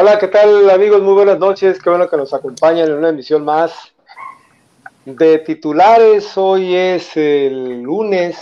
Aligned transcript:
Hola, 0.00 0.18
¿qué 0.18 0.28
tal 0.28 0.70
amigos? 0.70 1.02
Muy 1.02 1.12
buenas 1.12 1.38
noches. 1.38 1.78
Qué 1.78 1.90
bueno 1.90 2.08
que 2.08 2.16
nos 2.16 2.32
acompañan 2.32 2.88
en 2.88 2.94
una 2.94 3.10
emisión 3.10 3.44
más 3.44 3.92
de 5.04 5.40
titulares. 5.40 6.38
Hoy 6.38 6.74
es 6.74 7.14
el 7.18 7.82
lunes, 7.82 8.38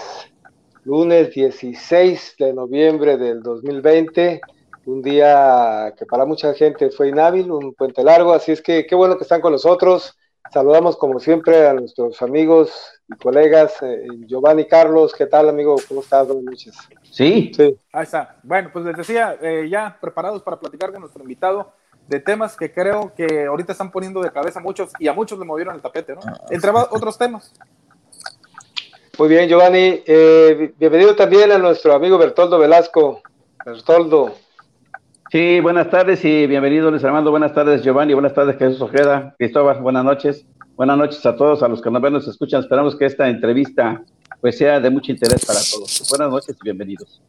lunes 0.84 1.34
16 1.34 2.36
de 2.38 2.52
noviembre 2.52 3.16
del 3.16 3.42
2020. 3.42 4.40
Un 4.86 5.02
día 5.02 5.92
que 5.98 6.06
para 6.06 6.24
mucha 6.24 6.54
gente 6.54 6.90
fue 6.90 7.08
inhábil, 7.08 7.50
un 7.50 7.75
puente 7.75 8.04
largo. 8.04 8.32
Así 8.34 8.52
es 8.52 8.62
que 8.62 8.86
qué 8.86 8.95
bueno 8.95 9.16
que 9.16 9.25
están 9.25 9.40
con 9.40 9.50
nosotros. 9.50 10.16
Saludamos 10.53 10.96
como 10.96 11.21
siempre 11.21 11.69
a 11.69 11.75
nuestros 11.75 12.23
amigos 12.23 12.71
y 13.09 13.17
colegas. 13.17 13.83
Eh, 13.83 14.07
Giovanni 14.27 14.67
Carlos, 14.67 15.15
¿qué 15.17 15.27
tal 15.27 15.48
amigo? 15.48 15.77
¿Cómo 15.87 16.01
estás? 16.01 16.27
Buenas 16.27 16.45
noches. 16.45 16.75
Sí. 17.03 17.53
sí. 17.55 17.79
Ahí 17.93 18.05
está. 18.05 18.37
Bueno, 18.43 18.71
pues 18.73 18.84
les 18.84 18.97
decía, 18.97 19.37
eh, 19.43 19.69
ya 19.71 19.98
preparados 20.01 20.43
para 20.43 20.59
platicar 20.59 20.91
con 20.91 21.01
nuestro 21.01 21.23
invitado 21.23 21.73
de 22.07 22.21
temas 22.21 22.57
que 22.57 22.73
creo 22.73 23.12
que 23.15 23.45
ahorita 23.45 23.73
están 23.73 23.91
poniendo 23.91 24.23
de 24.23 24.30
cabeza 24.30 24.61
a 24.61 24.62
muchos 24.62 24.92
y 24.98 25.09
a 25.09 25.12
muchos 25.12 25.39
le 25.39 25.45
movieron 25.45 25.75
el 25.75 25.83
tapete, 25.83 26.15
¿no? 26.15 26.23
Ah, 26.25 26.41
Entre 26.51 26.70
otros 26.70 27.19
temas. 27.19 27.53
Muy 29.19 29.28
bien, 29.28 29.48
Giovanni. 29.48 30.03
Eh, 30.06 30.73
bienvenido 30.78 31.15
también 31.15 31.53
a 31.53 31.59
nuestro 31.59 31.92
amigo 31.92 32.17
Bertoldo 32.17 32.59
Velasco. 32.59 33.20
Bertoldo, 33.67 34.34
Sí, 35.30 35.60
buenas 35.60 35.91
tardes 35.91 36.24
y 36.24 36.46
bienvenido 36.46 36.91
Luis 36.91 37.05
Armando, 37.05 37.30
buenas 37.30 37.52
tardes 37.52 37.82
Giovanni, 37.82 38.14
buenas 38.14 38.32
tardes 38.32 38.56
Jesús 38.56 38.80
Ojeda, 38.80 39.34
Cristóbal, 39.36 39.82
buenas 39.82 40.02
noches, 40.02 40.46
buenas 40.74 40.96
noches 40.96 41.27
a 41.27 41.36
todos, 41.36 41.62
a 41.62 41.69
los 41.69 41.82
que 41.82 41.91
nos 41.91 42.27
escuchan, 42.27 42.62
esperamos 42.62 42.96
que 42.96 43.05
esta 43.05 43.28
entrevista 43.28 44.02
pues 44.41 44.56
sea 44.56 44.80
de 44.80 44.88
mucho 44.88 45.12
interés 45.12 45.45
para 45.45 45.59
todos. 45.70 46.02
Buenas 46.09 46.30
noches 46.30 46.56
y 46.59 46.64
bienvenidos. 46.64 47.20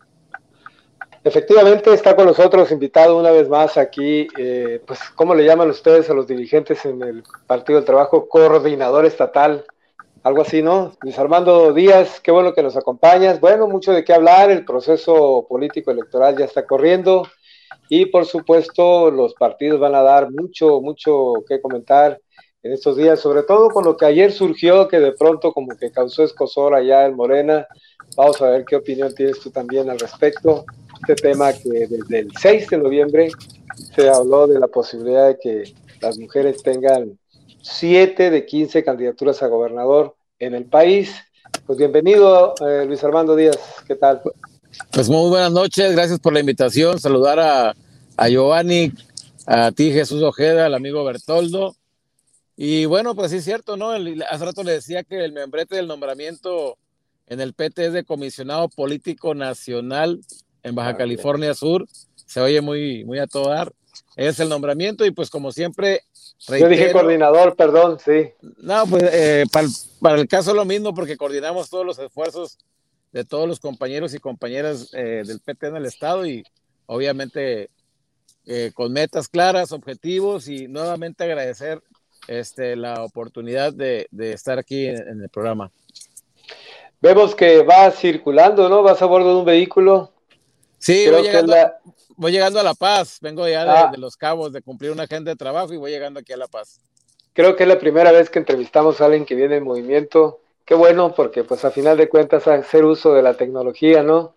Efectivamente 1.26 1.94
está 1.94 2.16
con 2.16 2.28
nosotros 2.28 2.72
invitado 2.72 3.20
una 3.20 3.32
vez 3.32 3.50
más 3.50 3.78
aquí, 3.78 4.30
eh, 4.38 4.82
pues 4.88 5.02
¿cómo 5.16 5.36
le 5.36 5.44
llaman 5.44 5.70
ustedes 5.70 6.10
a 6.10 6.14
los 6.14 6.26
dirigentes 6.26 6.86
en 6.86 7.02
el 7.02 7.24
Partido 7.48 7.80
del 7.80 7.86
Trabajo? 7.86 8.30
Coordinador 8.30 9.06
estatal, 9.08 9.66
algo 10.24 10.44
así, 10.44 10.62
¿no? 10.62 10.94
Luis 11.02 11.20
Armando 11.20 11.74
Díaz, 11.74 12.22
qué 12.22 12.32
bueno 12.32 12.54
que 12.54 12.64
nos 12.64 12.78
acompañas. 12.78 13.42
Bueno, 13.42 13.68
mucho 13.68 13.92
de 13.92 14.06
qué 14.06 14.14
hablar, 14.14 14.52
el 14.52 14.64
proceso 14.64 15.46
político 15.50 15.92
electoral 15.92 16.38
ya 16.38 16.46
está 16.46 16.66
corriendo 16.66 17.28
y 17.90 18.06
por 18.06 18.26
supuesto, 18.26 19.10
los 19.10 19.34
partidos 19.34 19.80
van 19.80 19.96
a 19.96 20.04
dar 20.04 20.32
mucho, 20.32 20.80
mucho 20.80 21.34
que 21.48 21.60
comentar 21.60 22.22
en 22.62 22.74
estos 22.74 22.96
días, 22.96 23.20
sobre 23.20 23.42
todo 23.44 23.70
con 23.70 23.84
lo 23.84 23.98
que 23.98 24.06
ayer 24.06 24.32
surgió, 24.32 24.88
que 24.88 25.00
de 25.00 25.14
pronto 25.14 25.52
como 25.52 25.76
que 25.76 25.92
causó 25.92 26.24
escosor 26.24 26.76
allá 26.76 27.08
en 27.08 27.16
Morena. 27.16 27.68
Vamos 28.16 28.40
a 28.42 28.50
ver 28.50 28.66
qué 28.66 28.76
opinión 28.76 29.14
tienes 29.16 29.40
tú 29.40 29.50
también 29.50 29.90
al 29.90 30.00
respecto. 30.00 30.66
Este 31.02 31.16
tema 31.16 31.52
que 31.52 31.88
desde 31.88 32.20
el 32.20 32.32
6 32.38 32.70
de 32.70 32.78
noviembre 32.78 33.30
se 33.96 34.08
habló 34.08 34.46
de 34.46 34.60
la 34.60 34.68
posibilidad 34.68 35.28
de 35.28 35.40
que 35.40 35.74
las 36.00 36.20
mujeres 36.20 36.62
tengan 36.62 37.18
7 37.64 38.30
de 38.30 38.46
15 38.46 38.84
candidaturas 38.84 39.42
a 39.42 39.48
gobernador 39.48 40.16
en 40.38 40.54
el 40.54 40.66
país. 40.66 41.16
Pues 41.66 41.80
bienvenido, 41.80 42.54
eh, 42.68 42.86
Luis 42.86 43.04
Armando 43.04 43.36
Díaz, 43.36 43.84
¿qué 43.88 43.96
tal? 43.96 44.22
Pues 44.92 45.10
muy 45.10 45.30
buenas 45.30 45.52
noches, 45.52 45.92
gracias 45.92 46.20
por 46.20 46.34
la 46.34 46.40
invitación. 46.40 47.00
Saludar 47.00 47.40
a, 47.40 47.76
a 48.18 48.30
Giovanni, 48.30 48.92
a 49.46 49.72
ti 49.72 49.92
Jesús 49.92 50.22
Ojeda, 50.24 50.66
al 50.66 50.74
amigo 50.74 51.04
Bertoldo. 51.04 51.76
Y 52.56 52.86
bueno, 52.86 53.16
pues 53.16 53.32
sí 53.32 53.38
es 53.38 53.46
cierto, 53.46 53.78
¿no? 53.78 53.92
hace 53.92 54.46
rato 54.46 54.64
le 54.64 54.74
decía 54.74 55.04
que 55.04 55.24
el 55.24 55.32
membrete 55.32 55.78
del 55.78 55.88
nombramiento 55.88 56.78
en 57.28 57.40
el 57.40 57.54
PT 57.54 57.88
es 57.88 57.94
de 57.94 58.04
comisionado 58.04 58.68
político 58.70 59.34
nacional 59.34 60.20
en 60.64 60.76
Baja 60.76 60.98
California 60.98 61.54
Sur. 61.54 61.86
Se 62.26 62.42
oye 62.42 62.60
muy, 62.62 63.06
muy 63.06 63.20
a 63.20 63.28
todo 63.28 63.50
dar. 63.50 63.72
Es 64.16 64.40
el 64.40 64.50
nombramiento 64.50 65.06
y 65.06 65.12
pues 65.12 65.30
como 65.30 65.52
siempre... 65.52 66.02
Yo 66.48 66.68
dije 66.68 66.92
coordinador, 66.92 67.56
perdón, 67.56 67.98
sí. 68.04 68.32
No, 68.58 68.86
pues 68.88 69.04
eh, 69.12 69.46
para, 69.52 69.68
para, 70.02 70.20
el 70.20 70.28
caso 70.28 70.54
lo 70.54 70.66
mismo 70.66 70.94
porque 70.94 71.18
coordinamos 71.18 71.70
todos 71.70 71.86
los 71.86 72.00
esfuerzos 72.00 72.58
de 73.12 73.24
todos 73.26 73.48
los 73.48 73.60
compañeros 73.60 74.14
y 74.14 74.20
compañeras 74.20 74.94
eh, 74.94 75.24
del 75.26 75.40
PT 75.40 75.68
en 75.68 75.76
el 75.78 75.86
estado 75.86 76.26
y 76.26 76.44
obviamente 76.86 77.70
eh, 78.46 78.72
con 78.74 78.92
metas 78.92 79.28
claras, 79.28 79.72
objetivos 79.72 80.48
y 80.48 80.68
nuevamente 80.68 81.24
agradecer 81.24 81.82
este, 82.28 82.76
la 82.76 83.04
oportunidad 83.04 83.74
de, 83.74 84.08
estar 84.20 84.60
aquí 84.60 84.88
en, 84.88 85.22
el 85.22 85.30
programa. 85.30 85.72
Vemos 87.02 87.34
que 87.34 87.64
va 87.64 87.92
circulando, 87.92 88.68
¿no? 88.70 88.84
Vas 88.84 89.02
a 89.02 89.06
bordo 89.06 89.34
de 89.34 89.40
un 89.40 89.46
vehículo. 89.46 90.12
Sí, 90.78 91.08
voy 91.10 91.24
llegando, 91.24 91.56
voy 92.16 92.32
llegando, 92.32 92.60
a 92.60 92.64
La 92.64 92.74
Paz, 92.74 93.20
vengo 93.22 93.48
ya 93.48 93.64
de, 93.64 93.72
ah. 93.72 93.90
de, 93.92 93.98
Los 93.98 94.16
Cabos 94.16 94.52
de 94.54 94.62
cumplir 94.62 94.92
una 94.92 95.04
agenda 95.04 95.32
de 95.32 95.38
trabajo 95.38 95.74
y 95.74 95.78
voy 95.78 95.92
llegando 95.92 96.20
aquí 96.20 96.34
a 96.34 96.38
La 96.38 96.48
Paz. 96.48 96.80
Creo 97.34 97.56
que 97.56 97.64
es 97.64 97.70
la 97.70 97.80
primera 97.80 98.12
vez 98.12 98.30
que 98.30 98.40
entrevistamos 98.40 99.00
a 99.00 99.06
alguien 99.06 99.26
que 99.26 99.36
viene 99.36 99.58
en 99.58 99.64
movimiento 99.64 100.42
qué 100.70 100.76
bueno, 100.76 101.16
porque 101.16 101.44
pues 101.44 101.66
a 101.66 101.72
final 101.72 101.98
de 101.98 102.10
cuentas 102.10 102.48
hacer 102.48 102.86
uso 102.86 103.16
de 103.16 103.24
la 103.24 103.34
tecnología, 103.34 104.04
¿no? 104.04 104.36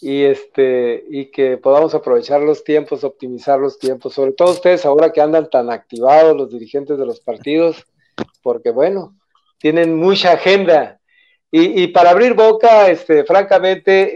Y 0.00 0.22
este, 0.22 1.04
y 1.10 1.26
que 1.26 1.58
podamos 1.58 1.94
aprovechar 1.94 2.40
los 2.40 2.64
tiempos, 2.64 3.04
optimizar 3.04 3.60
los 3.60 3.78
tiempos, 3.78 4.14
sobre 4.14 4.32
todo 4.32 4.52
ustedes 4.52 4.86
ahora 4.86 5.12
que 5.12 5.20
andan 5.20 5.50
tan 5.50 5.70
activados 5.70 6.34
los 6.34 6.50
dirigentes 6.50 6.96
de 6.96 7.04
los 7.04 7.20
partidos, 7.20 7.84
porque 8.42 8.70
bueno, 8.70 9.14
tienen 9.58 9.94
mucha 9.94 10.32
agenda. 10.32 11.00
Y, 11.50 11.86
para 11.88 12.10
abrir 12.10 12.34
boca, 12.34 12.90
este, 12.90 13.24
francamente, 13.24 14.12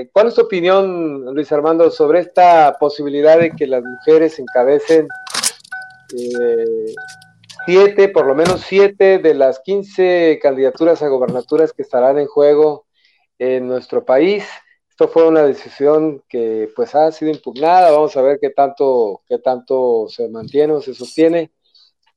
eh, 0.00 0.10
¿cuál 0.12 0.28
es 0.28 0.34
tu 0.34 0.42
opinión, 0.42 1.24
Luis 1.34 1.50
Armando, 1.52 1.90
sobre 1.90 2.20
esta 2.20 2.76
posibilidad 2.78 3.38
de 3.38 3.50
que 3.50 3.66
las 3.66 3.82
mujeres 3.82 4.38
encabecen 4.38 5.08
eh, 6.18 6.94
siete, 7.66 8.08
por 8.08 8.26
lo 8.26 8.34
menos 8.34 8.62
siete 8.62 9.18
de 9.18 9.34
las 9.34 9.60
quince 9.60 10.38
candidaturas 10.40 11.02
a 11.02 11.08
gobernaturas 11.08 11.72
que 11.72 11.82
estarán 11.82 12.18
en 12.18 12.26
juego 12.26 12.86
en 13.38 13.68
nuestro 13.68 14.04
país. 14.04 14.48
Esto 14.88 15.08
fue 15.08 15.28
una 15.28 15.42
decisión 15.42 16.22
que 16.28 16.70
pues 16.74 16.94
ha 16.94 17.12
sido 17.12 17.30
impugnada, 17.30 17.90
vamos 17.90 18.16
a 18.16 18.22
ver 18.22 18.38
qué 18.40 18.50
tanto, 18.50 19.20
qué 19.28 19.38
tanto 19.38 20.06
se 20.08 20.28
mantiene 20.28 20.72
o 20.72 20.80
se 20.80 20.94
sostiene. 20.94 21.50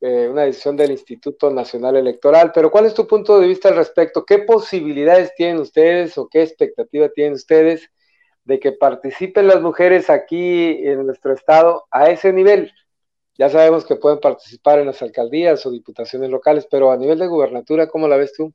Eh, 0.01 0.29
una 0.29 0.43
decisión 0.43 0.77
del 0.77 0.91
Instituto 0.91 1.49
Nacional 1.49 1.97
Electoral, 1.97 2.53
pero 2.55 2.71
¿cuál 2.71 2.85
es 2.85 2.93
tu 2.93 3.05
punto 3.05 3.37
de 3.37 3.47
vista 3.47 3.67
al 3.67 3.75
respecto? 3.75 4.23
¿Qué 4.23 4.39
posibilidades 4.39 5.35
tienen 5.35 5.59
ustedes 5.59 6.17
o 6.17 6.29
qué 6.29 6.41
expectativa 6.41 7.09
tienen 7.09 7.33
ustedes 7.33 7.89
de 8.45 8.61
que 8.61 8.71
participen 8.71 9.47
las 9.47 9.61
mujeres 9.61 10.09
aquí 10.09 10.87
en 10.87 11.05
nuestro 11.05 11.33
estado 11.33 11.85
a 11.91 12.09
ese 12.09 12.31
nivel? 12.31 12.71
Ya 13.39 13.49
sabemos 13.49 13.85
que 13.85 13.95
pueden 13.95 14.19
participar 14.19 14.79
en 14.79 14.87
las 14.87 15.01
alcaldías 15.01 15.65
o 15.65 15.71
diputaciones 15.71 16.29
locales, 16.29 16.67
pero 16.69 16.91
a 16.91 16.97
nivel 16.97 17.17
de 17.19 17.27
gubernatura, 17.27 17.87
¿cómo 17.87 18.05
la 18.09 18.17
ves 18.17 18.33
tú? 18.33 18.53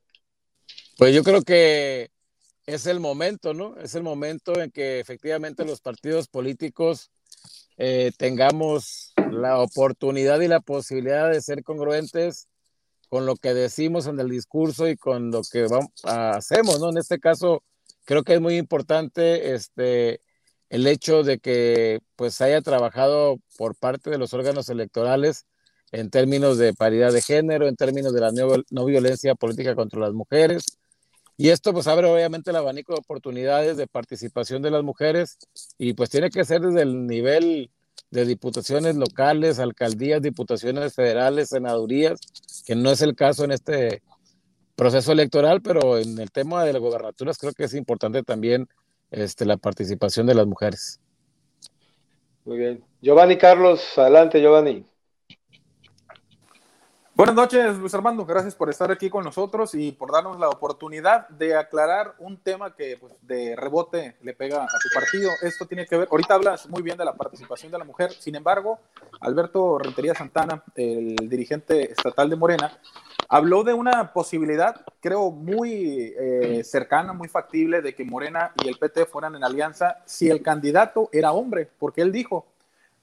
Pues 0.95 1.11
yo 1.15 1.23
creo 1.23 1.41
que 1.41 2.11
es 2.67 2.85
el 2.85 2.99
momento, 2.99 3.55
¿no? 3.55 3.75
Es 3.79 3.95
el 3.95 4.03
momento 4.03 4.59
en 4.59 4.69
que 4.69 4.99
efectivamente 4.99 5.65
los 5.65 5.81
partidos 5.81 6.27
políticos 6.27 7.09
eh, 7.77 8.11
tengamos 8.15 9.11
la 9.31 9.57
oportunidad 9.57 10.39
y 10.41 10.47
la 10.47 10.59
posibilidad 10.59 11.31
de 11.31 11.41
ser 11.41 11.63
congruentes 11.63 12.47
con 13.09 13.25
lo 13.25 13.37
que 13.37 13.55
decimos 13.55 14.05
en 14.05 14.19
el 14.19 14.29
discurso 14.29 14.87
y 14.87 14.97
con 14.97 15.31
lo 15.31 15.41
que 15.51 15.63
vamos, 15.63 15.89
hacemos, 16.03 16.79
¿no? 16.79 16.91
En 16.91 16.99
este 16.99 17.19
caso, 17.19 17.63
creo 18.03 18.21
que 18.21 18.35
es 18.35 18.41
muy 18.41 18.57
importante 18.57 19.55
este, 19.55 20.21
el 20.75 20.87
hecho 20.87 21.23
de 21.23 21.39
que 21.39 22.01
pues 22.17 22.41
haya 22.41 22.61
trabajado 22.61 23.37
por 23.57 23.75
parte 23.75 24.09
de 24.09 24.17
los 24.17 24.33
órganos 24.33 24.67
electorales 24.67 25.45
en 25.93 26.09
términos 26.09 26.57
de 26.57 26.73
paridad 26.73 27.13
de 27.13 27.21
género, 27.21 27.69
en 27.69 27.77
términos 27.77 28.13
de 28.13 28.19
la 28.19 28.33
no, 28.33 28.85
violencia 28.85 29.35
política 29.35 29.73
contra 29.73 30.01
las 30.01 30.11
mujeres. 30.11 30.65
Y 31.37 31.47
esto 31.47 31.71
pues 31.71 31.87
abre 31.87 32.07
obviamente 32.07 32.49
el 32.49 32.57
abanico 32.57 32.91
de 32.91 32.99
oportunidades 32.99 33.77
de 33.77 33.87
participación 33.87 34.61
de 34.61 34.71
las 34.71 34.83
mujeres 34.83 35.37
y 35.77 35.93
pues 35.93 36.09
tiene 36.09 36.29
que 36.29 36.43
ser 36.43 36.59
desde 36.59 36.81
el 36.81 37.07
nivel 37.07 37.71
de 38.11 38.25
diputaciones 38.25 38.97
locales, 38.97 39.59
alcaldías, 39.59 40.21
diputaciones 40.21 40.93
federales, 40.93 41.49
senadurías, 41.49 42.19
que 42.65 42.75
no 42.75 42.91
es 42.91 43.01
el 43.01 43.15
caso 43.15 43.45
en 43.45 43.53
este 43.53 44.03
proceso 44.75 45.13
electoral, 45.13 45.61
pero 45.61 45.97
en 45.97 46.19
el 46.19 46.31
tema 46.31 46.65
de 46.65 46.73
las 46.73 46.81
gobernaturas 46.81 47.37
creo 47.37 47.53
que 47.53 47.63
es 47.63 47.73
importante 47.75 48.23
también 48.23 48.67
este, 49.11 49.45
la 49.45 49.57
participación 49.57 50.27
de 50.27 50.35
las 50.35 50.47
mujeres. 50.47 50.99
Muy 52.43 52.57
bien. 52.57 52.83
Giovanni 53.01 53.37
Carlos, 53.37 53.97
adelante 53.97 54.39
Giovanni. 54.41 54.85
Buenas 57.17 57.33
noches, 57.33 57.77
Luis 57.77 57.95
Armando. 57.95 58.25
Gracias 58.25 58.55
por 58.55 58.69
estar 58.69 58.91
aquí 58.91 59.09
con 59.09 59.23
nosotros 59.23 59.73
y 59.73 59.93
por 59.93 60.11
darnos 60.11 60.37
la 60.37 60.49
oportunidad 60.49 61.29
de 61.29 61.55
aclarar 61.55 62.13
un 62.19 62.35
tema 62.35 62.75
que 62.75 62.97
pues, 62.97 63.13
de 63.21 63.55
rebote 63.55 64.17
le 64.21 64.33
pega 64.33 64.63
a 64.63 64.67
tu 64.67 64.89
partido. 64.93 65.29
Esto 65.41 65.65
tiene 65.65 65.85
que 65.85 65.95
ver, 65.95 66.09
ahorita 66.11 66.33
hablas 66.33 66.67
muy 66.67 66.81
bien 66.81 66.97
de 66.97 67.05
la 67.05 67.15
participación 67.15 67.71
de 67.71 67.77
la 67.77 67.85
mujer. 67.85 68.11
Sin 68.11 68.35
embargo, 68.35 68.79
Alberto 69.21 69.79
Rentería 69.79 70.13
Santana, 70.13 70.61
el 70.75 71.15
dirigente 71.29 71.89
estatal 71.89 72.29
de 72.29 72.35
Morena, 72.35 72.77
habló 73.29 73.63
de 73.63 73.73
una 73.73 74.13
posibilidad, 74.13 74.85
creo, 75.01 75.31
muy 75.31 76.13
eh, 76.17 76.63
cercana, 76.63 77.13
muy 77.13 77.27
factible, 77.27 77.81
de 77.81 77.95
que 77.95 78.05
Morena 78.05 78.51
y 78.63 78.67
el 78.67 78.77
PT 78.77 79.05
fueran 79.05 79.35
en 79.35 79.43
alianza 79.43 79.97
si 80.05 80.29
el 80.29 80.41
candidato 80.41 81.09
era 81.11 81.31
hombre, 81.31 81.69
porque 81.79 82.01
él 82.01 82.11
dijo, 82.11 82.45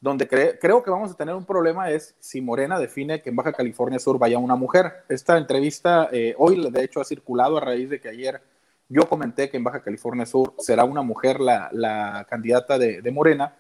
donde 0.03 0.27
creo 0.27 0.83
que 0.83 0.91
vamos 0.91 1.13
a 1.13 1.15
tener 1.15 1.33
un 1.33 1.45
problema 1.45 1.93
es 1.93 2.17
si 2.19 2.41
Morena 2.41 2.77
define 2.81 3.23
que 3.23 3.31
en 3.31 3.37
Baja 3.37 3.53
California 3.53 4.01
Sur 4.01 4.19
vaya 4.19 4.37
una 4.37 4.57
mujer. 4.57 5.05
Esta 5.09 5.39
entrevista 5.39 6.09
eh, 6.11 6.35
hoy, 6.39 6.71
de 6.71 6.83
hecho, 6.83 7.01
ha 7.01 7.05
circulado 7.05 7.57
a 7.57 7.61
raíz 7.61 7.89
de 7.89 8.01
que 8.01 8.09
ayer 8.09 8.43
yo 8.89 9.09
comenté 9.09 9.49
que 9.49 9.59
en 9.59 9.65
Baja 9.65 9.81
California 9.81 10.27
Sur 10.27 10.55
será 10.59 10.83
una 10.83 11.03
mujer 11.03 11.39
la, 11.39 12.27
candidata 12.29 12.79
de, 12.79 13.11
Morena. 13.13 13.55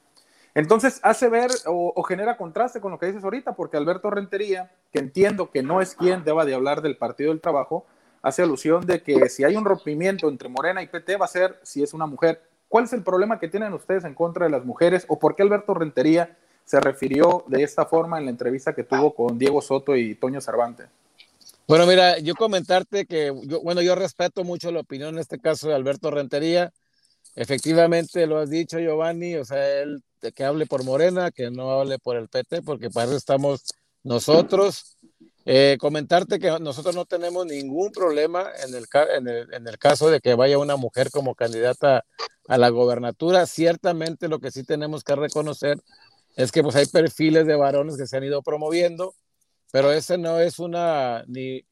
Entonces 0.54 1.00
hace 1.02 1.28
ver 1.28 1.50
o, 1.66 2.02
genera 2.02 2.36
contraste 2.36 2.80
con 2.80 2.92
lo 2.92 2.98
que 2.98 3.06
dices 3.06 3.24
ahorita, 3.24 3.54
porque 3.54 3.76
Alberto 3.76 4.10
Rentería, 4.10 4.70
que 4.92 4.98
entiendo 4.98 5.50
que 5.50 5.62
no 5.62 5.80
es 5.80 5.94
quien 5.94 6.24
deba 6.24 6.44
de 6.44 6.54
hablar 6.54 6.82
del 6.82 6.96
Partido 6.96 7.30
del 7.30 7.40
Trabajo, 7.40 7.86
hace 8.20 8.42
alusión 8.42 8.86
de 8.86 9.02
que 9.02 9.28
si 9.28 9.44
hay 9.44 9.56
un 9.56 9.64
rompimiento 9.64 10.28
entre 10.28 10.48
Morena 10.48 10.82
y 10.82 10.86
PT 10.86 11.16
va 11.16 11.24
a 11.24 11.28
ser 11.28 11.58
si 11.62 11.82
es 11.82 11.94
una 11.94 12.06
mujer. 12.06 12.42
¿Cuál 12.68 12.84
es 12.84 12.92
el 12.92 13.02
problema 13.02 13.38
que 13.38 13.48
tienen 13.48 13.72
ustedes 13.72 14.04
en 14.04 14.14
contra 14.14 14.46
de 14.46 14.50
las 14.50 14.64
mujeres 14.64 15.04
o 15.08 15.18
por 15.18 15.34
qué 15.34 15.42
Alberto 15.42 15.74
Rentería 15.74 16.36
se 16.64 16.80
refirió 16.80 17.44
de 17.48 17.62
esta 17.62 17.86
forma 17.86 18.18
en 18.18 18.26
la 18.26 18.30
entrevista 18.30 18.74
que 18.74 18.84
tuvo 18.84 19.14
con 19.14 19.38
Diego 19.38 19.60
Soto 19.60 19.96
y 19.96 20.14
Toño 20.14 20.40
Cervantes? 20.40 20.88
Bueno, 21.66 21.86
mira, 21.86 22.18
yo 22.18 22.34
comentarte 22.34 23.06
que, 23.06 23.32
yo, 23.44 23.62
bueno, 23.62 23.82
yo 23.82 23.94
respeto 23.94 24.44
mucho 24.44 24.70
la 24.70 24.80
opinión 24.80 25.14
en 25.14 25.20
este 25.20 25.38
caso 25.38 25.68
de 25.68 25.74
Alberto 25.74 26.10
Rentería. 26.10 26.72
Efectivamente, 27.34 28.26
lo 28.26 28.38
has 28.38 28.50
dicho, 28.50 28.78
Giovanni, 28.78 29.36
o 29.36 29.44
sea, 29.44 29.80
él 29.80 30.02
que 30.34 30.44
hable 30.44 30.66
por 30.66 30.84
Morena, 30.84 31.30
que 31.32 31.50
no 31.50 31.72
hable 31.72 31.98
por 31.98 32.16
el 32.16 32.28
PT, 32.28 32.62
porque 32.62 32.90
para 32.90 33.06
eso 33.06 33.16
estamos 33.16 33.64
nosotros. 34.04 34.96
Eh, 35.44 35.76
comentarte 35.80 36.38
que 36.38 36.56
nosotros 36.60 36.94
no 36.94 37.04
tenemos 37.04 37.44
ningún 37.46 37.90
problema 37.90 38.48
en 38.64 38.74
el, 38.76 38.86
en, 39.16 39.26
el, 39.26 39.52
en 39.52 39.66
el, 39.66 39.76
caso 39.76 40.08
de 40.08 40.20
que 40.20 40.34
vaya 40.34 40.56
una 40.56 40.76
mujer 40.76 41.10
como 41.10 41.34
candidata 41.34 42.04
a 42.46 42.58
la 42.58 42.68
gobernatura. 42.68 43.46
Ciertamente 43.46 44.28
lo 44.28 44.38
que 44.38 44.52
sí 44.52 44.62
tenemos 44.62 45.02
que 45.02 45.16
reconocer 45.16 45.78
es 46.36 46.52
que 46.52 46.62
pues 46.62 46.76
hay 46.76 46.86
perfiles 46.86 47.46
de 47.46 47.56
varones 47.56 47.96
que 47.96 48.06
se 48.06 48.16
han 48.16 48.24
ido 48.24 48.42
promoviendo, 48.42 49.14
pero 49.72 49.92
ese 49.92 50.16
no 50.16 50.38
es 50.38 50.60
una 50.60 51.24
ni, 51.26 51.64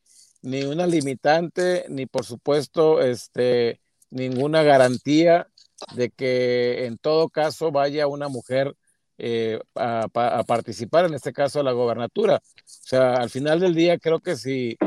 ni 0.43 0.65
una 0.65 0.87
limitante, 0.89 1.85
ni 1.89 2.07
por 2.07 2.25
supuesto 2.25 3.01
este, 3.01 3.81
ninguna 4.11 4.65
garantía 4.65 5.49
de 5.95 6.11
que 6.11 6.87
en 6.87 6.99
todo 6.99 7.29
caso 7.29 7.71
vaya 7.73 8.07
una 8.07 8.29
mujer 8.29 8.75
eh, 9.23 9.61
a, 9.75 10.09
participar, 10.47 11.05
en 11.05 11.13
este 11.13 11.35
caso 11.35 11.61
a 11.61 11.63
la 11.63 11.73
gobernatura. 11.73 12.37
O 12.37 12.63
sea, 12.65 13.17
al 13.17 13.29
final 13.29 13.61
del 13.61 13.75
día 13.75 13.99
creo 13.99 14.21
que 14.21 14.35
si, 14.35 14.79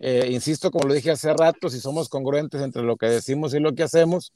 eh, 0.00 0.28
insisto, 0.30 0.70
como 0.70 0.88
lo 0.88 0.94
dije 0.94 1.10
hace 1.10 1.32
rato, 1.32 1.70
si 1.70 1.80
somos 1.80 2.10
congruentes 2.10 2.60
entre 2.60 2.82
lo 2.82 2.98
que 2.98 3.06
decimos 3.06 3.54
y 3.54 3.60
lo 3.60 3.74
que 3.74 3.84
hacemos, 3.84 4.34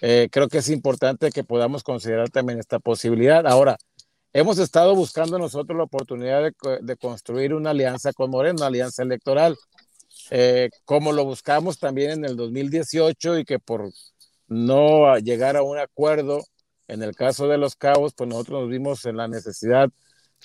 eh, 0.00 0.28
creo 0.32 0.48
que 0.48 0.58
es 0.58 0.68
importante 0.68 1.30
que 1.30 1.44
podamos 1.44 1.84
considerar 1.84 2.28
también 2.30 2.58
esta 2.58 2.80
posibilidad. 2.80 3.46
Ahora, 3.46 3.76
hemos 4.32 4.58
estado 4.58 4.96
buscando 4.96 5.38
nosotros 5.38 5.76
la 5.76 5.84
oportunidad 5.84 6.42
de, 6.42 6.52
de 6.82 6.96
construir 6.96 7.54
una 7.54 7.70
alianza 7.70 8.12
con 8.12 8.30
Moreno, 8.30 8.56
una 8.58 8.66
alianza 8.66 9.04
electoral, 9.04 9.56
como 10.84 11.12
lo 11.12 11.24
buscamos 11.24 11.78
también 11.78 12.10
en 12.10 12.24
el 12.24 12.36
2018 12.36 13.38
y 13.38 13.44
que 13.44 13.60
por 13.60 13.92
no 14.48 15.16
llegar 15.18 15.56
a 15.56 15.62
un 15.62 15.78
acuerdo 15.78 16.42
en 16.88 17.02
el 17.02 17.14
caso 17.14 17.48
de 17.48 17.58
los 17.58 17.76
cabos, 17.76 18.14
pues 18.14 18.28
nosotros 18.28 18.62
nos 18.62 18.70
vimos 18.70 19.04
en 19.04 19.16
la 19.16 19.28
necesidad 19.28 19.90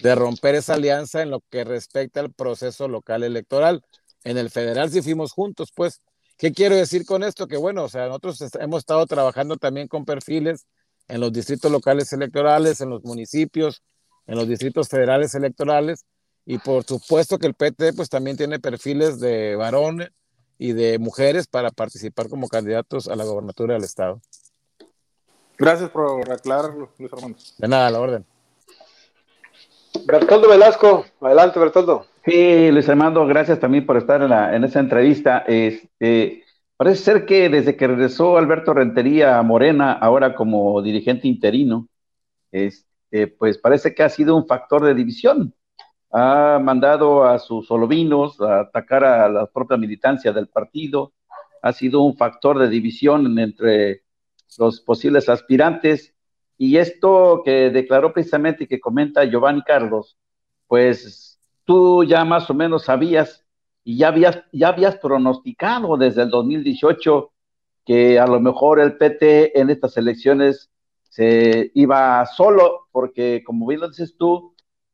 de 0.01 0.15
romper 0.15 0.55
esa 0.55 0.73
alianza 0.73 1.21
en 1.21 1.31
lo 1.31 1.41
que 1.49 1.63
respecta 1.63 2.19
al 2.19 2.33
proceso 2.33 2.87
local 2.87 3.23
electoral. 3.23 3.83
En 4.23 4.37
el 4.37 4.49
federal 4.49 4.89
sí 4.91 5.01
fuimos 5.01 5.31
juntos, 5.31 5.71
pues. 5.73 6.01
¿Qué 6.37 6.51
quiero 6.51 6.75
decir 6.75 7.05
con 7.05 7.23
esto? 7.23 7.47
Que 7.47 7.57
bueno, 7.57 7.83
o 7.83 7.89
sea, 7.89 8.07
nosotros 8.07 8.41
hemos 8.59 8.79
estado 8.79 9.05
trabajando 9.05 9.55
también 9.57 9.87
con 9.87 10.03
perfiles 10.03 10.65
en 11.07 11.21
los 11.21 11.31
distritos 11.31 11.71
locales 11.71 12.11
electorales, 12.11 12.81
en 12.81 12.89
los 12.89 13.03
municipios, 13.03 13.83
en 14.25 14.35
los 14.35 14.47
distritos 14.47 14.89
federales 14.89 15.35
electorales, 15.35 16.05
y 16.45 16.57
por 16.57 16.83
supuesto 16.83 17.37
que 17.37 17.47
el 17.47 17.53
PT 17.53 17.93
pues 17.93 18.09
también 18.09 18.35
tiene 18.35 18.59
perfiles 18.59 19.19
de 19.19 19.55
varones 19.55 20.09
y 20.63 20.71
de 20.71 20.97
mujeres 20.97 21.45
para 21.45 21.71
participar 21.71 22.29
como 22.29 22.47
candidatos 22.47 23.09
a 23.09 23.17
la 23.17 23.25
gobernatura 23.25 23.73
del 23.73 23.83
estado. 23.83 24.21
Gracias 25.57 25.89
por 25.89 26.31
aclararlo, 26.31 26.89
Luis 26.97 27.11
Armando. 27.11 27.37
De 27.57 27.67
nada, 27.67 27.87
a 27.87 27.91
la 27.91 27.99
orden. 27.99 28.25
Bertoldo 30.05 30.47
Velasco, 30.47 31.03
adelante 31.19 31.59
Bertoldo. 31.59 32.05
Sí, 32.23 32.71
Luis 32.71 32.87
Armando, 32.87 33.27
gracias 33.27 33.59
también 33.59 33.85
por 33.85 33.97
estar 33.97 34.21
en, 34.21 34.29
la, 34.29 34.55
en 34.55 34.63
esa 34.63 34.79
entrevista. 34.79 35.39
Este, 35.39 36.45
parece 36.77 37.03
ser 37.03 37.25
que 37.25 37.49
desde 37.49 37.75
que 37.75 37.87
regresó 37.87 38.37
Alberto 38.37 38.73
Rentería 38.73 39.37
a 39.37 39.43
Morena, 39.43 39.91
ahora 39.91 40.33
como 40.33 40.81
dirigente 40.81 41.27
interino, 41.27 41.89
este, 42.53 43.27
pues 43.27 43.57
parece 43.57 43.93
que 43.93 44.03
ha 44.03 44.09
sido 44.09 44.33
un 44.37 44.47
factor 44.47 44.85
de 44.85 44.93
división. 44.93 45.53
Ha 46.13 46.59
mandado 46.61 47.25
a 47.25 47.39
sus 47.39 47.67
solovinos 47.67 48.39
a 48.39 48.61
atacar 48.61 49.03
a 49.03 49.27
la 49.27 49.47
propia 49.47 49.77
militancia 49.77 50.31
del 50.31 50.47
partido. 50.47 51.11
Ha 51.61 51.73
sido 51.73 52.01
un 52.01 52.15
factor 52.15 52.59
de 52.59 52.69
división 52.69 53.37
entre 53.39 54.03
los 54.57 54.79
posibles 54.81 55.27
aspirantes. 55.27 56.13
Y 56.57 56.77
esto 56.77 57.41
que 57.43 57.71
declaró 57.71 58.13
precisamente 58.13 58.65
y 58.65 58.67
que 58.67 58.79
comenta 58.79 59.25
Giovanni 59.25 59.63
Carlos, 59.63 60.15
pues 60.67 61.39
tú 61.65 62.03
ya 62.03 62.23
más 62.23 62.49
o 62.49 62.53
menos 62.53 62.85
sabías 62.85 63.43
y 63.83 63.97
ya 63.97 64.09
habías, 64.09 64.39
ya 64.51 64.69
habías 64.69 64.97
pronosticado 64.97 65.97
desde 65.97 66.21
el 66.21 66.29
2018 66.29 67.31
que 67.85 68.19
a 68.19 68.27
lo 68.27 68.39
mejor 68.39 68.79
el 68.79 68.97
PT 68.97 69.59
en 69.59 69.69
estas 69.69 69.97
elecciones 69.97 70.69
se 71.09 71.71
iba 71.73 72.25
solo, 72.25 72.87
porque 72.91 73.43
como 73.45 73.67
bien 73.67 73.81
lo 73.81 73.89
dices 73.89 74.15
tú, 74.17 74.52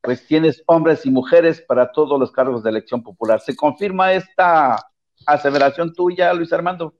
pues 0.09 0.25
tienes 0.25 0.63
hombres 0.65 1.05
y 1.05 1.11
mujeres 1.11 1.61
para 1.61 1.91
todos 1.91 2.19
los 2.19 2.31
cargos 2.31 2.63
de 2.63 2.71
elección 2.71 3.03
popular. 3.03 3.41
¿Se 3.41 3.55
confirma 3.55 4.11
esta 4.13 4.89
aseveración 5.23 5.93
tuya, 5.93 6.33
Luis 6.33 6.51
Armando? 6.51 6.95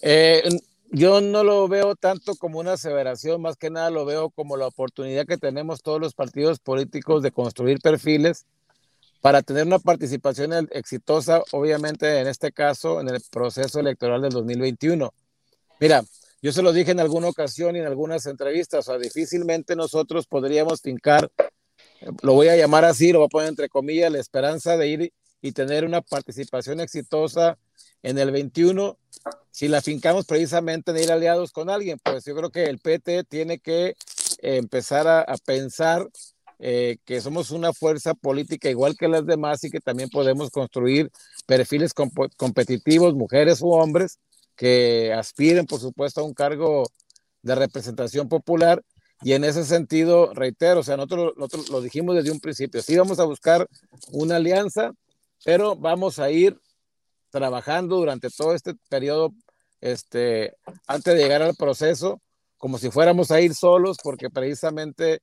Eh, 0.00 0.48
yo 0.92 1.20
no 1.20 1.42
lo 1.42 1.66
veo 1.66 1.96
tanto 1.96 2.36
como 2.36 2.60
una 2.60 2.74
aseveración, 2.74 3.42
más 3.42 3.56
que 3.56 3.68
nada 3.68 3.90
lo 3.90 4.04
veo 4.04 4.30
como 4.30 4.56
la 4.56 4.68
oportunidad 4.68 5.26
que 5.26 5.38
tenemos 5.38 5.82
todos 5.82 6.00
los 6.00 6.14
partidos 6.14 6.60
políticos 6.60 7.20
de 7.24 7.32
construir 7.32 7.80
perfiles 7.80 8.46
para 9.20 9.42
tener 9.42 9.66
una 9.66 9.80
participación 9.80 10.68
exitosa, 10.70 11.42
obviamente 11.50 12.20
en 12.20 12.28
este 12.28 12.52
caso, 12.52 13.00
en 13.00 13.08
el 13.08 13.20
proceso 13.28 13.80
electoral 13.80 14.22
del 14.22 14.30
2021. 14.30 15.12
Mira, 15.80 16.04
yo 16.40 16.52
se 16.52 16.62
lo 16.62 16.72
dije 16.72 16.92
en 16.92 17.00
alguna 17.00 17.26
ocasión 17.26 17.74
y 17.74 17.80
en 17.80 17.86
algunas 17.86 18.26
entrevistas, 18.26 18.86
o 18.86 18.92
sea, 18.92 19.00
difícilmente 19.00 19.74
nosotros 19.74 20.26
podríamos 20.28 20.80
fincar, 20.80 21.28
lo 22.22 22.32
voy 22.34 22.48
a 22.48 22.56
llamar 22.56 22.84
así, 22.84 23.12
lo 23.12 23.20
voy 23.20 23.26
a 23.26 23.28
poner 23.28 23.48
entre 23.48 23.68
comillas, 23.68 24.10
la 24.10 24.20
esperanza 24.20 24.76
de 24.76 24.88
ir 24.88 25.12
y 25.40 25.52
tener 25.52 25.84
una 25.84 26.00
participación 26.00 26.80
exitosa 26.80 27.58
en 28.02 28.18
el 28.18 28.30
21 28.30 28.98
si 29.50 29.68
la 29.68 29.80
fincamos 29.80 30.26
precisamente 30.26 30.90
en 30.90 30.98
ir 30.98 31.12
aliados 31.12 31.52
con 31.52 31.70
alguien, 31.70 31.98
pues 32.02 32.24
yo 32.24 32.34
creo 32.34 32.50
que 32.50 32.64
el 32.64 32.78
PT 32.78 33.24
tiene 33.24 33.60
que 33.60 33.88
eh, 33.88 33.94
empezar 34.56 35.06
a, 35.06 35.24
pensar 35.44 36.08
eh, 36.58 36.96
que 37.04 37.20
somos 37.20 37.50
una 37.50 37.72
fuerza 37.72 38.14
política 38.14 38.68
igual 38.68 38.96
que 38.96 39.08
las 39.08 39.24
demás 39.24 39.62
y 39.64 39.70
que 39.70 39.80
también 39.80 40.08
podemos 40.08 40.50
construir 40.50 41.10
perfiles 41.46 41.92
competitivos, 42.36 43.14
mujeres 43.14 43.60
u 43.60 43.70
hombres, 43.70 44.18
que 44.56 45.12
aspiren, 45.12 45.66
por 45.66 45.80
supuesto, 45.80 46.20
a 46.20 46.24
un 46.24 46.34
cargo 46.34 46.90
de 47.42 47.54
representación 47.54 48.28
popular. 48.28 48.82
Y 49.22 49.32
en 49.32 49.44
ese 49.44 49.64
sentido, 49.64 50.34
reitero, 50.34 50.80
o 50.80 50.82
sea, 50.82 50.96
nosotros, 50.96 51.32
nosotros 51.36 51.70
lo 51.70 51.80
dijimos 51.80 52.16
desde 52.16 52.30
un 52.30 52.40
principio, 52.40 52.82
sí 52.82 52.96
vamos 52.96 53.18
a 53.18 53.24
buscar 53.24 53.66
una 54.12 54.36
alianza, 54.36 54.92
pero 55.44 55.76
vamos 55.76 56.18
a 56.18 56.30
ir 56.30 56.58
trabajando 57.30 57.96
durante 57.96 58.30
todo 58.30 58.54
este 58.54 58.74
periodo, 58.88 59.32
este, 59.80 60.54
antes 60.86 61.14
de 61.14 61.20
llegar 61.20 61.42
al 61.42 61.54
proceso, 61.54 62.20
como 62.58 62.78
si 62.78 62.90
fuéramos 62.90 63.30
a 63.30 63.40
ir 63.40 63.54
solos, 63.54 63.96
porque 64.02 64.30
precisamente, 64.30 65.20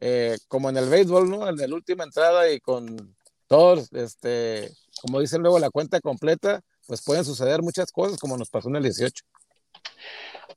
eh, 0.00 0.38
como 0.48 0.70
en 0.70 0.76
el 0.76 0.88
béisbol, 0.88 1.28
¿no? 1.30 1.48
En 1.48 1.56
la 1.56 1.74
última 1.74 2.04
entrada 2.04 2.50
y 2.50 2.60
con 2.60 3.14
todos, 3.46 3.92
este, 3.92 4.72
como 5.02 5.20
dicen 5.20 5.42
luego, 5.42 5.58
la 5.58 5.70
cuenta 5.70 6.00
completa, 6.00 6.60
pues 6.86 7.02
pueden 7.02 7.24
suceder 7.24 7.62
muchas 7.62 7.92
cosas, 7.92 8.18
como 8.18 8.36
nos 8.36 8.48
pasó 8.48 8.68
en 8.68 8.76
el 8.76 8.82
18. 8.84 9.24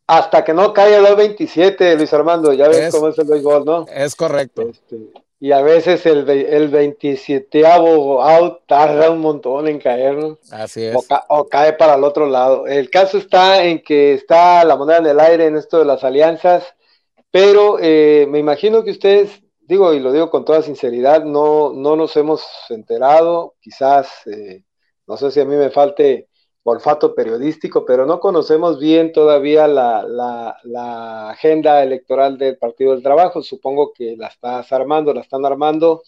Hasta 0.07 0.43
que 0.43 0.53
no 0.53 0.73
caiga 0.73 0.97
el 1.07 1.15
27, 1.15 1.95
Luis 1.95 2.13
Armando, 2.13 2.53
ya 2.53 2.67
ves 2.67 2.93
cómo 2.93 3.09
es 3.09 3.17
el 3.17 3.27
béisbol, 3.27 3.65
¿no? 3.65 3.85
Es 3.87 4.15
correcto. 4.15 4.63
Este, 4.63 5.11
y 5.43 5.51
a 5.51 5.61
veces 5.61 6.05
el, 6.05 6.29
el 6.29 6.69
27 6.69 7.67
out 7.67 8.61
tarda 8.65 9.09
un 9.09 9.19
montón 9.19 9.67
en 9.67 9.77
caer, 9.77 10.15
¿no? 10.15 10.39
Así 10.49 10.85
es. 10.85 10.95
O, 11.27 11.49
cae 11.49 11.73
para 11.73 11.95
el 11.95 12.05
otro 12.05 12.27
lado. 12.27 12.65
El 12.65 12.89
caso 12.89 13.17
está 13.17 13.61
en 13.65 13.83
que 13.83 14.13
está 14.13 14.63
la 14.63 14.77
moneda 14.77 14.99
en 14.99 15.07
el 15.07 15.19
aire 15.19 15.47
en 15.47 15.57
esto 15.57 15.79
de 15.79 15.83
las 15.83 16.05
alianzas, 16.05 16.63
pero 17.29 17.77
eh, 17.81 18.25
me 18.29 18.39
imagino 18.39 18.85
que 18.85 18.91
ustedes, 18.91 19.41
digo, 19.59 19.93
y 19.93 19.99
lo 19.99 20.13
digo 20.13 20.29
con 20.29 20.45
toda 20.45 20.61
sinceridad, 20.61 21.25
no, 21.25 21.73
no 21.73 21.97
nos 21.97 22.15
hemos 22.15 22.45
enterado, 22.69 23.55
quizás, 23.59 24.07
eh, 24.27 24.63
no 25.07 25.17
sé 25.17 25.29
si 25.29 25.41
a 25.41 25.45
mí 25.45 25.57
me 25.57 25.71
falte 25.71 26.29
olfato 26.63 27.13
periodístico, 27.13 27.85
pero 27.85 28.05
no 28.05 28.19
conocemos 28.19 28.79
bien 28.79 29.11
todavía 29.11 29.67
la, 29.67 30.05
la, 30.63 31.29
agenda 31.29 31.83
electoral 31.83 32.37
del 32.37 32.57
Partido 32.57 32.93
del 32.93 33.03
Trabajo. 33.03 33.41
Supongo 33.41 33.91
que 33.93 34.15
la 34.17 34.27
estás 34.27 34.71
armando, 34.71 35.13
la 35.13 35.21
están 35.21 35.45
armando. 35.45 36.03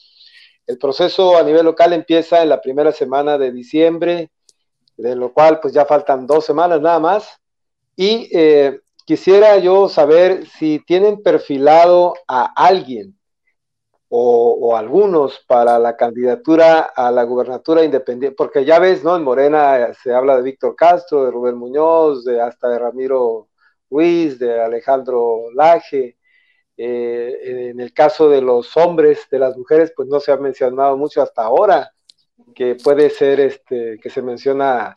El 0.65 0.77
proceso 0.77 1.37
a 1.37 1.43
nivel 1.43 1.65
local 1.65 1.93
empieza 1.93 2.41
en 2.41 2.49
la 2.49 2.61
primera 2.61 2.91
semana 2.91 3.37
de 3.37 3.51
diciembre, 3.51 4.31
de 4.97 5.15
lo 5.15 5.33
cual 5.33 5.59
pues 5.59 5.73
ya 5.73 5.85
faltan 5.85 6.25
dos 6.25 6.45
semanas 6.45 6.79
nada 6.81 6.99
más. 6.99 7.41
Y 7.97 8.29
eh, 8.31 8.79
quisiera 9.05 9.57
yo 9.57 9.89
saber 9.89 10.47
si 10.47 10.79
tienen 10.79 11.21
perfilado 11.21 12.13
a 12.27 12.45
alguien 12.55 13.17
o, 14.17 14.77
algunos 14.77 15.43
para 15.45 15.77
la 15.77 15.97
candidatura 15.97 16.79
a 16.95 17.11
la 17.11 17.23
gubernatura 17.23 17.83
independiente, 17.83 18.35
porque 18.35 18.63
ya 18.63 18.79
ves, 18.79 19.03
¿no? 19.03 19.15
En 19.17 19.23
Morena 19.23 19.93
se 20.01 20.13
habla 20.13 20.37
de 20.37 20.43
Víctor 20.43 20.75
Castro, 20.75 21.25
de 21.25 21.31
Rubén 21.31 21.57
Muñoz, 21.57 22.23
de 22.23 22.39
hasta 22.41 22.69
de 22.69 22.79
Ramiro 22.79 23.49
Ruiz, 23.89 24.39
de 24.39 24.61
Alejandro 24.61 25.51
Laje. 25.53 26.17
Eh, 26.77 27.69
en 27.71 27.79
el 27.81 27.93
caso 27.93 28.29
de 28.29 28.41
los 28.41 28.75
hombres, 28.77 29.27
de 29.29 29.39
las 29.39 29.57
mujeres, 29.57 29.91
pues 29.95 30.07
no 30.07 30.19
se 30.21 30.31
ha 30.31 30.37
mencionado 30.37 30.95
mucho 30.97 31.21
hasta 31.21 31.43
ahora, 31.43 31.91
que 32.53 32.75
puede 32.75 33.09
ser 33.09 33.41
este, 33.41 33.99
que 34.01 34.09
se 34.09 34.21
menciona 34.21 34.95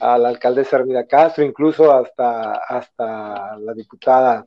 a 0.00 0.18
la 0.18 0.28
alcaldesa 0.28 0.76
Armida 0.76 1.06
Castro, 1.06 1.44
incluso 1.44 1.92
hasta, 1.92 2.52
hasta 2.52 3.56
la 3.58 3.74
diputada 3.74 4.46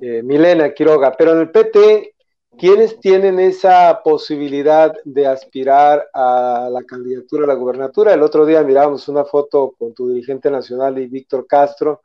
eh, 0.00 0.22
Milena 0.22 0.72
Quiroga. 0.72 1.12
Pero 1.16 1.32
en 1.32 1.40
el 1.40 1.50
PT 1.50 2.11
¿Quiénes 2.58 3.00
tienen 3.00 3.40
esa 3.40 4.02
posibilidad 4.04 4.94
de 5.04 5.26
aspirar 5.26 6.08
a 6.12 6.68
la 6.70 6.82
candidatura 6.84 7.44
a 7.44 7.46
la 7.48 7.54
gubernatura? 7.54 8.12
El 8.12 8.22
otro 8.22 8.44
día 8.44 8.62
mirábamos 8.62 9.08
una 9.08 9.24
foto 9.24 9.74
con 9.78 9.94
tu 9.94 10.10
dirigente 10.10 10.50
nacional 10.50 10.98
y 10.98 11.06
Víctor 11.06 11.46
Castro 11.46 12.02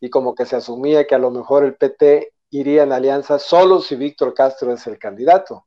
y 0.00 0.08
como 0.08 0.34
que 0.34 0.46
se 0.46 0.56
asumía 0.56 1.06
que 1.06 1.16
a 1.16 1.18
lo 1.18 1.30
mejor 1.30 1.64
el 1.64 1.74
PT 1.74 2.32
iría 2.50 2.84
en 2.84 2.92
alianza 2.92 3.38
solo 3.38 3.80
si 3.80 3.96
Víctor 3.96 4.32
Castro 4.34 4.72
es 4.72 4.86
el 4.86 4.98
candidato. 4.98 5.66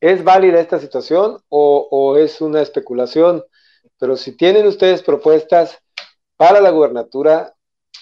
¿Es 0.00 0.24
válida 0.24 0.60
esta 0.60 0.78
situación 0.78 1.38
o, 1.48 2.16
es 2.16 2.40
una 2.40 2.62
especulación? 2.62 3.44
Pero 3.98 4.16
si 4.16 4.36
tienen 4.36 4.66
ustedes 4.66 5.02
propuestas 5.02 5.76
para 6.36 6.60
la 6.60 6.70
gubernatura, 6.70 7.54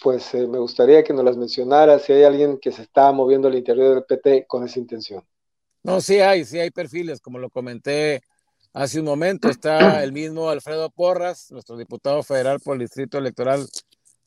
pues 0.03 0.33
eh, 0.35 0.47
me 0.47 0.59
gustaría 0.59 1.03
que 1.03 1.13
nos 1.13 1.25
las 1.25 1.37
mencionara 1.37 1.99
si 1.99 2.13
hay 2.13 2.23
alguien 2.23 2.59
que 2.59 2.71
se 2.71 2.83
está 2.83 3.11
moviendo 3.13 3.49
al 3.49 3.57
interior 3.57 3.95
del 3.95 4.05
PT 4.05 4.47
con 4.47 4.63
esa 4.65 4.79
intención. 4.79 5.25
No, 5.83 6.01
sí 6.01 6.21
hay, 6.21 6.45
sí 6.45 6.59
hay 6.59 6.71
perfiles, 6.71 7.21
como 7.21 7.39
lo 7.39 7.51
comenté 7.51 8.23
hace 8.73 9.01
un 9.01 9.07
momento. 9.07 9.49
Está 9.51 10.03
el 10.03 10.13
mismo 10.13 10.51
Alfredo 10.51 10.91
Porras, 10.91 11.51
nuestro 11.51 11.77
diputado 11.77 12.23
federal 12.23 12.61
por 12.61 12.75
el 12.75 12.81
Distrito 12.81 13.19
Electoral 13.19 13.67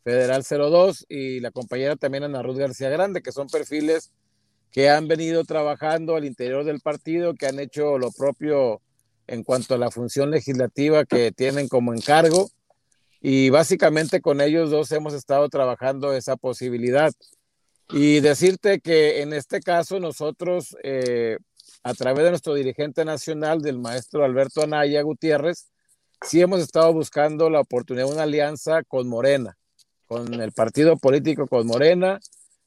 Federal 0.04 0.44
02, 0.44 1.06
y 1.10 1.40
la 1.42 1.52
compañera 1.52 1.96
también 1.96 2.24
Ana 2.24 2.42
Ruth 2.42 2.58
García 2.58 2.90
Grande, 2.90 3.22
que 3.22 3.32
son 3.32 3.48
perfiles 3.48 4.12
que 4.72 4.90
han 4.90 5.08
venido 5.08 5.44
trabajando 5.44 6.16
al 6.16 6.26
interior 6.26 6.64
del 6.64 6.80
partido, 6.80 7.36
que 7.36 7.46
han 7.46 7.60
hecho 7.60 7.98
lo 7.98 8.12
propio 8.12 8.82
en 9.28 9.44
cuanto 9.44 9.76
a 9.76 9.78
la 9.78 9.92
función 9.92 10.32
legislativa 10.32 11.06
que 11.06 11.32
tienen 11.32 11.68
como 11.68 11.94
encargo. 11.94 12.50
Y 13.22 13.50
básicamente 13.50 14.22
con 14.22 14.42
ellos 14.42 14.72
dos 14.72 14.92
hemos 14.92 15.14
estado 15.14 15.48
trabajando 15.50 16.14
esa 16.14 16.38
posibilidad. 16.38 17.12
Y 17.94 18.22
decirte 18.22 18.80
que 18.80 19.22
en 19.22 19.34
este 19.34 19.60
caso 19.60 20.00
nosotros, 20.00 20.78
eh, 20.82 21.38
a 21.84 21.94
través 21.94 22.24
de 22.24 22.30
nuestro 22.30 22.54
dirigente 22.54 23.04
nacional, 23.04 23.62
del 23.62 23.80
maestro 23.80 24.24
Alberto 24.24 24.64
Anaya 24.64 25.02
Gutiérrez, 25.02 25.68
sí 26.22 26.40
hemos 26.40 26.62
estado 26.62 26.94
buscando 26.94 27.50
la 27.50 27.60
oportunidad 27.60 28.08
de 28.08 28.14
una 28.14 28.24
alianza 28.24 28.84
con 28.84 29.10
Morena, 29.10 29.58
con 30.06 30.34
el 30.34 30.54
partido 30.54 30.96
político 30.96 31.48
con 31.48 31.68
Morena, 31.68 32.22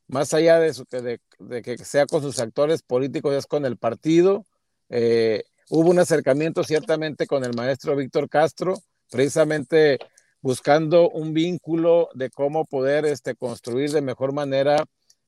más 0.08 0.34
allá 0.34 0.58
de, 0.60 1.18
de, 1.38 1.62
que 1.62 1.78
sea 1.78 2.04
con 2.04 2.20
sus 2.20 2.38
actores 2.38 2.82
políticos, 2.82 3.34
es 3.34 3.46
con 3.46 3.64
el 3.64 3.78
partido. 3.78 4.44
Eh, 4.90 5.44
hubo 5.70 5.88
un 5.88 6.00
acercamiento 6.00 6.64
ciertamente 6.64 7.26
con 7.26 7.44
el 7.44 7.54
maestro 7.54 7.96
Víctor 7.96 8.28
Castro, 8.28 8.74
precisamente 9.10 9.98
buscando 10.42 11.08
un 11.08 11.32
vínculo 11.32 12.10
de 12.12 12.28
cómo 12.28 12.66
poder 12.66 13.06
este, 13.06 13.34
construir 13.34 13.90
de 13.90 14.02
mejor 14.02 14.34
manera 14.34 14.84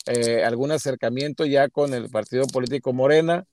eh, 0.07 0.45
algún 0.45 0.71
acercamiento 0.73 1.45
ya 1.45 1.69
con 1.69 1.95
el 1.95 2.09
partido 2.11 2.47
político 2.47 2.93
Morena. 2.93 3.45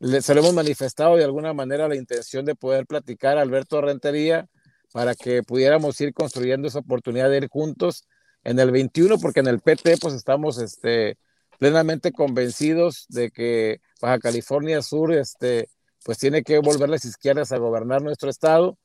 se 0.00 0.34
lo 0.34 0.40
hemos 0.40 0.54
manifestado 0.54 1.16
de 1.16 1.24
alguna 1.24 1.52
manera 1.52 1.88
la 1.88 1.96
intención 1.96 2.44
de 2.44 2.54
poder 2.54 2.86
platicar 2.86 3.38
a 3.38 3.42
Alberto 3.42 3.80
Rentería 3.80 4.48
para 4.92 5.14
que 5.14 5.42
pudiéramos 5.42 6.00
ir 6.00 6.12
construyendo 6.14 6.68
esa 6.68 6.80
oportunidad 6.80 7.30
de 7.30 7.38
ir 7.38 7.48
juntos 7.48 8.06
en 8.44 8.58
el 8.58 8.70
21, 8.70 9.18
porque 9.18 9.40
en 9.40 9.46
el 9.48 9.60
PT 9.60 9.98
pues 9.98 10.14
estamos 10.14 10.58
este, 10.58 11.18
plenamente 11.58 12.12
convencidos 12.12 13.06
de 13.08 13.30
que 13.30 13.80
Baja 14.00 14.18
California 14.18 14.82
Sur 14.82 15.12
este, 15.12 15.68
pues 16.04 16.18
tiene 16.18 16.42
que 16.42 16.58
volver 16.58 16.88
las 16.88 17.04
izquierdas 17.04 17.52
a 17.52 17.58
gobernar 17.58 18.02
nuestro 18.02 18.30
estado. 18.30 18.78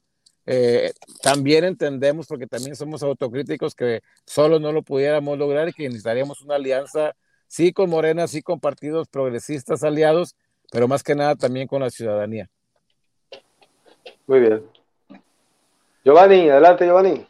Eh, 0.46 0.94
también 1.22 1.64
entendemos, 1.64 2.28
porque 2.28 2.48
también 2.48 2.75
somos 2.75 3.02
autocríticos, 3.04 3.74
que 3.74 4.02
solo 4.25 4.60
no 4.60 4.72
lo 4.72 4.84
pudiéramos 4.84 5.38
lograr 5.38 5.70
y 5.70 5.74
que 5.74 5.84
necesitaríamos 5.84 6.42
una 6.42 6.56
alianza, 6.56 7.16
sí 7.48 7.74
con 7.74 7.90
Morena, 7.90 8.28
sí 8.28 8.42
con 8.42 8.60
partidos 8.60 9.08
progresistas 9.08 9.84
aliados, 9.84 10.36
pero 10.72 10.88
más 10.88 11.04
que 11.04 11.16
nada 11.16 11.36
también 11.36 11.68
con 11.68 11.82
la 11.82 11.90
ciudadanía. 11.90 12.50
Muy 14.28 14.40
bien. 14.40 14.64
Giovanni, 16.04 16.50
adelante 16.50 16.86
Giovanni. 16.86 17.28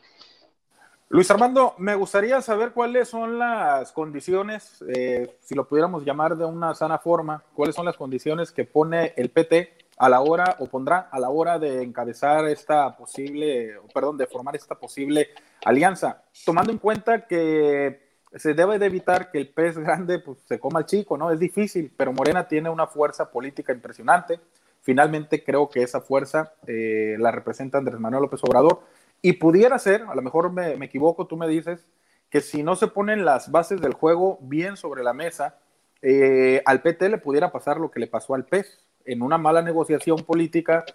Luis 1.08 1.30
Armando, 1.32 1.76
me 1.78 1.96
gustaría 1.96 2.42
saber 2.42 2.72
cuáles 2.72 3.08
son 3.08 3.38
las 3.38 3.92
condiciones, 3.92 4.84
eh, 4.94 5.38
si 5.40 5.56
lo 5.56 5.68
pudiéramos 5.68 6.04
llamar 6.04 6.36
de 6.36 6.44
una 6.46 6.74
sana 6.74 6.98
forma, 6.98 7.44
cuáles 7.54 7.76
son 7.76 7.86
las 7.86 7.96
condiciones 7.96 8.52
que 8.52 8.66
pone 8.66 9.14
el 9.16 9.30
PT 9.30 9.85
a 9.98 10.10
la 10.10 10.22
hora, 10.22 10.58
o 10.60 10.68
pondrá 10.68 11.08
a 11.12 11.20
la 11.20 11.30
hora 11.30 11.58
de 11.58 11.82
encabezar 11.82 12.48
esta 12.48 12.96
posible, 12.98 13.76
perdón, 13.94 14.18
de 14.18 14.28
formar 14.28 14.56
esta 14.56 14.76
posible 14.76 15.30
alianza, 15.64 16.24
tomando 16.46 16.72
en 16.72 16.78
cuenta 16.78 17.28
que 17.28 18.04
se 18.36 18.54
debe 18.54 18.78
de 18.78 18.88
evitar 18.88 19.32
que 19.32 19.38
el 19.38 19.50
pez 19.50 19.78
grande 19.78 20.20
pues, 20.20 20.40
se 20.48 20.60
coma 20.60 20.80
al 20.80 20.86
chico, 20.86 21.18
¿no? 21.18 21.32
Es 21.32 21.40
difícil, 21.40 21.92
pero 21.96 22.12
Morena 22.12 22.48
tiene 22.48 22.70
una 22.70 22.88
fuerza 22.88 23.32
política 23.32 23.72
impresionante. 23.72 24.40
Finalmente 24.82 25.44
creo 25.44 25.70
que 25.70 25.82
esa 25.82 26.02
fuerza 26.02 26.54
eh, 26.68 27.16
la 27.18 27.32
representa 27.32 27.78
Andrés 27.78 28.00
Manuel 28.00 28.24
López 28.24 28.44
Obrador 28.44 28.82
y 29.22 29.34
pudiera 29.34 29.80
ser, 29.80 30.04
a 30.04 30.14
lo 30.14 30.22
mejor 30.22 30.52
me, 30.52 30.76
me 30.76 30.88
equivoco, 30.88 31.26
tú 31.26 31.38
me 31.38 31.48
dices, 31.48 31.86
que 32.30 32.42
si 32.42 32.64
no 32.64 32.76
se 32.76 32.88
ponen 32.88 33.24
las 33.24 33.50
bases 33.50 33.82
del 33.82 33.94
juego 33.94 34.38
bien 34.42 34.76
sobre 34.76 35.04
la 35.04 35.14
mesa, 35.14 35.58
eh, 36.02 36.62
al 36.66 36.82
PT 36.82 37.10
le 37.10 37.18
pudiera 37.18 37.52
pasar 37.52 37.80
lo 37.80 37.90
que 37.90 38.00
le 38.00 38.08
pasó 38.08 38.36
al 38.36 38.46
pez 38.46 38.86
en 39.06 39.22
una 39.22 39.38
mala 39.38 39.62
negociación 39.62 40.18
política, 40.24 40.86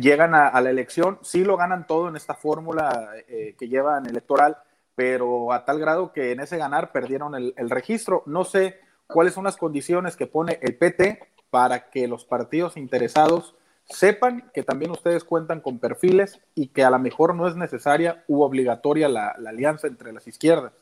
llegan 0.00 0.34
a, 0.34 0.60
la 0.60 0.70
elección, 0.70 1.18
sí 1.22 1.44
lo 1.44 1.56
ganan 1.56 1.86
todo 1.86 2.08
en 2.08 2.16
esta 2.16 2.34
fórmula 2.34 3.10
eh, 3.28 3.54
que 3.58 3.68
llevan 3.68 4.06
electoral, 4.06 4.56
pero 4.94 5.52
a 5.52 5.64
tal 5.64 5.78
grado 5.78 6.12
que 6.12 6.32
en 6.32 6.40
ese 6.40 6.58
ganar 6.58 6.92
perdieron 6.92 7.34
el, 7.34 7.70
registro. 7.70 8.22
No 8.26 8.44
sé 8.44 8.78
cuáles 9.06 9.34
son 9.34 9.44
las 9.44 9.56
condiciones 9.56 10.16
que 10.16 10.26
pone 10.26 10.58
el 10.62 10.76
PT 10.76 11.20
para 11.50 11.90
que 11.90 12.06
los 12.08 12.24
partidos 12.24 12.76
interesados 12.76 13.54
sepan 13.84 14.50
que 14.54 14.62
también 14.62 14.90
ustedes 14.90 15.24
cuentan 15.24 15.60
con 15.60 15.78
perfiles 15.78 16.40
y 16.54 16.68
que 16.68 16.84
a 16.84 16.90
lo 16.90 16.98
mejor 16.98 17.34
no 17.34 17.48
es 17.48 17.56
necesaria 17.56 18.24
u 18.28 18.42
obligatoria 18.42 19.08
la, 19.08 19.28
alianza 19.46 19.86
entre 19.86 20.12
las 20.12 20.26
izquierdas. 20.26 20.72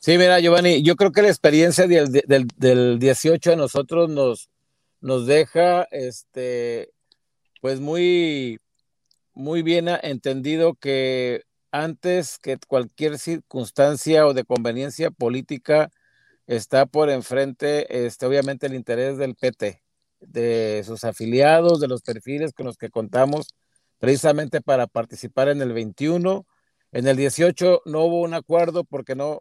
Sí, 0.00 0.18
mira, 0.18 0.40
Giovanni, 0.40 0.82
yo 0.82 0.96
creo 0.96 1.12
que 1.12 1.22
la 1.22 1.28
experiencia 1.28 1.86
del, 1.86 2.10
del, 2.10 2.48
del 2.56 2.98
18 2.98 3.52
a 3.52 3.56
nosotros 3.56 4.10
nos, 4.10 4.50
nos 5.02 5.26
deja 5.26 5.82
este, 5.90 6.92
pues 7.60 7.80
muy, 7.80 8.60
muy 9.34 9.62
bien 9.62 9.88
entendido 9.88 10.74
que 10.74 11.42
antes 11.72 12.38
que 12.38 12.58
cualquier 12.68 13.18
circunstancia 13.18 14.26
o 14.26 14.34
de 14.34 14.44
conveniencia 14.44 15.10
política 15.10 15.90
está 16.46 16.86
por 16.86 17.10
enfrente, 17.10 18.06
este, 18.06 18.26
obviamente, 18.26 18.66
el 18.66 18.74
interés 18.74 19.18
del 19.18 19.34
PT, 19.34 19.82
de 20.20 20.82
sus 20.86 21.04
afiliados, 21.04 21.80
de 21.80 21.88
los 21.88 22.02
perfiles 22.02 22.52
con 22.52 22.66
los 22.66 22.76
que 22.76 22.90
contamos 22.90 23.48
precisamente 23.98 24.60
para 24.60 24.86
participar 24.86 25.48
en 25.48 25.62
el 25.62 25.72
21. 25.72 26.46
En 26.92 27.06
el 27.08 27.16
18 27.16 27.82
no 27.86 28.04
hubo 28.04 28.22
un 28.22 28.34
acuerdo 28.34 28.84
porque 28.84 29.16
no, 29.16 29.40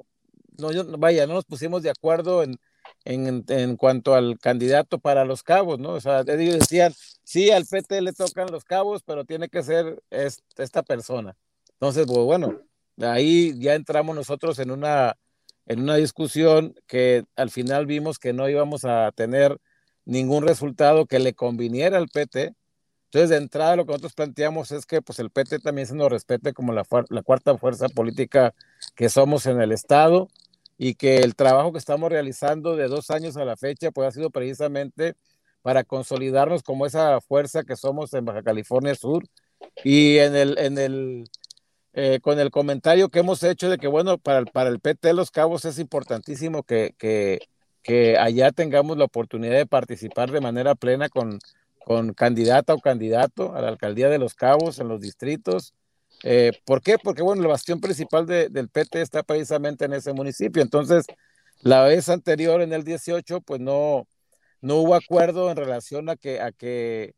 no 0.58 0.70
vaya, 0.98 1.27
no 1.27 1.34
nos 1.36 1.46
pusimos 1.46 1.84
de 1.84 1.91
acuerdo 1.91 2.44
en, 2.44 2.58
en, 3.06 3.44
en, 3.48 3.78
cuanto 3.78 4.16
al 4.16 4.40
candidato 4.40 5.00
para 5.00 5.26
los 5.26 5.44
cabos, 5.44 5.80
¿no? 5.80 5.94
O 5.94 6.02
sea, 6.02 6.22
ellos 6.28 6.60
decían, 6.60 6.94
sí, 7.24 7.52
al 7.52 7.66
PT 7.66 8.02
le 8.02 8.14
tocan 8.14 8.52
los 8.52 8.64
cabos, 8.64 9.04
pero 9.04 9.26
tiene 9.26 9.50
que 9.50 9.64
ser 9.64 10.02
esta 10.10 10.84
persona. 10.84 11.36
Entonces, 11.74 12.06
pues, 12.06 12.20
bueno, 12.20 12.62
ahí 13.02 13.58
ya 13.60 13.76
entramos 13.76 14.16
nosotros 14.16 14.60
en 14.60 14.72
una, 14.72 15.18
en 15.66 15.82
una 15.82 15.96
discusión 15.96 16.76
que 16.88 17.26
al 17.36 17.50
final 17.50 17.86
vimos 17.86 18.20
que 18.20 18.34
no 18.34 18.50
íbamos 18.50 18.86
a 18.86 19.12
tener 19.14 19.58
ningún 20.06 20.48
resultado 20.48 21.06
que 21.06 21.20
le 21.20 21.34
conviniera 21.34 21.98
al 21.98 22.08
PT, 22.08 22.54
Entonces, 23.06 23.30
de 23.30 23.38
entrada, 23.38 23.76
lo 23.76 23.86
que 23.86 23.92
nosotros 23.92 24.14
planteamos 24.14 24.72
es 24.72 24.86
que 24.86 25.02
pues, 25.02 25.20
el 25.20 25.32
PT 25.32 25.60
también 25.60 25.88
se 25.88 25.96
nos 25.96 26.12
respete 26.12 26.54
como 26.54 26.74
la, 26.74 26.86
la 27.10 27.24
cuarta 27.24 27.58
fuerza 27.58 27.90
política 27.90 28.54
que 28.96 29.10
somos 29.10 29.46
en 29.48 29.62
el 29.62 29.72
Estado 29.72 30.30
y 30.84 30.96
que 30.96 31.18
el 31.18 31.36
trabajo 31.36 31.72
que 31.72 31.78
estamos 31.78 32.10
realizando 32.10 32.76
de 32.76 32.88
dos 32.88 33.12
años 33.12 33.38
a 33.38 33.46
la 33.46 33.56
fecha 33.56 33.92
pues, 33.92 34.08
ha 34.08 34.12
sido 34.12 34.32
precisamente 34.32 35.14
para 35.62 35.84
consolidarnos 35.84 36.64
como 36.64 36.88
esa 36.88 37.22
fuerza 37.22 37.64
que 37.64 37.76
somos 37.76 38.12
en 38.16 38.26
Baja 38.26 38.42
California 38.42 38.96
Sur. 38.96 39.24
Y 39.84 40.18
en 40.18 40.36
el, 40.36 40.58
en 40.58 40.80
el, 40.80 41.30
eh, 41.94 42.20
con 42.20 42.40
el 42.40 42.50
comentario 42.50 43.10
que 43.10 43.20
hemos 43.20 43.44
hecho 43.44 43.70
de 43.70 43.78
que, 43.78 43.88
bueno, 43.88 44.18
para 44.18 44.40
el, 44.40 44.48
para 44.48 44.72
el 44.72 44.80
PT 44.80 45.14
Los 45.14 45.30
Cabos 45.30 45.66
es 45.66 45.78
importantísimo 45.78 46.64
que, 46.64 46.96
que, 46.98 47.42
que 47.84 48.18
allá 48.18 48.52
tengamos 48.52 48.98
la 48.98 49.06
oportunidad 49.06 49.58
de 49.58 49.68
participar 49.68 50.32
de 50.32 50.42
manera 50.42 50.74
plena 50.74 51.10
con 51.10 51.38
con 51.84 52.14
candidata 52.14 52.74
o 52.74 52.80
candidato 52.80 53.56
a 53.56 53.62
la 53.62 53.70
alcaldía 53.70 54.10
de 54.10 54.20
Los 54.20 54.36
Cabos 54.36 54.80
en 54.80 54.88
los 54.88 55.02
distritos. 55.02 55.74
Eh, 56.24 56.51
¿Por 56.66 56.82
qué? 56.82 56.98
Porque, 56.98 57.22
bueno, 57.22 57.42
la 57.42 57.50
bastión 57.50 57.80
principal 57.82 58.25
del 58.25 58.70
PT 58.70 59.01
está 59.01 59.24
precisamente 59.24 59.86
en 59.86 59.94
ese 59.94 60.13
municipio. 60.13 60.62
Entonces, 60.62 61.06
la 61.62 61.84
vez 61.84 62.10
anterior, 62.10 62.62
en 62.62 62.74
el 62.74 62.84
18, 62.84 63.42
pues 63.42 63.60
no, 63.60 64.08
no 64.62 64.78
hubo 64.78 64.96
acuerdo 64.96 65.50
en 65.51 65.58
relación 65.58 66.10
a 66.10 66.16
que, 66.16 66.42
a 66.42 66.51
que, 66.51 67.16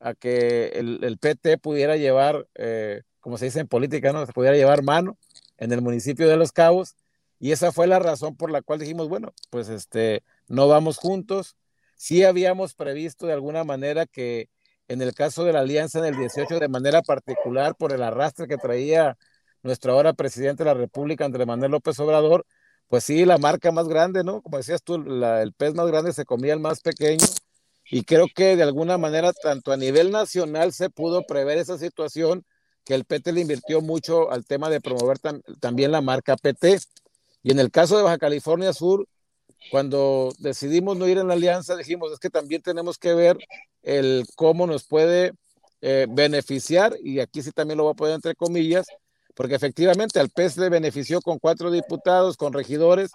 a 0.00 0.14
que 0.14 0.68
el, 0.74 1.18
PT 1.18 1.58
pudiera 1.58 1.96
llevar, 1.96 2.46
eh, 2.54 3.02
como 3.20 3.38
se 3.38 3.46
dice 3.46 3.60
en 3.60 3.68
política, 3.68 4.12
¿no? 4.12 4.26
Se 4.26 4.32
pudiera 4.32 4.56
llevar 4.56 4.82
mano 4.82 5.18
en 5.58 5.72
el 5.72 5.82
municipio 5.82 6.28
de 6.28 6.36
Los 6.36 6.52
Cabos. 6.52 6.96
Y 7.40 7.52
esa 7.52 7.72
fue 7.72 7.86
la 7.86 7.98
razón 7.98 8.36
por 8.36 8.50
la 8.50 8.62
cual 8.62 8.78
dijimos, 8.78 9.08
bueno, 9.08 9.34
pues 9.50 9.68
este, 9.68 10.22
no 10.48 10.68
vamos 10.68 10.98
juntos 10.98 11.56
sí 11.96 12.24
habíamos 12.24 12.74
previsto 12.74 13.26
de 13.26 13.32
alguna 13.32 13.64
manera 13.64 14.06
que 14.06 14.48
en 14.88 15.02
el 15.02 15.14
caso 15.14 15.44
de 15.44 15.52
la 15.52 15.60
alianza 15.60 15.98
en 15.98 16.06
el 16.06 16.16
18, 16.16 16.60
de 16.60 16.68
manera 16.68 17.02
particular 17.02 17.74
por 17.76 17.92
el 17.92 18.02
arrastre 18.02 18.46
que 18.46 18.56
traía 18.56 19.16
nuestro 19.62 19.92
ahora 19.92 20.12
presidente 20.12 20.62
de 20.64 20.70
la 20.70 20.74
República, 20.74 21.24
Andrés 21.24 21.46
Manuel 21.46 21.72
López 21.72 21.98
Obrador, 22.00 22.46
pues 22.88 23.04
sí, 23.04 23.24
la 23.24 23.38
marca 23.38 23.72
más 23.72 23.88
grande, 23.88 24.22
¿no? 24.24 24.42
Como 24.42 24.58
decías 24.58 24.82
tú, 24.82 24.96
el 24.96 25.52
pez 25.54 25.74
más 25.74 25.86
grande 25.86 26.12
se 26.12 26.24
comía 26.24 26.52
el 26.52 26.60
más 26.60 26.80
pequeño. 26.80 27.24
Y 27.90 28.04
creo 28.04 28.26
que 28.34 28.56
de 28.56 28.62
alguna 28.62 28.98
manera, 28.98 29.32
tanto 29.32 29.72
a 29.72 29.76
nivel 29.76 30.10
nacional 30.10 30.72
se 30.72 30.90
pudo 30.90 31.22
prever 31.26 31.58
esa 31.58 31.78
situación, 31.78 32.44
que 32.84 32.94
el 32.94 33.04
PT 33.04 33.32
le 33.32 33.40
invirtió 33.40 33.80
mucho 33.80 34.30
al 34.30 34.44
tema 34.44 34.68
de 34.68 34.80
promover 34.80 35.18
también 35.60 35.92
la 35.92 36.02
marca 36.02 36.36
PT. 36.36 36.78
Y 37.42 37.52
en 37.52 37.58
el 37.58 37.70
caso 37.70 37.96
de 37.96 38.02
Baja 38.02 38.18
California 38.18 38.72
Sur, 38.72 39.06
cuando 39.70 40.32
decidimos 40.38 40.96
no 40.96 41.08
ir 41.08 41.18
en 41.18 41.28
la 41.28 41.34
alianza, 41.34 41.76
dijimos, 41.76 42.12
es 42.12 42.18
que 42.18 42.30
también 42.30 42.62
tenemos 42.62 42.98
que 42.98 43.14
ver 43.14 43.36
el 43.82 44.24
cómo 44.36 44.66
nos 44.66 44.84
puede 44.84 45.32
eh, 45.80 46.06
beneficiar, 46.08 46.96
y 47.02 47.20
aquí 47.20 47.42
sí 47.42 47.50
también 47.50 47.78
lo 47.78 47.84
voy 47.84 47.92
a 47.92 47.96
poner 47.96 48.14
entre 48.14 48.34
comillas, 48.34 48.86
porque 49.34 49.54
efectivamente 49.54 50.20
al 50.20 50.30
PES 50.30 50.58
le 50.58 50.68
benefició 50.68 51.20
con 51.20 51.38
cuatro 51.38 51.70
diputados, 51.70 52.36
con 52.36 52.52
regidores, 52.52 53.10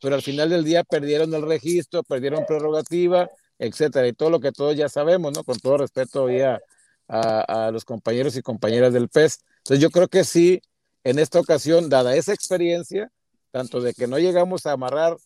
pero 0.00 0.14
al 0.14 0.22
final 0.22 0.50
del 0.50 0.64
día 0.64 0.84
perdieron 0.84 1.34
el 1.34 1.42
registro, 1.42 2.02
perdieron 2.02 2.44
prerrogativa, 2.46 3.28
etcétera, 3.58 4.06
y 4.06 4.12
todo 4.12 4.30
lo 4.30 4.40
que 4.40 4.52
todos 4.52 4.76
ya 4.76 4.88
sabemos, 4.88 5.32
¿no? 5.32 5.44
Con 5.44 5.58
todo 5.58 5.78
respeto 5.78 6.28
a, 6.28 6.60
a, 7.08 7.66
a 7.66 7.70
los 7.70 7.84
compañeros 7.84 8.36
y 8.36 8.42
compañeras 8.42 8.92
del 8.92 9.08
PES. 9.08 9.40
Entonces 9.58 9.80
yo 9.80 9.90
creo 9.90 10.08
que 10.08 10.24
sí, 10.24 10.60
en 11.04 11.18
esta 11.18 11.40
ocasión, 11.40 11.88
dada 11.88 12.14
esa 12.16 12.32
experiencia, 12.32 13.10
tanto 13.50 13.80
de 13.80 13.94
que 13.94 14.06
no 14.06 14.18
llegamos 14.18 14.66
a 14.66 14.72
amarrar 14.72 15.16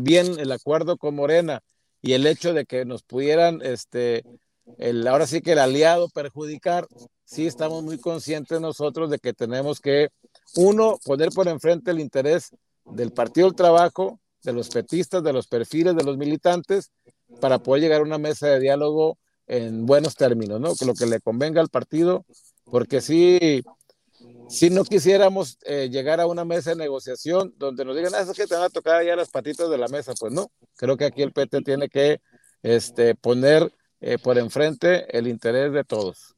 bien 0.00 0.38
el 0.38 0.52
acuerdo 0.52 0.96
con 0.96 1.14
Morena 1.14 1.62
y 2.02 2.12
el 2.12 2.26
hecho 2.26 2.54
de 2.54 2.64
que 2.64 2.84
nos 2.84 3.02
pudieran, 3.02 3.60
este, 3.62 4.24
el, 4.78 5.06
ahora 5.06 5.26
sí 5.26 5.40
que 5.40 5.52
el 5.52 5.58
aliado 5.58 6.08
perjudicar, 6.08 6.86
sí 7.24 7.46
estamos 7.46 7.82
muy 7.82 7.98
conscientes 7.98 8.60
nosotros 8.60 9.10
de 9.10 9.18
que 9.18 9.32
tenemos 9.32 9.80
que, 9.80 10.08
uno, 10.56 10.98
poner 11.04 11.30
por 11.30 11.48
enfrente 11.48 11.90
el 11.90 12.00
interés 12.00 12.50
del 12.84 13.12
Partido 13.12 13.46
del 13.46 13.56
Trabajo, 13.56 14.20
de 14.42 14.52
los 14.52 14.68
petistas, 14.68 15.22
de 15.22 15.32
los 15.32 15.46
perfiles, 15.46 15.94
de 15.94 16.04
los 16.04 16.16
militantes, 16.16 16.90
para 17.40 17.58
poder 17.58 17.82
llegar 17.82 18.00
a 18.00 18.04
una 18.04 18.18
mesa 18.18 18.48
de 18.48 18.60
diálogo 18.60 19.18
en 19.46 19.86
buenos 19.86 20.14
términos, 20.14 20.60
¿no? 20.60 20.74
Que 20.74 20.86
lo 20.86 20.94
que 20.94 21.06
le 21.06 21.20
convenga 21.20 21.60
al 21.60 21.68
partido, 21.68 22.24
porque 22.64 23.00
sí, 23.00 23.62
si 24.50 24.68
no 24.68 24.82
quisiéramos 24.82 25.58
eh, 25.64 25.88
llegar 25.90 26.20
a 26.20 26.26
una 26.26 26.44
mesa 26.44 26.70
de 26.70 26.76
negociación 26.76 27.54
donde 27.56 27.84
nos 27.84 27.94
digan, 27.94 28.12
ah, 28.16 28.20
es 28.20 28.32
que 28.32 28.48
te 28.48 28.54
van 28.56 28.64
a 28.64 28.68
tocar 28.68 29.04
ya 29.04 29.14
las 29.14 29.30
patitas 29.30 29.70
de 29.70 29.78
la 29.78 29.86
mesa, 29.86 30.12
pues 30.18 30.32
no, 30.32 30.50
creo 30.76 30.96
que 30.96 31.04
aquí 31.04 31.22
el 31.22 31.32
PT 31.32 31.62
tiene 31.62 31.88
que 31.88 32.20
este, 32.64 33.14
poner 33.14 33.72
eh, 34.00 34.18
por 34.18 34.38
enfrente 34.38 35.16
el 35.16 35.28
interés 35.28 35.72
de 35.72 35.84
todos. 35.84 36.34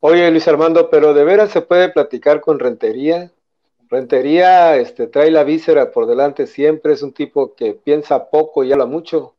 Oye, 0.00 0.30
Luis 0.30 0.46
Armando, 0.46 0.90
pero 0.90 1.14
de 1.14 1.24
veras 1.24 1.50
se 1.50 1.62
puede 1.62 1.88
platicar 1.88 2.42
con 2.42 2.58
Rentería. 2.58 3.32
Rentería 3.88 4.76
este, 4.76 5.06
trae 5.06 5.30
la 5.30 5.42
víscera 5.42 5.90
por 5.90 6.06
delante 6.06 6.46
siempre, 6.46 6.92
es 6.92 7.02
un 7.02 7.14
tipo 7.14 7.54
que 7.54 7.72
piensa 7.72 8.28
poco 8.28 8.62
y 8.62 8.72
habla 8.72 8.84
mucho, 8.84 9.36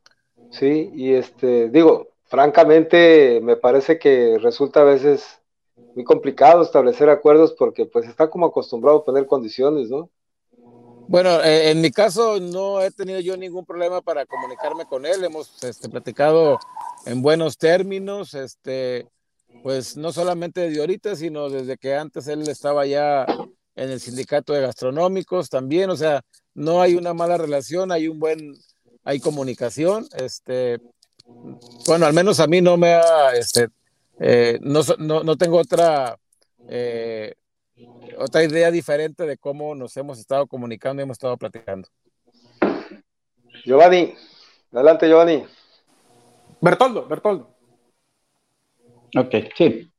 ¿sí? 0.50 0.90
Y 0.94 1.14
este, 1.14 1.68
digo, 1.68 2.08
francamente, 2.24 3.38
me 3.40 3.54
parece 3.54 4.00
que 4.00 4.36
resulta 4.38 4.80
a 4.80 4.84
veces 4.84 5.38
muy 5.96 6.04
complicado 6.04 6.62
establecer 6.62 7.08
acuerdos 7.08 7.54
porque 7.58 7.86
pues 7.86 8.06
está 8.06 8.28
como 8.28 8.46
acostumbrado 8.46 8.98
a 8.98 9.04
poner 9.04 9.26
condiciones, 9.26 9.88
¿no? 9.88 10.10
Bueno, 11.08 11.42
eh, 11.42 11.70
en 11.70 11.80
mi 11.80 11.90
caso 11.90 12.38
no 12.38 12.82
he 12.82 12.90
tenido 12.90 13.18
yo 13.20 13.36
ningún 13.36 13.64
problema 13.64 14.02
para 14.02 14.26
comunicarme 14.26 14.84
con 14.84 15.06
él, 15.06 15.24
hemos 15.24 15.62
este, 15.64 15.88
platicado 15.88 16.58
en 17.06 17.22
buenos 17.22 17.56
términos, 17.56 18.34
este, 18.34 19.08
pues 19.62 19.96
no 19.96 20.12
solamente 20.12 20.68
de 20.68 20.80
ahorita, 20.80 21.16
sino 21.16 21.48
desde 21.48 21.78
que 21.78 21.94
antes 21.94 22.28
él 22.28 22.46
estaba 22.46 22.84
ya 22.84 23.24
en 23.74 23.90
el 23.90 23.98
sindicato 23.98 24.52
de 24.52 24.60
gastronómicos 24.60 25.48
también, 25.48 25.88
o 25.88 25.96
sea, 25.96 26.20
no 26.52 26.82
hay 26.82 26.94
una 26.96 27.14
mala 27.14 27.38
relación, 27.38 27.90
hay 27.90 28.08
un 28.08 28.18
buen, 28.18 28.54
hay 29.02 29.18
comunicación, 29.18 30.06
este, 30.12 30.78
bueno, 31.86 32.04
al 32.04 32.12
menos 32.12 32.38
a 32.40 32.46
mí 32.48 32.60
no 32.60 32.76
me 32.76 32.94
ha, 32.94 33.30
este, 33.34 33.68
eh, 34.18 34.58
no, 34.62 34.80
no, 34.98 35.22
no, 35.22 35.36
tengo 35.36 35.58
otra, 35.58 36.16
eh, 36.68 37.34
otra 38.18 38.44
idea 38.44 38.70
diferente 38.70 39.26
de 39.26 39.36
cómo 39.36 39.74
nos 39.74 39.96
hemos 39.96 40.18
estado 40.18 40.46
comunicando 40.46 41.00
y 41.00 41.04
hemos 41.04 41.16
estado 41.16 41.36
platicando. 41.36 41.88
Giovanni, 43.64 44.14
adelante 44.72 45.08
Giovanni. 45.08 45.44
Bertoldo, 46.60 47.06
Bertoldo. 47.06 47.54
Ok, 49.16 49.34
sí. 49.56 49.90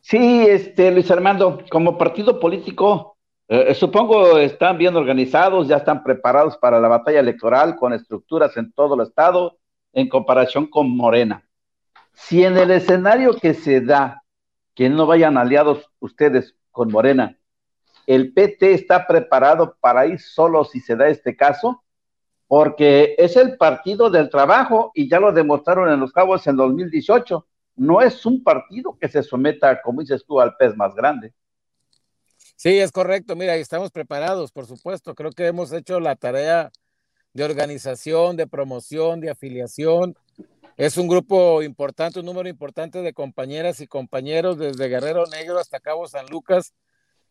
Sí, 0.00 0.46
este, 0.46 0.90
Luis 0.90 1.10
Armando, 1.10 1.64
como 1.70 1.96
partido 1.96 2.38
político, 2.38 3.16
eh, 3.48 3.74
supongo 3.74 4.38
están 4.38 4.78
bien 4.78 4.96
organizados, 4.96 5.68
ya 5.68 5.76
están 5.76 6.02
preparados 6.02 6.56
para 6.56 6.80
la 6.80 6.88
batalla 6.88 7.20
electoral 7.20 7.76
con 7.76 7.92
estructuras 7.92 8.56
en 8.56 8.72
todo 8.72 8.94
el 8.94 9.02
estado 9.02 9.58
en 9.92 10.08
comparación 10.08 10.66
con 10.66 10.94
Morena. 10.94 11.42
Si 12.14 12.44
en 12.44 12.56
el 12.56 12.70
escenario 12.70 13.36
que 13.36 13.54
se 13.54 13.80
da, 13.80 14.22
que 14.74 14.88
no 14.88 15.06
vayan 15.06 15.36
aliados 15.36 15.90
ustedes 16.00 16.54
con 16.70 16.90
Morena, 16.90 17.36
el 18.06 18.32
PT 18.32 18.74
está 18.74 19.06
preparado 19.06 19.76
para 19.80 20.06
ir 20.06 20.20
solo 20.20 20.64
si 20.64 20.80
se 20.80 20.96
da 20.96 21.08
este 21.08 21.36
caso, 21.36 21.82
porque 22.46 23.14
es 23.18 23.36
el 23.36 23.56
partido 23.56 24.10
del 24.10 24.30
trabajo 24.30 24.92
y 24.94 25.08
ya 25.08 25.18
lo 25.18 25.32
demostraron 25.32 25.90
en 25.90 26.00
los 26.00 26.12
cabos 26.12 26.46
en 26.46 26.56
2018. 26.56 27.46
No 27.76 28.00
es 28.00 28.24
un 28.26 28.44
partido 28.44 28.96
que 29.00 29.08
se 29.08 29.22
someta, 29.22 29.80
como 29.82 30.02
dices 30.02 30.24
tú, 30.26 30.40
al 30.40 30.54
pez 30.56 30.76
más 30.76 30.94
grande. 30.94 31.32
Sí, 32.56 32.78
es 32.78 32.92
correcto. 32.92 33.34
Mira, 33.34 33.56
estamos 33.56 33.90
preparados, 33.90 34.52
por 34.52 34.66
supuesto. 34.66 35.14
Creo 35.14 35.32
que 35.32 35.46
hemos 35.46 35.72
hecho 35.72 35.98
la 35.98 36.14
tarea 36.14 36.70
de 37.32 37.44
organización, 37.44 38.36
de 38.36 38.46
promoción, 38.46 39.20
de 39.20 39.30
afiliación 39.30 40.14
es 40.76 40.96
un 40.96 41.08
grupo 41.08 41.62
importante, 41.62 42.20
un 42.20 42.26
número 42.26 42.48
importante 42.48 43.02
de 43.02 43.12
compañeras 43.12 43.80
y 43.80 43.86
compañeros 43.86 44.58
desde 44.58 44.88
Guerrero 44.88 45.26
Negro 45.26 45.58
hasta 45.58 45.80
Cabo 45.80 46.08
San 46.08 46.26
Lucas 46.26 46.72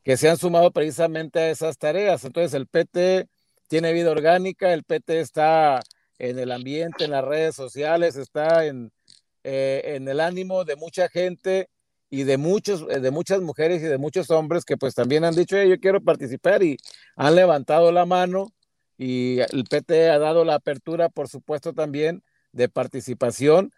que 0.04 0.18
se 0.18 0.30
han 0.30 0.38
sumado 0.38 0.72
precisamente 0.72 1.40
a 1.40 1.50
esas 1.50 1.78
tareas. 1.78 2.24
Entonces 2.26 2.54
el 2.54 2.68
PT 2.68 3.28
tiene 3.68 3.94
vida 3.94 4.12
orgánica, 4.12 4.74
el 4.74 4.84
PT 4.84 5.20
está 5.20 5.82
en 6.20 6.40
el 6.40 6.52
ambiente, 6.52 7.06
en 7.06 7.12
las 7.12 7.24
redes 7.24 7.56
sociales, 7.56 8.16
está 8.16 8.66
en, 8.66 8.92
eh, 9.44 9.82
en 9.96 10.08
el 10.08 10.20
ánimo 10.20 10.66
de 10.66 10.76
mucha 10.76 11.10
gente 11.10 11.70
y 12.10 12.24
de 12.24 12.38
muchos, 12.38 12.86
de 12.88 13.12
muchas 13.12 13.42
mujeres 13.42 13.82
y 13.82 13.86
de 13.86 13.98
muchos 13.98 14.30
hombres 14.30 14.66
que 14.66 14.78
pues 14.78 14.94
también 14.94 15.24
han 15.26 15.36
dicho, 15.36 15.62
yo 15.64 15.80
quiero 15.80 16.02
participar 16.02 16.62
y 16.64 16.78
han 17.16 17.36
levantado 17.36 17.92
la 17.92 18.06
mano 18.06 18.54
y 18.98 19.40
el 19.40 19.64
PT 19.70 20.10
ha 20.10 20.20
dado 20.20 20.46
la 20.46 20.56
apertura, 20.56 21.10
por 21.10 21.28
supuesto, 21.28 21.74
también 21.74 22.24
de 22.54 22.70
participación. 22.70 23.72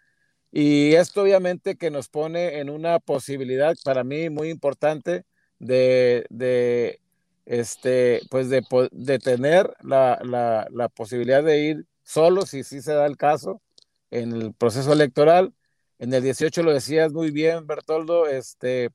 Y 0.52 0.94
esto 0.94 1.22
obviamente 1.22 1.76
que 1.76 1.90
nos 1.90 2.08
pone 2.08 2.60
en 2.60 2.70
una 2.70 3.00
posibilidad 3.00 3.74
para 3.84 4.04
mí 4.04 4.30
muy 4.30 4.50
importante 4.50 5.24
de, 5.58 6.26
de 6.30 7.00
este, 7.46 8.20
pues 8.30 8.48
de, 8.48 8.62
de 8.92 9.18
tener 9.18 9.74
la, 9.82 10.20
la, 10.22 10.66
la, 10.70 10.88
posibilidad 10.88 11.42
de 11.42 11.58
ir 11.60 11.86
solo, 12.02 12.46
si 12.46 12.64
sí 12.64 12.82
se 12.82 12.92
da 12.92 13.06
el 13.06 13.16
caso, 13.16 13.62
en 14.10 14.32
el 14.32 14.54
proceso 14.54 14.92
electoral, 14.92 15.54
En 15.98 16.12
el 16.14 16.22
18 16.22 16.62
lo 16.62 16.72
decías 16.72 17.12
muy 17.12 17.30
bien, 17.30 17.66
Bertoldo, 17.66 18.26
este, 18.26 18.90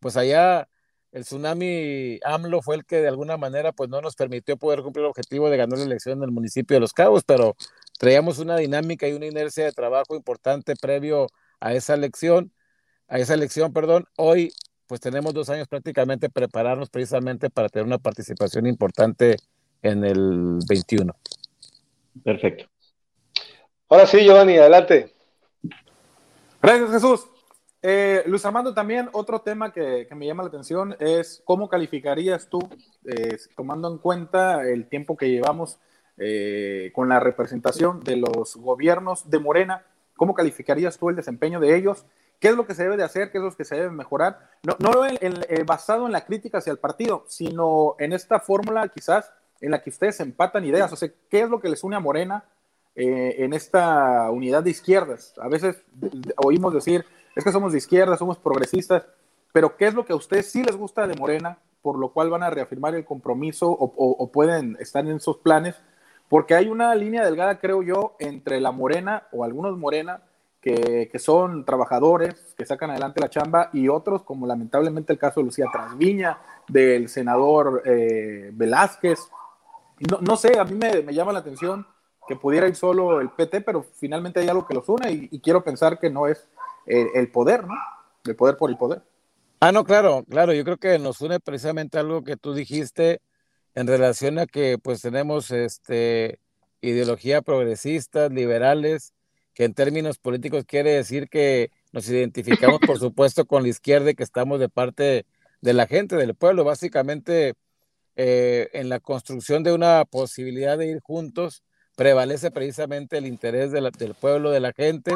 pues 0.00 0.16
allá 0.16 0.68
el 1.12 1.24
tsunami 1.24 2.20
AMLO 2.24 2.62
fue 2.62 2.76
el 2.76 2.84
que 2.86 2.96
de 2.96 3.08
alguna 3.08 3.36
manera 3.36 3.72
pues 3.72 3.90
no 3.90 4.00
nos 4.00 4.16
permitió 4.16 4.56
poder 4.56 4.82
cumplir 4.82 5.04
el 5.04 5.10
objetivo 5.10 5.50
de 5.50 5.58
ganar 5.58 5.78
la 5.78 5.84
elección 5.84 6.18
en 6.18 6.24
el 6.24 6.30
municipio 6.32 6.76
de 6.76 6.80
Los 6.80 6.92
Cabos, 6.92 7.22
pero 7.24 7.56
traíamos 8.02 8.40
una 8.40 8.56
dinámica 8.56 9.06
y 9.06 9.12
una 9.12 9.26
inercia 9.26 9.64
de 9.64 9.70
trabajo 9.70 10.16
importante 10.16 10.74
previo 10.74 11.28
a 11.60 11.72
esa 11.72 11.94
elección, 11.94 12.52
a 13.06 13.20
esa 13.20 13.34
elección, 13.34 13.72
perdón. 13.72 14.08
Hoy 14.16 14.52
pues 14.88 15.00
tenemos 15.00 15.32
dos 15.32 15.48
años 15.50 15.68
prácticamente 15.68 16.28
prepararnos 16.28 16.90
precisamente 16.90 17.48
para 17.48 17.68
tener 17.68 17.86
una 17.86 17.98
participación 17.98 18.66
importante 18.66 19.36
en 19.82 20.02
el 20.04 20.58
21. 20.68 21.14
Perfecto. 22.24 22.64
Ahora 23.88 24.08
sí, 24.08 24.24
Giovanni, 24.24 24.56
adelante. 24.58 25.14
Gracias, 26.60 26.90
Jesús. 26.90 27.28
Eh, 27.82 28.24
Luis 28.26 28.44
Armando, 28.44 28.74
también 28.74 29.10
otro 29.12 29.42
tema 29.42 29.72
que, 29.72 30.08
me 30.16 30.26
llama 30.26 30.42
la 30.42 30.48
atención 30.48 30.96
es 30.98 31.40
cómo 31.44 31.68
calificarías 31.68 32.48
tú, 32.48 32.58
eh, 33.04 33.38
tomando 33.56 33.86
en 33.86 33.98
cuenta 33.98 34.68
el 34.68 34.88
tiempo 34.88 35.16
que 35.16 35.30
llevamos 35.30 35.78
eh, 36.18 36.90
con 36.94 37.08
la 37.08 37.20
representación 37.20 38.00
de 38.00 38.16
los 38.16 38.56
gobiernos 38.56 39.30
de 39.30 39.38
Morena, 39.38 39.84
cómo 40.16 40.34
calificarías 40.34 40.98
tú 40.98 41.08
el 41.08 41.16
desempeño 41.16 41.60
de 41.60 41.76
ellos, 41.76 42.06
qué 42.40 42.48
es 42.48 42.56
lo 42.56 42.66
que 42.66 42.74
se 42.74 42.82
debe 42.82 42.96
de 42.96 43.04
hacer, 43.04 43.30
qué 43.30 43.38
es 43.38 43.44
lo 43.44 43.54
que 43.54 43.64
se 43.64 43.76
debe 43.76 43.90
mejorar, 43.90 44.50
no, 44.62 44.76
no 44.78 44.92
basado 45.66 46.06
en 46.06 46.12
la 46.12 46.24
crítica 46.24 46.58
hacia 46.58 46.72
el 46.72 46.78
partido, 46.78 47.24
sino 47.28 47.94
en 47.98 48.12
esta 48.12 48.40
fórmula 48.40 48.88
quizás 48.88 49.32
en 49.60 49.70
la 49.70 49.82
que 49.82 49.90
ustedes 49.90 50.18
empatan 50.20 50.64
ideas, 50.64 50.92
o 50.92 50.96
sea, 50.96 51.08
qué 51.30 51.42
es 51.42 51.48
lo 51.48 51.60
que 51.60 51.68
les 51.68 51.84
une 51.84 51.96
a 51.96 52.00
Morena 52.00 52.44
en 52.94 53.54
esta 53.54 54.30
unidad 54.30 54.62
de 54.62 54.70
izquierdas. 54.70 55.34
A 55.38 55.48
veces 55.48 55.82
oímos 56.36 56.74
decir 56.74 57.06
es 57.34 57.44
que 57.44 57.52
somos 57.52 57.72
de 57.72 57.78
izquierda, 57.78 58.16
somos 58.16 58.38
progresistas, 58.38 59.06
pero 59.52 59.76
¿qué 59.76 59.86
es 59.86 59.94
lo 59.94 60.04
que 60.04 60.12
a 60.12 60.16
ustedes 60.16 60.50
sí 60.50 60.62
les 60.62 60.76
gusta 60.76 61.06
de 61.06 61.16
Morena, 61.16 61.58
por 61.80 61.98
lo 61.98 62.12
cual 62.12 62.30
van 62.30 62.42
a 62.42 62.50
reafirmar 62.50 62.94
el 62.94 63.04
compromiso 63.04 63.70
o, 63.70 64.32
pueden 64.32 64.76
estar 64.80 65.06
en 65.06 65.16
esos 65.16 65.38
planes? 65.38 65.76
Porque 66.32 66.54
hay 66.54 66.70
una 66.70 66.94
línea 66.94 67.26
delgada, 67.26 67.58
creo 67.58 67.82
yo, 67.82 68.16
entre 68.18 68.58
la 68.58 68.72
Morena 68.72 69.28
o 69.32 69.44
algunos 69.44 69.76
Morena 69.76 70.22
que, 70.62 71.10
son 71.18 71.66
trabajadores, 71.66 72.54
que 72.56 72.64
sacan 72.64 72.88
adelante 72.88 73.20
la 73.20 73.28
chamba, 73.28 73.68
y 73.74 73.88
otros, 73.88 74.22
como 74.22 74.46
lamentablemente 74.46 75.12
el 75.12 75.18
caso 75.18 75.40
de 75.40 75.44
Lucía 75.44 75.66
Trasviña, 75.70 76.38
del 76.68 77.10
senador 77.10 77.82
eh, 77.84 78.48
Velázquez. 78.54 79.18
No, 80.10 80.20
no, 80.22 80.36
sé, 80.38 80.58
a 80.58 80.64
mí 80.64 80.74
me, 80.74 81.12
llama 81.12 81.34
la 81.34 81.40
atención 81.40 81.86
que 82.26 82.34
pudiera 82.34 82.66
ir 82.66 82.76
solo 82.76 83.20
el 83.20 83.28
PT, 83.28 83.60
pero 83.60 83.82
finalmente 83.82 84.40
hay 84.40 84.48
algo 84.48 84.66
que 84.66 84.72
los 84.72 84.88
une 84.88 85.28
y 85.30 85.38
quiero 85.40 85.62
pensar 85.62 85.98
que 85.98 86.08
no 86.08 86.28
es 86.28 86.48
el, 86.86 87.30
poder, 87.30 87.66
¿no? 87.66 87.74
El 88.24 88.36
poder 88.36 88.56
por 88.56 88.70
el 88.70 88.78
poder. 88.78 89.02
Ah, 89.60 89.70
no, 89.70 89.84
claro, 89.84 90.24
claro, 90.26 90.54
yo 90.54 90.64
creo 90.64 90.78
que 90.78 90.98
nos 90.98 91.20
une 91.20 91.40
precisamente 91.40 91.98
algo 91.98 92.24
que 92.24 92.38
tú 92.38 92.54
dijiste 92.54 93.20
en 93.74 93.86
relación 93.86 94.38
a 94.38 94.46
que 94.46 94.78
pues 94.78 95.00
tenemos 95.02 95.50
este 95.50 96.38
ideología 96.80 97.42
progresistas, 97.42 98.32
liberales, 98.32 99.14
que 99.54 99.64
en 99.64 99.74
términos 99.74 100.18
políticos 100.18 100.64
quiere 100.66 100.92
decir 100.92 101.28
que 101.28 101.70
nos 101.92 102.08
identificamos, 102.08 102.80
por 102.86 102.98
supuesto, 102.98 103.44
con 103.44 103.62
la 103.62 103.68
izquierda 103.68 104.10
y 104.10 104.14
que 104.14 104.24
estamos 104.24 104.58
de 104.60 104.68
parte 104.68 105.26
de 105.60 105.72
la 105.72 105.86
gente, 105.86 106.16
del 106.16 106.34
pueblo. 106.34 106.64
Básicamente, 106.64 107.54
eh, 108.16 108.68
en 108.72 108.88
la 108.88 109.00
construcción 109.00 109.62
de 109.62 109.72
una 109.72 110.04
posibilidad 110.04 110.76
de 110.76 110.88
ir 110.88 111.00
juntos, 111.00 111.62
prevalece 111.96 112.50
precisamente 112.50 113.18
el 113.18 113.26
interés 113.26 113.70
del 113.70 114.14
pueblo, 114.14 114.50
de 114.50 114.60
la 114.60 114.72
gente, 114.72 115.12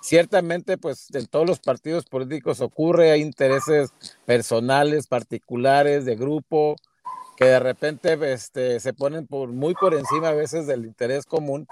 Ciertamente, 0.00 0.78
pues 0.78 1.08
en 1.12 1.26
todos 1.26 1.46
los 1.46 1.58
partidos 1.58 2.04
políticos 2.04 2.60
ocurre, 2.60 3.10
hay 3.10 3.20
intereses 3.20 3.90
personales, 4.24 5.08
particulares, 5.08 6.04
de 6.04 6.14
grupo, 6.14 6.76
que 7.38 7.44
de 7.44 7.60
repente 7.60 8.18
este, 8.32 8.80
se 8.80 8.92
ponen 8.92 9.28
muy 9.30 9.72
por 9.74 9.94
encima 9.94 10.30
a 10.30 10.34
veces 10.34 10.66
del 10.66 10.84
interés 10.84 11.24
común. 11.24 11.68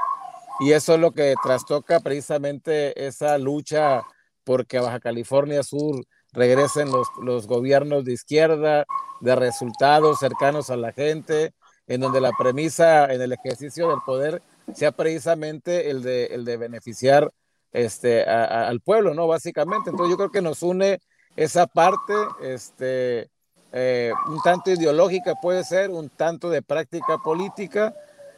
Y 0.60 0.72
eso 0.72 0.94
es 0.94 1.00
lo 1.00 1.10
que 1.10 1.34
trastoca 1.42 1.98
precisamente 1.98 3.04
esa 3.04 3.36
lucha 3.36 4.04
porque 4.44 4.78
a 4.78 4.82
Baja 4.82 5.00
California 5.00 5.64
Sur 5.64 6.06
regresen 6.32 6.92
los, 6.92 7.08
los 7.20 7.48
gobiernos 7.48 8.04
de 8.04 8.12
izquierda, 8.12 8.86
de 9.20 9.34
resultados 9.34 10.20
cercanos 10.20 10.70
a 10.70 10.76
la 10.76 10.92
gente, 10.92 11.52
en 11.88 12.00
donde 12.00 12.20
la 12.20 12.30
premisa 12.38 13.12
en 13.12 13.20
el 13.20 13.32
ejercicio 13.32 13.88
del 13.88 13.98
poder 14.06 14.42
sea 14.72 14.92
precisamente 14.92 15.90
el 15.90 16.00
de, 16.04 16.26
el 16.26 16.44
de 16.44 16.58
beneficiar 16.58 17.32
este, 17.72 18.22
al 18.22 18.80
pueblo, 18.80 19.14
¿no? 19.14 19.26
Básicamente. 19.26 19.90
Entonces 19.90 20.12
yo 20.12 20.16
creo 20.16 20.30
que 20.30 20.42
nos 20.42 20.62
une 20.62 21.00
esa 21.34 21.66
parte, 21.66 22.14
este, 22.40 23.30
eh, 23.78 24.10
un 24.28 24.40
tanto 24.40 24.70
ideológica 24.70 25.34
puede 25.34 25.62
ser, 25.62 25.90
un 25.90 26.08
tanto 26.08 26.48
de 26.48 26.62
práctica 26.62 27.18
política, 27.18 27.94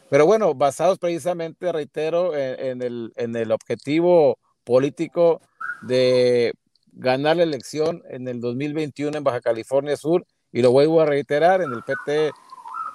pero 0.09 0.25
bueno, 0.25 0.53
basados 0.53 0.99
precisamente, 0.99 1.71
reitero, 1.71 2.35
en, 2.35 2.81
el, 2.81 3.13
en 3.15 3.33
el 3.37 3.53
objetivo 3.53 4.37
político 4.65 5.39
de 5.81 6.53
ganar 6.91 7.37
la 7.37 7.43
elección 7.43 8.03
en 8.09 8.27
el 8.27 8.41
2021 8.41 9.17
en 9.17 9.23
Baja 9.23 9.39
California 9.39 9.95
Sur, 9.95 10.25
y 10.51 10.61
lo 10.61 10.71
vuelvo 10.71 10.99
a 10.99 11.05
reiterar, 11.05 11.61
en 11.61 11.71
el 11.71 11.83
PT 11.83 12.31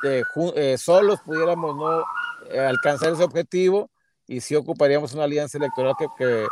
eh, 0.02 0.22
eh, 0.54 0.76
solos 0.76 1.20
pudiéramos 1.24 1.74
no 1.76 2.04
alcanzar 2.60 3.14
ese 3.14 3.24
objetivo, 3.24 3.88
y 4.26 4.42
si 4.42 4.54
ocuparíamos 4.54 5.14
una 5.14 5.24
alianza 5.24 5.56
electoral 5.56 5.94
que, 5.98 6.46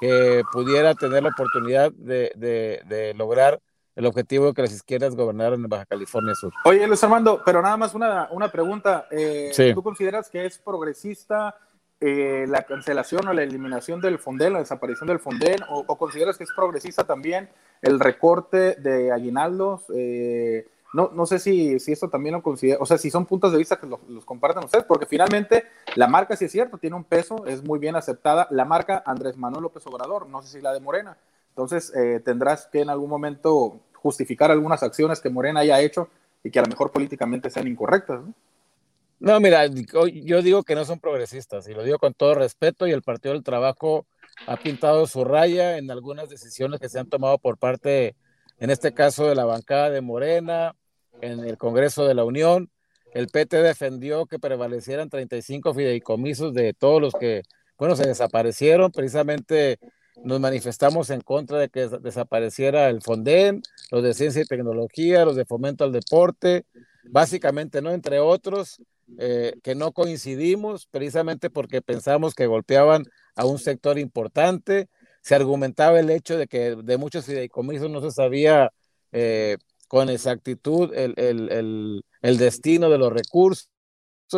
que, 0.00 0.42
pudiera 0.54 0.94
tener 0.94 1.22
la 1.22 1.28
oportunidad 1.28 1.92
de, 1.92 2.32
de, 2.34 3.12
lograr 3.14 3.60
el 3.96 4.06
objetivo 4.06 4.46
de 4.46 4.54
que 4.54 4.62
las 4.62 4.72
izquierdas 4.72 5.14
gobernaran 5.14 5.62
en 5.62 5.68
Baja 5.68 5.86
California 5.86 6.34
Sur. 6.34 6.52
Oye, 6.64 6.86
Luis 6.86 7.02
Armando, 7.04 7.42
pero 7.44 7.62
nada 7.62 7.76
más 7.76 7.94
una, 7.94 8.28
una 8.32 8.50
pregunta. 8.50 9.06
Eh, 9.10 9.52
¿Tú 9.74 9.82
consideras 9.82 10.28
que 10.28 10.44
es 10.46 10.58
progresista 10.58 11.56
eh, 12.00 12.44
la 12.48 12.64
cancelación 12.64 13.26
o 13.28 13.32
la 13.32 13.42
eliminación 13.42 14.00
del 14.00 14.18
Fonden, 14.18 14.52
la 14.52 14.58
desaparición 14.58 15.06
del 15.06 15.20
Fonden, 15.20 15.60
o, 15.68 15.86
consideras 15.96 16.36
que 16.36 16.44
es 16.44 16.52
progresista 16.52 17.04
también 17.04 17.48
el 17.82 18.00
recorte 18.00 18.74
de 18.74 19.12
aguinaldos? 19.12 19.84
Eh, 19.94 20.66
no, 20.92 21.10
no 21.12 21.26
sé 21.26 21.38
si, 21.40 21.80
si 21.80 21.92
esto 21.92 22.08
también 22.08 22.34
lo 22.34 22.42
considera, 22.42 22.78
o 22.80 22.86
sea, 22.86 22.98
si 22.98 23.10
son 23.10 23.26
puntos 23.26 23.50
de 23.50 23.58
vista 23.58 23.80
que 23.80 23.86
los, 23.86 24.24
comparten 24.24 24.64
ustedes, 24.64 24.84
porque 24.84 25.06
finalmente 25.06 25.64
la 25.96 26.06
marca 26.06 26.36
sí 26.36 26.44
es 26.44 26.52
cierto, 26.52 26.78
tiene 26.78 26.94
un 26.94 27.04
peso, 27.04 27.46
es 27.46 27.64
muy 27.64 27.80
bien 27.80 27.96
aceptada. 27.96 28.46
La 28.50 28.64
marca 28.64 29.02
Andrés 29.04 29.36
Manuel 29.36 29.62
López 29.62 29.84
Obrador, 29.86 30.28
no 30.28 30.40
sé 30.42 30.48
si 30.48 30.60
la 30.60 30.72
de 30.72 30.80
Morena. 30.80 31.16
Entonces 31.48 31.92
eh, 31.96 32.20
tendrás 32.24 32.66
que 32.66 32.80
en 32.80 32.90
algún 32.90 33.10
momento 33.10 33.80
justificar 34.04 34.50
algunas 34.50 34.82
acciones 34.82 35.18
que 35.18 35.30
Morena 35.30 35.60
haya 35.60 35.80
hecho 35.80 36.10
y 36.42 36.50
que 36.50 36.58
a 36.58 36.62
lo 36.62 36.68
mejor 36.68 36.92
políticamente 36.92 37.48
sean 37.48 37.66
incorrectas. 37.66 38.20
¿no? 38.20 38.34
No, 39.18 39.40
mira, 39.40 39.64
yo 39.66 40.42
digo 40.42 40.62
que 40.62 40.74
no 40.74 40.84
son 40.84 41.00
progresistas 41.00 41.66
y 41.68 41.72
lo 41.72 41.82
digo 41.82 41.98
con 41.98 42.12
todo 42.12 42.34
respeto 42.34 42.86
y 42.86 42.92
el 42.92 43.00
Partido 43.00 43.32
del 43.32 43.42
Trabajo 43.42 44.06
ha 44.46 44.58
pintado 44.58 45.06
su 45.06 45.24
raya 45.24 45.78
en 45.78 45.90
algunas 45.90 46.28
decisiones 46.28 46.80
que 46.80 46.90
se 46.90 46.98
han 46.98 47.08
tomado 47.08 47.38
por 47.38 47.56
parte, 47.56 48.14
en 48.58 48.68
este 48.68 48.92
caso, 48.92 49.26
de 49.26 49.34
la 49.34 49.46
bancada 49.46 49.88
de 49.88 50.02
Morena, 50.02 50.76
en 51.22 51.40
el 51.40 51.56
Congreso 51.56 52.04
de 52.04 52.12
la 52.12 52.24
Unión. 52.24 52.70
El 53.14 53.28
PT 53.28 53.62
defendió 53.62 54.26
que 54.26 54.38
prevalecieran 54.38 55.08
35 55.08 55.72
fideicomisos 55.72 56.52
de 56.52 56.74
todos 56.74 57.00
los 57.00 57.14
que, 57.14 57.44
bueno, 57.78 57.96
se 57.96 58.06
desaparecieron. 58.06 58.92
Precisamente 58.92 59.78
nos 60.22 60.40
manifestamos 60.40 61.10
en 61.10 61.20
contra 61.20 61.58
de 61.58 61.68
que 61.68 61.88
desapareciera 61.88 62.88
el 62.88 63.02
Fonden, 63.02 63.62
los 63.90 64.02
de 64.02 64.14
ciencia 64.14 64.42
y 64.42 64.46
tecnología, 64.46 65.24
los 65.24 65.36
de 65.36 65.44
fomento 65.44 65.84
al 65.84 65.92
deporte, 65.92 66.66
básicamente, 67.04 67.82
¿no? 67.82 67.90
Entre 67.90 68.20
otros, 68.20 68.80
eh, 69.18 69.54
que 69.62 69.74
no 69.74 69.92
coincidimos 69.92 70.86
precisamente 70.86 71.50
porque 71.50 71.82
pensamos 71.82 72.34
que 72.34 72.46
golpeaban 72.46 73.04
a 73.36 73.44
un 73.44 73.58
sector 73.58 73.98
importante. 73.98 74.88
Se 75.20 75.34
argumentaba 75.34 76.00
el 76.00 76.10
hecho 76.10 76.38
de 76.38 76.46
que 76.46 76.76
de 76.76 76.96
muchos 76.96 77.26
fideicomisos 77.26 77.90
no 77.90 78.00
se 78.00 78.10
sabía 78.10 78.72
eh, 79.12 79.58
con 79.88 80.08
exactitud 80.08 80.92
el, 80.94 81.14
el, 81.16 82.02
el, 82.22 82.38
destino 82.38 82.90
de 82.90 82.98
los 82.98 83.12
recursos, 83.12 83.68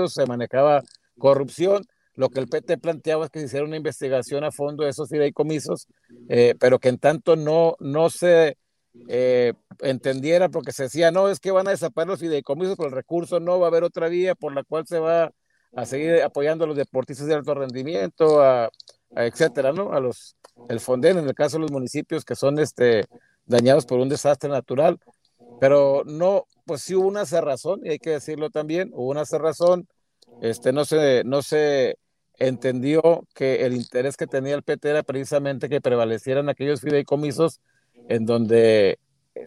se 0.09 0.27
manejaba 0.27 0.83
corrupción. 1.19 1.85
Lo 2.17 2.31
que 2.31 2.41
el 2.41 2.49
PT 2.49 2.79
planteaba 2.79 3.27
es 3.27 3.31
que 3.31 3.41
se 3.41 3.47
hiciera 3.47 3.67
una 3.67 3.77
investigación 3.77 4.43
a 4.43 4.51
fondo 4.51 4.85
de 4.85 4.91
esos 4.91 5.09
fideicomisos, 5.09 5.87
eh, 6.29 6.55
pero 6.59 6.79
que 6.79 6.89
en 6.89 6.99
tanto 6.99 7.37
no, 7.37 7.77
no 7.79 8.11
se 8.11 8.57
eh, 9.09 9.53
entendiera, 9.81 10.49
porque 10.49 10.73
se 10.73 10.85
decía, 10.85 11.11
no, 11.11 11.29
es 11.29 11.39
que 11.41 11.51
van 11.51 11.69
a 11.69 11.73
desaparecer 11.73 12.09
los 12.09 12.21
fideicomisos, 12.21 12.77
pero 12.77 12.89
el 12.89 12.95
recurso 12.95 13.39
no 13.39 13.61
va 13.61 13.67
a 13.67 13.69
haber 13.69 13.85
otra 13.85 14.09
vía 14.09 14.35
por 14.35 14.55
la 14.55 14.65
cual 14.65 14.87
se 14.87 14.99
va 14.99 15.33
a 15.75 15.85
seguir 15.85 16.23
apoyando 16.23 16.65
a 16.65 16.69
los 16.69 16.77
deportistas 16.77 17.27
de 17.27 17.35
alto 17.35 17.55
rendimiento, 17.55 18.43
a, 18.43 18.71
etcétera, 19.15 19.73
¿no? 19.73 19.93
A 19.93 20.01
los, 20.01 20.37
el 20.71 20.81
Fonden, 20.81 21.19
en 21.19 21.27
el 21.27 21.35
caso 21.35 21.59
de 21.59 21.63
los 21.63 21.71
municipios 21.71 22.25
que 22.25 22.35
son 22.35 22.59
este, 22.59 23.05
dañados 23.45 23.85
por 23.85 23.99
un 24.01 24.09
desastre 24.09 24.49
natural. 24.49 24.99
Pero 25.61 26.03
no, 26.07 26.47
pues 26.65 26.83
sí 26.83 26.95
hubo 26.95 27.09
una 27.09 27.27
cerrazón, 27.27 27.81
y 27.85 27.91
hay 27.91 27.99
que 27.99 28.11
decirlo 28.11 28.51
también, 28.51 28.91
hubo 28.95 29.11
una 29.11 29.27
cerrazón, 29.27 29.87
este, 30.41 30.73
no 30.73 30.85
se, 30.85 31.23
no 31.25 31.43
se 31.43 31.99
entendió 32.39 33.27
que 33.35 33.67
el 33.67 33.75
interés 33.75 34.17
que 34.17 34.27
tenía 34.27 34.55
el 34.55 34.63
PT 34.63 34.91
era 34.91 35.03
precisamente 35.03 35.69
que 35.69 35.81
prevalecieran 35.81 36.49
aquellos 36.49 36.81
fideicomisos 36.81 37.61
en 38.09 38.27
donde 38.27 38.99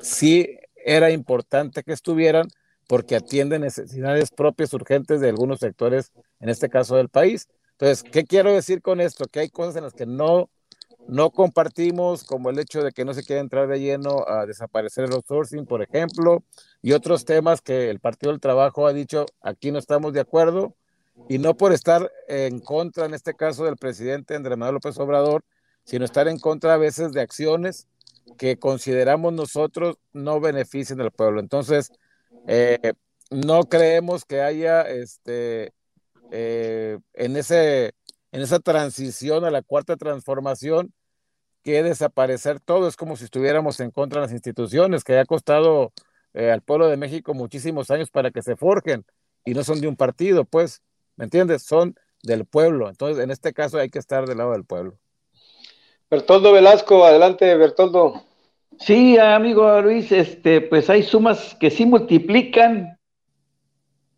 sí 0.02 0.58
era 0.75 1.12
importante 1.12 1.84
que 1.84 1.93
estuvieran 1.93 2.47
porque 2.88 3.15
atienden 3.15 3.62
necesidades 3.62 4.32
propias 4.32 4.73
urgentes 4.73 5.21
de 5.21 5.30
algunos 5.30 5.60
sectores, 5.60 6.12
en 6.39 6.49
este 6.49 6.69
caso 6.69 6.95
del 6.95 7.10
país. 7.10 7.47
Entonces, 7.73 8.04
¿qué 8.04 8.23
quiero 8.25 8.52
decir 8.52 8.82
con 8.82 8.99
esto? 8.99 9.25
Que 9.28 9.41
hay 9.41 9.49
cosas 9.49 9.75
en 9.75 9.84
las 9.84 9.93
que 9.93 10.08
no, 10.08 10.49
no 11.08 11.30
compartimos, 11.30 12.23
como 12.23 12.49
el 12.49 12.58
hecho 12.58 12.82
de 12.82 12.91
que 12.91 13.06
no 13.06 13.13
se 13.13 13.23
quiera 13.23 13.41
entrar 13.41 13.67
de 13.67 13.80
lleno 13.80 14.28
a 14.28 14.47
desaparecer 14.47 15.06
el 15.06 15.13
outsourcing, 15.13 15.67
por 15.67 15.84
ejemplo, 15.84 16.43
y 16.82 16.93
otros 16.93 17.25
temas 17.25 17.62
que 17.62 17.91
el 17.91 17.99
Partido 17.99 18.32
del 18.32 18.41
Trabajo 18.41 18.88
ha 18.88 18.93
dicho, 18.93 19.28
aquí 19.39 19.71
no 19.71 19.78
estamos 19.78 20.12
de 20.13 20.21
acuerdo, 20.21 20.75
y 21.27 21.38
no 21.38 21.55
por 21.58 21.73
estar 21.73 22.12
en 22.27 22.60
contra, 22.60 23.05
en 23.05 23.13
este 23.13 23.36
caso, 23.36 23.65
del 23.65 23.77
presidente 23.77 24.36
Andrés 24.36 24.58
Manuel 24.58 24.75
López 24.75 24.97
Obrador, 24.99 25.43
sino 25.84 26.05
estar 26.05 26.27
en 26.27 26.39
contra 26.39 26.75
a 26.75 26.77
veces 26.77 27.12
de 27.12 27.21
acciones 27.21 27.88
que 28.38 28.58
consideramos 28.58 29.34
nosotros 29.34 29.97
no 30.13 30.39
benefician 30.39 31.01
al 31.01 31.12
pueblo. 31.12 31.39
Entonces, 31.39 31.91
eh, 32.47 32.93
no 33.32 33.63
creemos 33.63 34.25
que 34.25 34.41
haya 34.41 34.82
este, 34.84 35.73
eh, 36.32 36.99
en, 37.13 37.38
ese, 37.38 37.93
en 38.32 38.41
esa 38.41 38.60
transición 38.60 39.45
a 39.45 39.51
la 39.51 39.62
cuarta 39.62 39.97
transformación 39.97 40.93
que 41.63 41.84
desaparecer 41.84 42.60
todo. 42.60 42.88
Es 42.88 42.95
como 42.95 43.17
si 43.17 43.25
estuviéramos 43.25 43.79
en 43.79 43.91
contra 43.91 44.21
de 44.21 44.27
las 44.27 44.34
instituciones, 44.34 45.03
que 45.03 45.17
ha 45.17 45.25
costado 45.25 45.93
eh, 46.34 46.51
al 46.51 46.62
pueblo 46.62 46.88
de 46.88 46.97
México 46.97 47.34
muchísimos 47.34 47.91
años 47.91 48.10
para 48.10 48.32
que 48.32 48.41
se 48.41 48.55
forjen 48.55 49.05
y 49.45 49.53
no 49.53 49.63
son 49.63 49.82
de 49.82 49.88
un 49.88 49.95
partido, 49.95 50.45
pues, 50.45 50.82
¿me 51.19 51.25
entiendes? 51.25 51.63
Son 51.63 51.95
del 52.23 52.45
pueblo. 52.45 52.89
Entonces, 52.89 53.21
en 53.21 53.29
este 53.29 53.53
caso 53.53 53.77
hay 53.77 53.89
que 53.89 53.99
estar 53.99 54.25
del 54.25 54.38
lado 54.38 54.53
del 54.53 54.63
pueblo. 54.63 54.97
Bertoldo 56.10 56.53
Velasco, 56.53 57.05
adelante, 57.05 57.53
Bertoldo. 57.55 58.23
Sí, 58.79 59.17
amigo 59.17 59.82
Luis, 59.82 60.12
este, 60.13 60.62
pues 60.62 60.89
hay 60.89 61.03
sumas 61.03 61.55
que 61.60 61.69
sí 61.69 61.86
multiplican, 61.86 62.97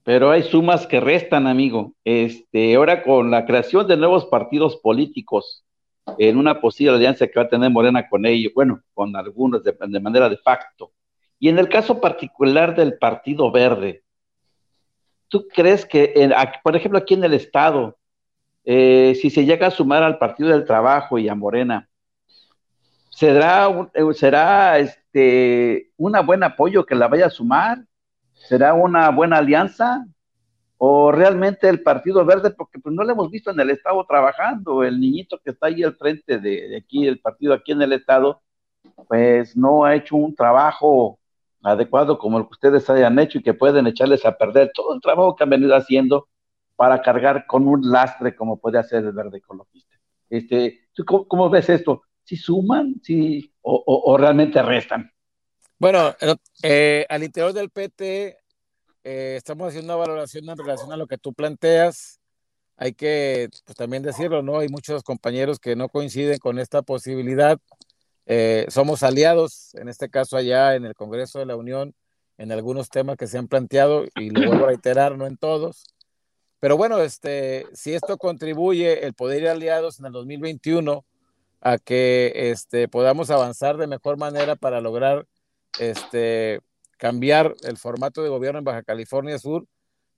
pero 0.04 0.30
hay 0.30 0.44
sumas 0.44 0.86
que 0.86 1.00
restan, 1.00 1.48
amigo. 1.48 1.96
Este, 2.06 2.76
ahora 2.76 3.02
con 3.02 3.32
la 3.32 3.48
creación 3.48 3.88
de 3.88 3.98
nuevos 3.98 4.28
partidos 4.28 4.78
políticos, 4.78 5.66
en 6.20 6.38
una 6.38 6.62
posible 6.62 6.94
alianza 6.96 7.26
que 7.26 7.40
va 7.40 7.46
a 7.46 7.50
tener 7.50 7.72
Morena 7.72 8.08
con 8.08 8.28
ellos, 8.28 8.54
bueno, 8.54 8.82
con 8.94 9.16
algunos 9.16 9.64
de, 9.64 10.00
manera 10.00 10.30
de 10.30 10.38
facto. 10.38 10.92
Y 11.40 11.50
en 11.50 11.58
el 11.58 11.68
caso 11.68 12.00
particular 12.00 12.76
del 12.76 13.00
Partido 13.00 13.52
Verde, 13.52 14.04
¿tú 15.32 15.48
crees 15.48 15.86
que, 15.86 16.30
por 16.62 16.76
ejemplo, 16.76 17.00
aquí 17.00 17.16
en 17.16 17.24
el 17.24 17.34
Estado, 17.34 17.98
eh, 18.66 19.18
si 19.20 19.32
se 19.32 19.46
llega 19.46 19.68
a 19.68 19.72
sumar 19.72 20.04
al 20.04 20.20
Partido 20.20 20.50
del 20.50 20.66
Trabajo 20.66 21.18
y 21.18 21.30
a 21.30 21.34
Morena, 21.34 21.90
¿Será, 23.22 23.68
eh, 23.94 24.14
será 24.14 24.80
este, 24.80 25.92
un 25.98 26.14
buen 26.26 26.42
apoyo 26.44 26.86
que 26.86 26.96
la 26.96 27.08
vaya 27.08 27.28
a 27.28 27.30
sumar? 27.30 27.86
¿Será 28.34 28.74
una 28.74 29.12
buena 29.12 29.38
alianza? 29.38 30.06
¿O 30.78 31.12
realmente 31.12 31.70
el 31.70 31.84
Partido 31.84 32.26
Verde, 32.26 32.50
porque 32.50 32.80
pues 32.80 32.96
no 32.96 33.04
lo 33.04 33.12
hemos 33.12 33.30
visto 33.30 33.52
en 33.52 33.60
el 33.60 33.70
Estado 33.70 34.04
trabajando, 34.08 34.84
el 34.84 35.00
niñito 35.00 35.40
que 35.44 35.52
está 35.52 35.68
ahí 35.68 35.84
al 35.84 35.96
frente 35.96 36.40
de, 36.40 36.76
aquí, 36.78 37.06
el 37.08 37.20
partido 37.20 37.54
aquí 37.54 37.74
en 37.74 37.84
el 37.84 37.94
Estado, 37.94 38.42
pues 39.08 39.56
no 39.56 39.86
ha 39.86 39.94
hecho 39.94 40.16
un 40.16 40.34
trabajo 40.34 41.20
adecuado 41.64 42.18
como 42.18 42.38
el 42.38 42.46
que 42.46 42.52
ustedes 42.52 42.90
hayan 42.90 43.20
hecho 43.20 43.38
y 43.38 43.44
que 43.44 43.54
pueden 43.54 43.88
echarles 43.88 44.26
a 44.26 44.38
perder 44.38 44.72
todo 44.74 44.94
el 44.94 45.02
trabajo 45.02 45.36
que 45.36 45.44
han 45.44 45.50
venido 45.50 45.76
haciendo 45.76 46.28
para 46.76 47.02
cargar 47.02 47.46
con 47.46 47.68
un 47.68 47.90
lastre 47.90 48.36
como 48.36 48.60
puede 48.60 48.80
hacer 48.80 49.04
el 49.06 49.12
verde 49.12 49.38
ecologista. 49.38 49.98
Este, 50.30 50.88
cómo, 51.06 51.50
ves 51.50 51.70
esto? 51.70 52.04
si 52.24 52.38
suman 52.38 52.96
si, 53.04 53.54
o, 53.62 54.18
realmente 54.18 54.62
restan. 54.62 55.12
Bueno, 55.78 56.16
eh, 56.64 57.06
al 57.10 57.24
interior 57.24 57.54
del 57.54 57.70
PT 57.70 58.38
eh, 59.04 59.36
estamos 59.36 59.70
haciendo 59.70 59.94
una 59.94 60.00
valoración 60.00 60.48
en 60.50 60.58
relación 60.58 60.92
a 60.92 60.98
lo 60.98 61.08
que 61.08 61.18
tú 61.18 61.34
planteas. 61.34 62.20
Hay 62.78 62.94
que 62.94 63.50
pues, 63.66 63.76
también 63.76 64.04
decirlo, 64.04 64.42
¿no? 64.42 64.60
Hay 64.60 64.70
muchos 64.70 65.04
compañeros 65.04 65.60
que 65.60 65.76
no 65.76 65.90
coinciden 65.90 66.40
con 66.40 66.60
esta 66.60 66.82
posibilidad. 66.82 67.60
Eh, 68.26 68.66
somos 68.70 69.04
aliados, 69.04 69.74
en 69.76 69.90
este 69.90 70.10
caso 70.10 70.38
allá 70.38 70.76
en 70.76 70.86
el 70.86 70.96
Congreso 70.96 71.40
de 71.40 71.46
la 71.46 71.56
Unión, 71.56 71.94
en 72.38 72.52
algunos 72.52 72.90
temas 72.90 73.18
que 73.18 73.28
se 73.28 73.38
han 73.38 73.48
planteado, 73.48 74.06
y 74.16 74.30
lo 74.30 74.48
vuelvo 74.48 74.66
a 74.66 74.70
reiterar, 74.70 75.18
no 75.18 75.28
en 75.28 75.38
todos. 75.38 75.84
Pero 76.60 76.78
bueno, 76.78 77.00
este, 77.02 77.66
si 77.74 77.94
esto 77.94 78.18
contribuye 78.18 79.06
el 79.06 79.14
poder 79.14 79.44
ir 79.44 79.50
aliados 79.50 80.00
en 80.00 80.06
el 80.06 80.12
2021 80.12 81.06
a 81.62 81.78
que 81.78 82.34
este, 82.36 82.88
podamos 82.88 83.30
avanzar 83.30 83.78
de 83.78 83.88
mejor 83.88 84.18
manera 84.18 84.56
para 84.56 84.82
lograr 84.82 85.28
este, 85.80 86.62
cambiar 86.98 87.56
el 87.64 87.78
formato 87.78 88.22
de 88.22 88.30
gobierno 88.30 88.60
en 88.60 88.66
Baja 88.66 88.84
California 88.84 89.40
Sur. 89.40 89.66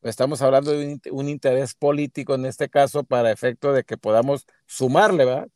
Estamos 0.02 0.42
hablando 0.42 0.72
de 0.72 1.00
un, 1.12 1.30
interés 1.30 1.76
político 1.76 2.36
en 2.36 2.46
este 2.46 2.68
caso 2.68 3.06
para 3.06 3.32
efecto 3.32 3.72
de 3.72 3.86
que 3.86 3.98
podamos 3.98 4.46
sumarle, 4.66 5.24
¿verdad? 5.24 5.48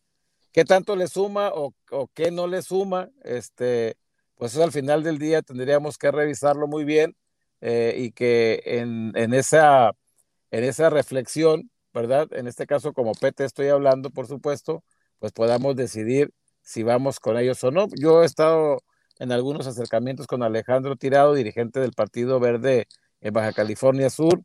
¿Qué 0.52 0.66
tanto 0.66 0.96
le 0.96 1.08
suma 1.08 1.52
o, 1.54 1.74
qué 2.14 2.32
no 2.32 2.48
le 2.48 2.62
suma? 2.62 3.10
Este, 3.24 3.98
pues 4.36 4.58
al 4.58 4.72
final 4.72 5.04
del 5.04 5.20
día 5.20 5.42
tendríamos 5.42 5.98
que 5.98 6.12
revisarlo 6.12 6.68
muy 6.68 6.84
bien 6.84 7.16
eh, 7.62 7.96
y 7.98 8.12
que 8.12 8.62
en, 8.66 9.12
en, 9.16 9.34
esa, 9.34 9.92
en 10.52 10.64
esa 10.64 10.90
reflexión, 10.90 11.72
¿verdad? 11.94 12.28
En 12.32 12.48
este 12.48 12.66
caso, 12.68 12.94
como 12.94 13.14
PT 13.14 13.46
estoy 13.46 13.68
hablando, 13.68 14.10
por 14.10 14.28
supuesto, 14.28 14.84
pues 15.20 15.32
podamos 15.32 15.76
decidir 15.76 16.32
si 16.62 16.84
vamos 16.84 17.20
con 17.20 17.38
ellos 17.38 17.64
o 17.64 17.72
no. 17.72 17.88
Yo 18.00 18.24
he 18.24 18.26
estado 18.26 18.80
en 19.20 19.32
algunos 19.32 19.68
acercamientos 19.68 20.28
con 20.28 20.44
Alejandro 20.44 20.96
Tirado, 20.96 21.34
dirigente 21.34 21.80
del 21.80 21.94
Partido 21.94 22.40
Verde 22.40 22.88
en 23.22 23.34
Baja 23.34 23.54
California 23.54 24.10
Sur. 24.10 24.42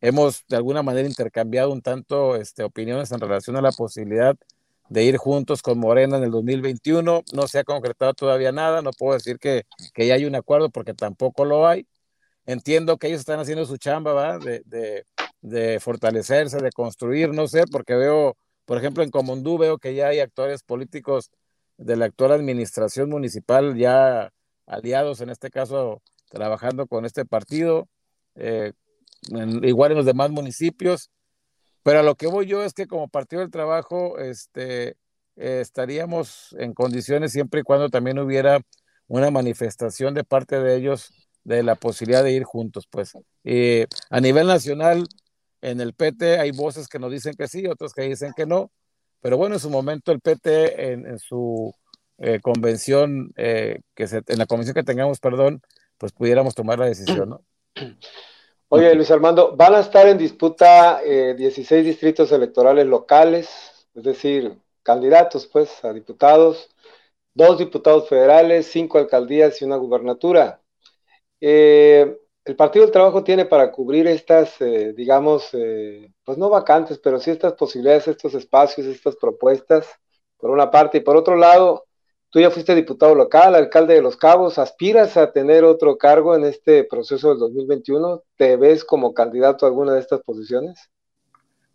Hemos 0.00 0.44
de 0.48 0.56
alguna 0.56 0.82
manera 0.82 1.08
intercambiado 1.08 1.70
un 1.72 1.82
tanto 1.82 2.36
este, 2.36 2.64
opiniones 2.64 3.12
en 3.12 3.20
relación 3.20 3.56
a 3.56 3.62
la 3.62 3.72
posibilidad 3.72 4.36
de 4.88 5.04
ir 5.04 5.16
juntos 5.16 5.62
con 5.62 5.78
Morena 5.78 6.18
en 6.18 6.24
el 6.24 6.30
2021. 6.30 7.22
No 7.32 7.48
se 7.48 7.58
ha 7.58 7.64
concretado 7.64 8.14
todavía 8.14 8.52
nada, 8.52 8.82
no 8.82 8.90
puedo 8.92 9.14
decir 9.14 9.38
que, 9.38 9.64
que 9.94 10.06
ya 10.06 10.14
hay 10.14 10.24
un 10.24 10.34
acuerdo 10.34 10.70
porque 10.70 10.94
tampoco 10.94 11.44
lo 11.44 11.66
hay. 11.66 11.86
Entiendo 12.46 12.98
que 12.98 13.08
ellos 13.08 13.20
están 13.20 13.40
haciendo 13.40 13.66
su 13.66 13.76
chamba. 13.76 14.38
De, 14.38 14.62
de, 14.66 15.04
de 15.42 15.78
fortalecerse, 15.78 16.58
de 16.58 16.72
construir, 16.72 17.32
no 17.32 17.46
sé, 17.46 17.64
porque 17.70 17.94
veo 17.94 18.36
por 18.66 18.78
ejemplo, 18.78 19.02
en 19.02 19.10
Comondú 19.10 19.58
veo 19.58 19.78
que 19.78 19.94
ya 19.94 20.08
hay 20.08 20.20
actores 20.20 20.62
políticos 20.62 21.30
de 21.78 21.96
la 21.96 22.06
actual 22.06 22.32
administración 22.32 23.08
municipal 23.08 23.76
ya 23.76 24.32
aliados, 24.66 25.20
en 25.20 25.30
este 25.30 25.50
caso, 25.50 26.02
trabajando 26.30 26.86
con 26.88 27.04
este 27.06 27.24
partido, 27.24 27.88
eh, 28.34 28.72
igual 29.62 29.92
en 29.92 29.98
los 29.98 30.06
demás 30.06 30.30
municipios. 30.30 31.10
Pero 31.86 32.00
a 32.00 32.02
lo 32.02 32.16
que 32.16 32.26
voy 32.26 32.46
yo 32.46 32.64
es 32.64 32.74
que 32.74 32.88
como 32.88 33.06
Partido 33.06 33.42
del 33.42 33.52
Trabajo 33.52 34.18
este, 34.18 34.96
estaríamos 35.36 36.52
en 36.58 36.74
condiciones 36.74 37.30
siempre 37.30 37.60
y 37.60 37.62
cuando 37.62 37.90
también 37.90 38.18
hubiera 38.18 38.60
una 39.06 39.30
manifestación 39.30 40.12
de 40.12 40.24
parte 40.24 40.58
de 40.58 40.74
ellos 40.74 41.12
de 41.44 41.62
la 41.62 41.76
posibilidad 41.76 42.24
de 42.24 42.32
ir 42.32 42.42
juntos, 42.42 42.88
pues. 42.90 43.12
a 44.10 44.20
nivel 44.20 44.48
nacional, 44.48 45.06
en 45.60 45.80
el 45.80 45.94
PT 45.94 46.40
hay 46.40 46.50
voces 46.50 46.88
que 46.88 46.98
nos 46.98 47.12
dicen 47.12 47.34
que 47.34 47.46
sí, 47.46 47.68
otras 47.68 47.92
que 47.92 48.02
dicen 48.02 48.32
que 48.36 48.46
no, 48.46 48.72
pero 49.20 49.36
bueno, 49.36 49.54
en 49.54 49.60
su 49.60 49.70
momento 49.70 50.10
el 50.10 50.20
PT 50.20 50.90
en, 50.92 51.18
su 51.20 51.72
eh, 52.18 52.40
convención, 52.40 53.32
eh, 53.36 53.78
que 53.94 54.08
se, 54.08 54.22
en 54.26 54.38
la 54.38 54.46
convención 54.46 54.74
que 54.74 54.82
tengamos, 54.82 55.20
perdón, 55.20 55.62
pues 55.98 56.10
pudiéramos 56.10 56.56
tomar 56.56 56.80
la 56.80 56.86
decisión, 56.86 57.28
¿no? 57.28 57.44
Oye, 58.68 58.94
Luis 58.94 59.10
Armando, 59.12 59.54
van 59.56 59.74
a 59.74 59.80
estar 59.80 60.08
en 60.08 60.18
disputa 60.18 61.00
16 61.00 61.70
eh, 61.72 61.82
distritos 61.84 62.32
electorales 62.32 62.86
locales, 62.86 63.48
es 63.94 64.02
decir, 64.02 64.58
candidatos, 64.82 65.46
pues, 65.46 65.84
a 65.84 65.92
diputados, 65.92 66.68
dos 67.34 67.58
diputados 67.58 68.08
federales, 68.08 68.66
cinco 68.66 68.98
alcaldías 68.98 69.60
y 69.62 69.64
una 69.64 69.76
gubernatura. 69.76 70.60
Eh, 71.40 72.18
el 72.44 72.56
Partido 72.56 72.84
del 72.84 72.92
Trabajo 72.92 73.24
tiene 73.24 73.46
para 73.46 73.72
cubrir 73.72 74.06
estas, 74.08 74.60
eh, 74.60 74.92
digamos, 74.94 75.50
eh, 75.54 76.12
pues 76.24 76.38
no 76.38 76.48
vacantes, 76.50 76.98
pero 76.98 77.20
sí 77.20 77.30
estas 77.32 77.54
posibilidades, 77.54 78.08
estos 78.08 78.34
espacios, 78.34 78.86
estas 78.86 79.16
propuestas, 79.16 79.86
por 80.38 80.50
una 80.50 80.70
parte. 80.70 80.98
Y 80.98 81.00
por 81.02 81.16
otro 81.16 81.36
lado, 81.36 81.85
tú 82.30 82.40
ya 82.40 82.50
fuiste 82.50 82.74
diputado 82.74 83.14
local, 83.14 83.54
alcalde 83.54 83.94
de 83.94 84.02
Los 84.02 84.16
Cabos, 84.16 84.58
¿aspiras 84.58 85.16
a 85.16 85.32
tener 85.32 85.64
otro 85.64 85.96
cargo 85.98 86.34
en 86.34 86.44
este 86.44 86.84
proceso 86.84 87.30
del 87.30 87.38
2021? 87.38 88.22
¿Te 88.36 88.56
ves 88.56 88.84
como 88.84 89.14
candidato 89.14 89.64
a 89.64 89.68
alguna 89.68 89.94
de 89.94 90.00
estas 90.00 90.20
posiciones? 90.22 90.90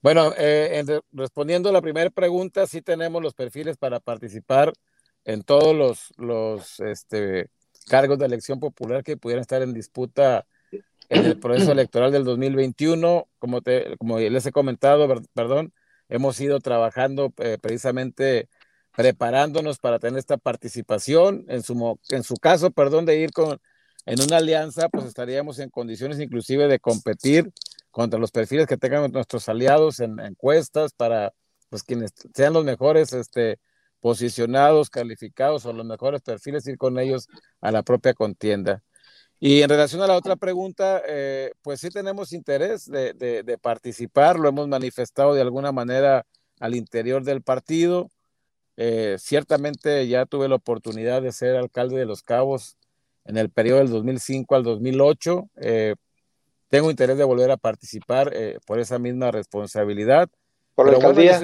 Bueno, 0.02 0.34
eh, 0.38 0.84
respondiendo 1.12 1.70
a 1.70 1.74
la 1.74 1.82
primera 1.82 2.10
pregunta, 2.10 2.66
sí 2.66 2.82
tenemos 2.82 3.22
los 3.22 3.36
perfiles 3.36 3.78
para 3.78 4.00
participar 4.00 4.74
en 5.26 5.44
todos 5.44 5.76
los, 5.76 6.14
los 6.18 6.80
este, 6.80 7.50
cargos 7.88 8.18
de 8.18 8.26
elección 8.26 8.60
popular 8.60 9.04
que 9.04 9.18
pudieran 9.18 9.42
estar 9.42 9.62
en 9.62 9.74
disputa 9.74 10.46
en 11.10 11.26
el 11.26 11.40
proceso 11.40 11.72
electoral 11.72 12.12
del 12.12 12.24
2021, 12.24 13.28
como, 13.38 13.62
te, 13.62 13.96
como 13.98 14.20
les 14.20 14.46
he 14.46 14.52
comentado, 14.52 15.08
perdón, 15.34 15.74
hemos 16.10 16.40
ido 16.42 16.60
trabajando 16.60 17.34
eh, 17.38 17.58
precisamente 17.62 18.50
preparándonos 18.96 19.80
para 19.80 20.00
tener 20.00 20.20
esta 20.20 20.38
participación. 20.38 21.46
En 21.48 21.64
su, 21.64 22.00
en 22.10 22.24
su 22.24 22.36
caso, 22.36 22.72
perdón, 22.72 23.06
de 23.06 23.20
ir 23.20 23.32
con, 23.32 23.60
en 24.06 24.22
una 24.22 24.38
alianza, 24.38 24.90
pues 24.90 25.06
estaríamos 25.06 25.60
en 25.60 25.70
condiciones 25.70 26.20
inclusive 26.20 26.68
de 26.68 26.80
competir 26.80 27.52
contra 27.92 28.20
los 28.20 28.32
perfiles 28.32 28.68
que 28.68 28.78
tengan 28.78 29.12
nuestros 29.12 29.48
aliados 29.50 30.00
en, 30.00 30.20
encuestas 30.20 30.94
para 30.94 31.34
pues 31.70 31.84
quienes 31.84 32.12
sean 32.34 32.54
los 32.54 32.66
mejores 32.66 33.14
este, 33.14 33.60
posicionados, 34.02 34.90
calificados 34.90 35.66
o 35.66 35.74
los 35.74 35.86
mejores 35.86 36.22
perfiles, 36.22 36.68
ir 36.68 36.78
con 36.78 37.00
ellos 37.00 37.28
a 37.62 37.72
la 37.72 37.84
propia 37.84 38.14
contienda. 38.14 38.84
Y 39.40 39.62
en 39.64 39.70
relación 39.70 40.02
a 40.02 40.08
la 40.08 40.16
otra 40.16 40.36
pregunta, 40.36 41.02
eh, 41.08 41.54
pues 41.64 41.80
sí 41.80 41.90
tenemos 41.90 42.34
interés 42.34 42.86
de, 42.86 43.14
de, 43.14 43.58
participar, 43.58 44.38
lo 44.38 44.50
hemos 44.50 44.68
manifestado 44.68 45.34
de 45.34 45.42
alguna 45.42 45.72
manera 45.72 46.26
al 46.60 46.76
interior 46.76 47.24
del 47.24 47.42
partido. 47.42 48.12
Eh, 48.78 49.18
ciertamente 49.20 50.08
ya 50.08 50.26
tuve 50.26 50.48
la 50.48 50.56
oportunidad 50.56 51.22
de 51.22 51.32
ser 51.32 51.56
alcalde 51.56 51.98
de 51.98 52.06
Los 52.06 52.24
Cabos 52.24 52.78
en 53.26 53.38
el 53.38 53.50
periodo 53.50 53.80
del 53.80 53.90
2005 53.90 54.56
al 54.56 54.64
2008. 54.64 55.50
Eh, 55.58 55.96
tengo 56.70 56.90
interés 56.90 57.18
de 57.18 57.24
volver 57.24 57.52
a 57.52 57.58
participar 57.58 58.32
eh, 58.34 58.58
por 58.66 58.80
esa 58.80 58.98
misma 58.98 59.32
responsabilidad. 59.32 60.30
Por 60.74 60.88
la 60.88 60.96
alcaldía. 60.96 61.40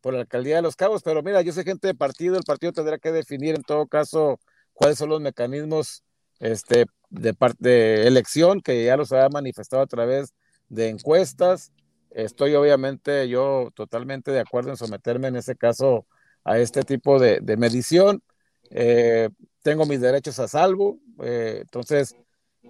por 0.00 0.14
la 0.14 0.20
alcaldía 0.20 0.56
de 0.56 0.62
Los 0.62 0.76
Cabos, 0.76 1.02
pero 1.02 1.22
mira, 1.22 1.42
yo 1.42 1.52
soy 1.52 1.64
gente 1.64 1.88
de 1.88 1.94
partido, 1.94 2.36
el 2.36 2.44
partido 2.44 2.72
tendrá 2.72 2.98
que 2.98 3.10
definir 3.10 3.56
en 3.56 3.62
todo 3.62 3.86
caso 3.86 4.38
cuáles 4.72 4.96
son 4.98 5.08
los 5.08 5.20
mecanismos 5.20 6.04
este, 6.38 6.86
de, 7.10 7.34
de 7.58 8.06
elección 8.06 8.60
que 8.60 8.84
ya 8.84 8.96
los 8.96 9.12
ha 9.12 9.28
manifestado 9.28 9.82
a 9.82 9.86
través 9.86 10.34
de 10.68 10.88
encuestas. 10.88 11.72
Estoy 12.10 12.54
obviamente 12.54 13.28
yo 13.28 13.70
totalmente 13.74 14.30
de 14.30 14.40
acuerdo 14.40 14.70
en 14.70 14.76
someterme 14.76 15.28
en 15.28 15.36
ese 15.36 15.56
caso 15.56 16.06
a 16.44 16.58
este 16.58 16.82
tipo 16.82 17.18
de, 17.18 17.40
de 17.40 17.56
medición. 17.56 18.22
Eh, 18.70 19.28
tengo 19.62 19.86
mis 19.86 20.00
derechos 20.00 20.38
a 20.38 20.48
salvo, 20.48 20.98
eh, 21.22 21.58
entonces 21.62 22.14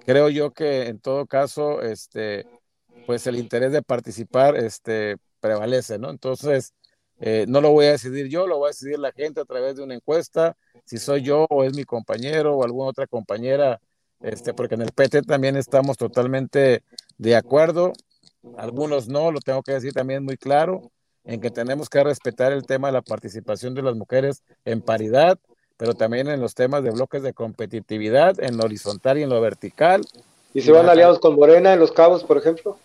creo 0.05 0.29
yo 0.29 0.53
que 0.53 0.87
en 0.87 1.01
todo 1.01 1.27
caso, 1.27 1.83
este, 1.83 2.47
pues 3.07 3.27
el 3.27 3.37
interés 3.37 3.73
de 3.73 3.83
participar 3.83 4.57
este, 4.57 5.17
prevalece, 5.41 5.99
¿no? 5.99 6.11
Entonces, 6.11 6.73
eh, 7.19 7.47
no 7.49 7.61
lo 7.61 7.71
voy 7.71 7.87
a 7.87 7.93
decidir 7.93 8.29
yo, 8.29 8.47
lo 8.47 8.61
va 8.61 8.69
a 8.69 8.71
decidir 8.71 8.99
la 8.99 9.13
gente 9.13 9.41
a 9.41 9.45
través 9.45 9.77
de 9.77 9.83
una 9.83 9.95
encuesta, 9.95 10.57
si 10.85 10.99
soy 10.99 11.23
yo 11.23 11.47
o 11.51 11.65
es 11.65 11.75
mi 11.75 11.85
compañero 11.85 12.57
o 12.57 12.65
alguna 12.65 12.91
otra 12.91 13.07
compañera, 13.07 13.81
este, 14.21 14.55
porque 14.55 14.75
en 14.75 14.83
el 14.83 14.93
PT 14.93 15.23
también 15.23 15.57
estamos 15.57 15.97
totalmente 15.97 16.83
de 17.19 17.37
acuerdo, 17.37 17.93
algunos 18.57 19.09
no, 19.09 19.33
lo 19.33 19.41
tengo 19.41 19.63
que 19.63 19.73
decir 19.73 19.93
también 19.93 20.25
muy 20.25 20.37
claro, 20.37 20.93
en 21.25 21.41
que 21.41 21.51
tenemos 21.51 21.89
que 21.89 22.05
respetar 22.05 22.53
el 22.53 22.67
tema 22.67 22.89
de 22.89 22.93
la 22.93 23.03
participación 23.03 23.75
de 23.75 23.83
las 23.83 23.97
mujeres 23.97 24.43
en 24.65 24.83
paridad, 24.83 25.39
pero 25.77 25.95
también 25.95 26.29
en 26.29 26.41
los 26.41 26.55
temas 26.55 26.85
de 26.85 26.91
bloques 26.91 27.23
de 27.23 27.33
competitividad, 27.33 28.39
en 28.43 28.57
lo 28.57 28.65
horizontal 28.65 29.19
y 29.19 29.23
en 29.23 29.31
lo 29.31 29.41
vertical. 29.41 30.03
¿Y 30.53 30.61
se 30.61 30.71
van 30.71 30.89
aliados 30.89 31.19
con 31.19 31.35
Morena 31.35 31.73
en 31.73 31.81
los 31.81 31.93
cabos, 31.93 32.23
por 32.25 32.37
ejemplo? 32.37 32.79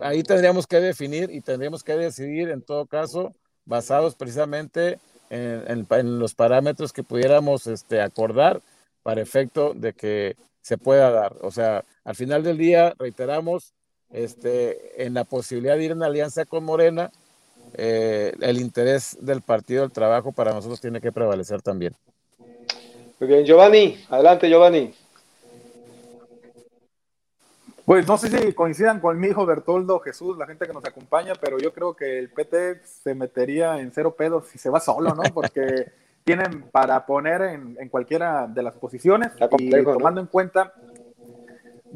Ahí 0.00 0.22
tendríamos 0.22 0.66
que 0.66 0.80
definir 0.80 1.30
y 1.30 1.40
tendríamos 1.40 1.84
que 1.84 1.96
decidir, 1.96 2.48
en 2.48 2.62
todo 2.62 2.86
caso, 2.86 3.34
basados 3.64 4.14
precisamente 4.14 4.98
en, 5.30 6.18
los 6.18 6.34
parámetros 6.34 6.92
que 6.92 7.02
pudiéramos 7.02 7.66
este, 7.66 8.00
acordar 8.00 8.62
para 9.02 9.20
efecto 9.20 9.74
de 9.74 9.92
que 9.92 10.36
se 10.62 10.78
pueda 10.78 11.10
dar. 11.10 11.36
O 11.42 11.50
sea, 11.50 11.84
al 12.04 12.14
final 12.14 12.42
del 12.42 12.56
día, 12.56 12.94
reiteramos, 12.98 13.74
este, 14.10 15.04
en 15.04 15.14
la 15.14 15.24
posibilidad 15.24 15.76
de 15.76 15.84
ir 15.84 15.90
en 15.92 16.02
alianza 16.02 16.46
con 16.46 16.64
Morena, 16.64 17.10
eh, 17.74 18.34
el 18.40 18.60
interés 18.60 19.16
del 19.20 19.42
Partido 19.42 19.82
del 19.82 19.92
Trabajo 19.92 20.32
para 20.32 20.52
nosotros 20.52 20.80
tiene 20.80 21.00
que 21.00 21.12
prevalecer 21.12 21.62
también. 21.62 21.94
Muy 23.20 23.28
bien, 23.28 23.44
Giovanni, 23.44 23.98
adelante 24.08 24.48
Giovanni. 24.48 24.94
Pues 27.84 28.06
no 28.06 28.18
sé 28.18 28.28
si 28.28 28.52
coincidan 28.52 29.00
con 29.00 29.18
mi 29.18 29.28
hijo 29.28 29.46
Bertoldo, 29.46 29.98
Jesús, 30.00 30.36
la 30.36 30.46
gente 30.46 30.66
que 30.66 30.74
nos 30.74 30.84
acompaña, 30.84 31.32
pero 31.40 31.58
yo 31.58 31.72
creo 31.72 31.94
que 31.94 32.18
el 32.18 32.28
PT 32.28 32.82
se 32.84 33.14
metería 33.14 33.80
en 33.80 33.90
cero 33.92 34.14
pedos 34.14 34.46
si 34.48 34.58
se 34.58 34.68
va 34.68 34.78
solo, 34.78 35.14
¿no? 35.14 35.22
Porque 35.32 35.90
tienen 36.24 36.64
para 36.70 37.06
poner 37.06 37.40
en, 37.40 37.88
cualquiera 37.88 38.46
de 38.46 38.62
las 38.62 38.74
posiciones 38.74 39.32
y 39.58 39.70
tomando 39.82 40.20
en 40.20 40.26
cuenta 40.26 40.74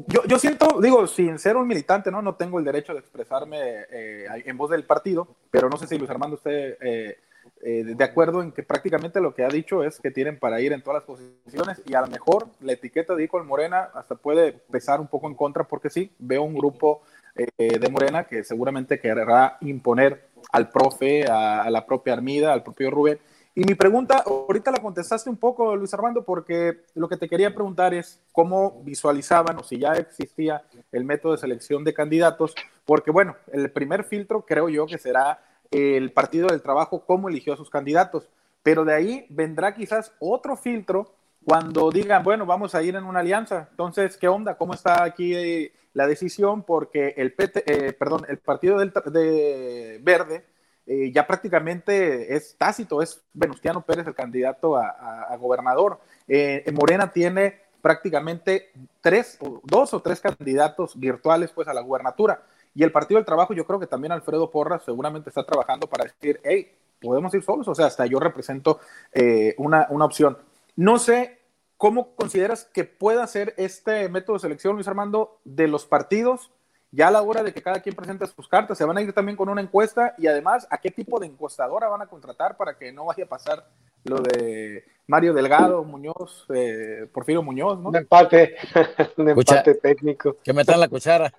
yo, 0.07 0.23
yo 0.25 0.39
siento, 0.39 0.79
digo, 0.81 1.07
sin 1.07 1.39
ser 1.39 1.55
un 1.55 1.67
militante, 1.67 2.11
¿no? 2.11 2.21
No 2.21 2.35
tengo 2.35 2.59
el 2.59 2.65
derecho 2.65 2.93
de 2.93 2.99
expresarme 2.99 3.57
eh, 3.91 4.25
en 4.45 4.57
voz 4.57 4.71
del 4.71 4.85
partido, 4.85 5.27
pero 5.51 5.69
no 5.69 5.77
sé 5.77 5.87
si 5.87 5.97
Luis 5.97 6.09
Armando 6.09 6.37
esté 6.37 6.77
eh, 6.81 7.17
eh, 7.61 7.83
de 7.83 8.03
acuerdo 8.03 8.41
en 8.41 8.51
que 8.51 8.63
prácticamente 8.63 9.21
lo 9.21 9.33
que 9.33 9.43
ha 9.43 9.49
dicho 9.49 9.83
es 9.83 9.99
que 9.99 10.11
tienen 10.11 10.39
para 10.39 10.61
ir 10.61 10.73
en 10.73 10.81
todas 10.81 11.01
las 11.01 11.03
posiciones 11.03 11.81
y 11.85 11.93
a 11.93 12.01
lo 12.01 12.07
mejor 12.07 12.47
la 12.61 12.73
etiqueta 12.73 13.15
de 13.15 13.23
Icol 13.23 13.45
Morena 13.45 13.89
hasta 13.93 14.15
puede 14.15 14.53
pesar 14.53 14.99
un 14.99 15.07
poco 15.07 15.27
en 15.27 15.35
contra 15.35 15.65
porque 15.65 15.89
sí, 15.89 16.11
veo 16.19 16.43
un 16.43 16.55
grupo 16.55 17.01
de 17.35 17.89
Morena 17.89 18.25
que 18.25 18.43
seguramente 18.43 18.99
querrá 18.99 19.57
imponer 19.61 20.27
al 20.51 20.69
profe, 20.69 21.25
a 21.25 21.67
la 21.71 21.83
propia 21.83 22.13
Armida, 22.13 22.53
al 22.53 22.61
propio 22.61 22.91
Rubén, 22.91 23.19
y 23.55 23.63
mi 23.65 23.75
pregunta, 23.75 24.23
ahorita 24.25 24.71
la 24.71 24.81
contestaste 24.81 25.29
un 25.29 25.37
poco, 25.37 25.75
Luis 25.75 25.93
Armando, 25.93 26.23
porque 26.23 26.85
lo 26.95 27.07
que 27.07 27.17
te 27.17 27.29
quería 27.29 27.53
preguntar 27.53 27.93
es 27.93 28.19
cómo 28.31 28.81
visualizaban 28.83 29.57
o 29.59 29.63
si 29.63 29.77
ya 29.77 29.93
existía 29.93 30.63
el 30.91 31.03
método 31.03 31.33
de 31.33 31.37
selección 31.37 31.83
de 31.83 31.93
candidatos, 31.93 32.55
porque 32.85 33.11
bueno, 33.11 33.35
el 33.51 33.71
primer 33.71 34.05
filtro 34.05 34.43
creo 34.45 34.69
yo 34.69 34.87
que 34.87 34.97
será 34.97 35.39
el 35.69 36.11
Partido 36.11 36.47
del 36.47 36.63
Trabajo, 36.63 37.05
cómo 37.05 37.29
eligió 37.29 37.53
a 37.53 37.57
sus 37.57 37.69
candidatos, 37.69 38.27
pero 38.63 38.85
de 38.85 38.95
ahí 38.95 39.27
vendrá 39.29 39.75
quizás 39.75 40.13
otro 40.19 40.55
filtro 40.57 41.13
cuando 41.45 41.91
digan, 41.91 42.23
bueno, 42.23 42.47
vamos 42.47 42.73
a 42.73 42.81
ir 42.81 42.95
en 42.95 43.03
una 43.03 43.19
alianza. 43.19 43.67
Entonces, 43.69 44.17
¿qué 44.17 44.27
onda? 44.27 44.55
¿Cómo 44.55 44.73
está 44.73 45.03
aquí 45.03 45.35
eh, 45.35 45.73
la 45.93 46.07
decisión? 46.07 46.63
Porque 46.63 47.13
el 47.17 47.33
PT, 47.33 47.63
eh, 47.67 47.97
el 48.29 48.37
Partido 48.39 48.79
del, 48.79 48.91
de 49.11 49.99
Verde 50.01 50.52
eh, 50.85 51.11
ya 51.13 51.25
prácticamente 51.25 52.35
es 52.35 52.55
tácito, 52.57 53.01
es 53.01 53.21
Venustiano 53.33 53.81
Pérez 53.81 54.05
el 54.07 54.15
candidato 54.15 54.75
a, 54.75 55.35
gobernador. 55.37 55.99
Eh, 56.27 56.63
Morena 56.73 57.11
tiene 57.11 57.61
prácticamente 57.81 58.71
tres, 59.01 59.37
dos 59.63 59.93
o 59.93 60.01
tres 60.01 60.21
candidatos 60.21 60.99
virtuales 60.99 61.51
pues 61.51 61.67
a 61.67 61.73
la 61.73 61.81
gubernatura. 61.81 62.43
Y 62.75 62.83
el 62.83 62.91
Partido 62.91 63.17
del 63.17 63.25
Trabajo, 63.25 63.53
yo 63.53 63.65
creo 63.65 63.79
que 63.79 63.87
también 63.87 64.11
Alfredo 64.11 64.49
Porras 64.49 64.83
seguramente 64.83 65.29
está 65.29 65.45
trabajando 65.45 65.87
para 65.87 66.05
decir, 66.05 66.39
hey, 66.43 66.71
podemos 67.01 67.33
ir 67.33 67.43
solos, 67.43 67.67
o 67.67 67.75
sea, 67.75 67.85
hasta 67.85 68.05
yo 68.05 68.19
represento 68.19 68.79
eh, 69.11 69.53
una, 69.57 69.87
una 69.89 70.05
opción. 70.05 70.37
No 70.75 70.97
sé 70.97 71.39
cómo 71.77 72.15
consideras 72.15 72.65
que 72.73 72.83
pueda 72.85 73.27
ser 73.27 73.53
este 73.57 74.09
método 74.09 74.37
de 74.37 74.41
selección, 74.41 74.75
Luis 74.75 74.87
Armando, 74.87 75.39
de 75.43 75.67
los 75.67 75.85
partidos 75.85 76.51
ya 76.93 77.07
a 77.07 77.11
la 77.11 77.23
hora 77.23 77.41
de 77.41 77.51
que 77.51 77.61
cada 77.61 77.81
quien 77.81 77.95
presente 77.95 78.27
sus 78.27 78.47
cartas, 78.47 78.77
se 78.77 78.85
van 78.85 78.95
a 78.97 79.01
ir 79.01 79.11
también 79.13 79.35
con 79.35 79.49
una 79.49 79.61
encuesta 79.61 80.13
y 80.19 80.27
además 80.27 80.67
a 80.69 80.77
qué 80.77 80.91
tipo 80.91 81.19
de 81.19 81.25
encuestadora 81.25 81.87
van 81.87 82.03
a 82.03 82.05
contratar 82.05 82.55
para 82.55 82.77
que 82.77 82.91
no 82.91 83.05
vaya 83.05 83.23
a 83.23 83.27
pasar 83.27 83.67
lo 84.03 84.17
de 84.17 84.85
Mario 85.07 85.33
Delgado, 85.33 85.83
Muñoz, 85.83 86.45
eh, 86.53 87.07
Porfirio 87.11 87.41
Muñoz, 87.41 87.79
¿no? 87.79 87.89
Un 87.89 87.95
empate, 87.95 88.55
un 89.17 89.29
empate 89.29 89.73
técnico. 89.75 90.37
Que 90.43 90.53
metan 90.53 90.79
la 90.79 90.87
cuchara. 90.87 91.33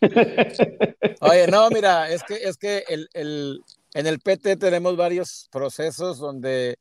Oye, 1.20 1.48
no, 1.48 1.68
mira, 1.70 2.08
es 2.08 2.22
que, 2.22 2.34
es 2.34 2.56
que 2.56 2.84
el, 2.88 3.64
en 3.92 4.06
el 4.06 4.20
PT 4.20 4.56
tenemos 4.56 4.96
varios 4.96 5.48
procesos 5.50 6.18
donde 6.18 6.78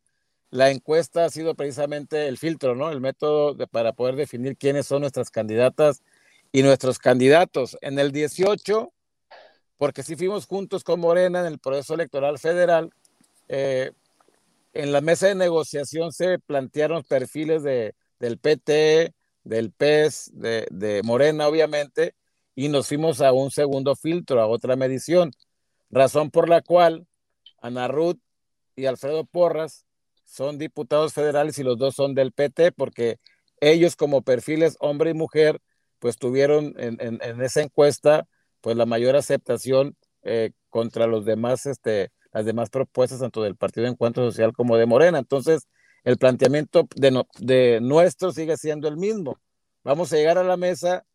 la 0.51 0.69
encuesta 0.69 1.25
ha 1.25 1.29
sido 1.31 1.55
precisamente 1.55 2.27
el 2.27 2.37
filtro, 2.37 2.75
¿no? 2.75 2.91
El 2.91 3.01
método 3.01 3.55
de, 3.55 3.65
para 3.65 3.93
poder 3.93 4.15
definir 4.15 4.57
quiénes 4.57 4.85
son 4.85 5.01
nuestras 5.01 5.31
candidatas 5.31 6.03
y 6.55 6.63
nuestros 6.63 6.99
candidatos. 6.99 7.77
En 7.81 7.99
el 7.99 8.13
18, 8.13 8.93
porque 9.75 10.03
si 10.03 10.15
fuimos 10.15 10.45
juntos 10.45 10.85
con 10.85 11.01
Morena 11.01 11.41
en 11.41 11.47
el 11.47 11.59
proceso 11.59 11.95
electoral 11.95 12.39
federal, 12.39 12.91
eh, 13.49 13.91
en 14.71 14.93
la 14.93 15.01
mesa 15.01 15.27
de 15.27 15.35
negociación 15.35 16.13
se 16.13 16.39
plantearon 16.39 17.03
perfiles 17.03 17.61
de, 17.61 17.93
del 18.19 18.37
PT, 18.37 19.13
del 19.43 19.73
PES, 19.73 20.31
de, 20.33 20.65
de 20.71 21.03
Morena, 21.03 21.45
obviamente, 21.45 22.15
y 22.55 22.69
nos 22.69 22.87
fuimos 22.87 23.19
a 23.19 23.33
un 23.33 23.51
segundo 23.51 23.93
filtro, 23.97 24.39
a 24.39 24.47
otra 24.47 24.77
medición, 24.77 25.31
razón 25.89 26.31
por 26.31 26.47
la 26.47 26.61
cual 26.61 27.05
Ana 27.61 27.89
Ruth 27.89 28.19
y 28.77 28.85
Alfredo 28.85 29.25
Porras 29.25 29.85
son 30.23 30.57
diputados 30.57 31.11
federales 31.11 31.59
y 31.59 31.63
los 31.63 31.77
dos 31.77 31.95
son 31.95 32.15
del 32.15 32.31
PT, 32.31 32.71
porque 32.71 33.19
ellos 33.59 33.97
como 33.97 34.21
perfiles 34.21 34.77
hombre 34.79 35.09
y 35.09 35.13
mujer 35.13 35.59
pues 35.99 36.17
tuvieron 36.17 36.73
en, 36.77 36.97
en, 36.99 37.41
esa 37.41 37.61
encuesta 37.61 38.27
pues 38.61 38.75
la 38.77 38.85
mayor 38.85 39.15
aceptación 39.15 39.95
eh, 40.23 40.51
contra 40.69 41.07
los 41.07 41.25
demás, 41.25 41.65
este, 41.65 42.11
las 42.31 42.45
demás 42.45 42.69
propuestas, 42.69 43.19
tanto 43.19 43.43
del 43.43 43.55
Partido 43.55 43.85
de 43.85 43.91
Encuentro 43.91 44.25
Social 44.25 44.53
como 44.53 44.77
de 44.77 44.85
Morena. 44.85 45.19
Entonces, 45.19 45.67
el 46.03 46.17
planteamiento 46.17 46.87
de, 46.95 47.23
de 47.39 47.79
nuestro 47.81 48.31
sigue 48.31 48.57
siendo 48.57 48.87
el 48.87 48.97
mismo. 48.97 49.39
Vamos 49.83 50.11
a 50.11 50.17
llegar 50.17 50.37
a 50.37 50.43
la 50.43 50.57
mesa 50.57 51.05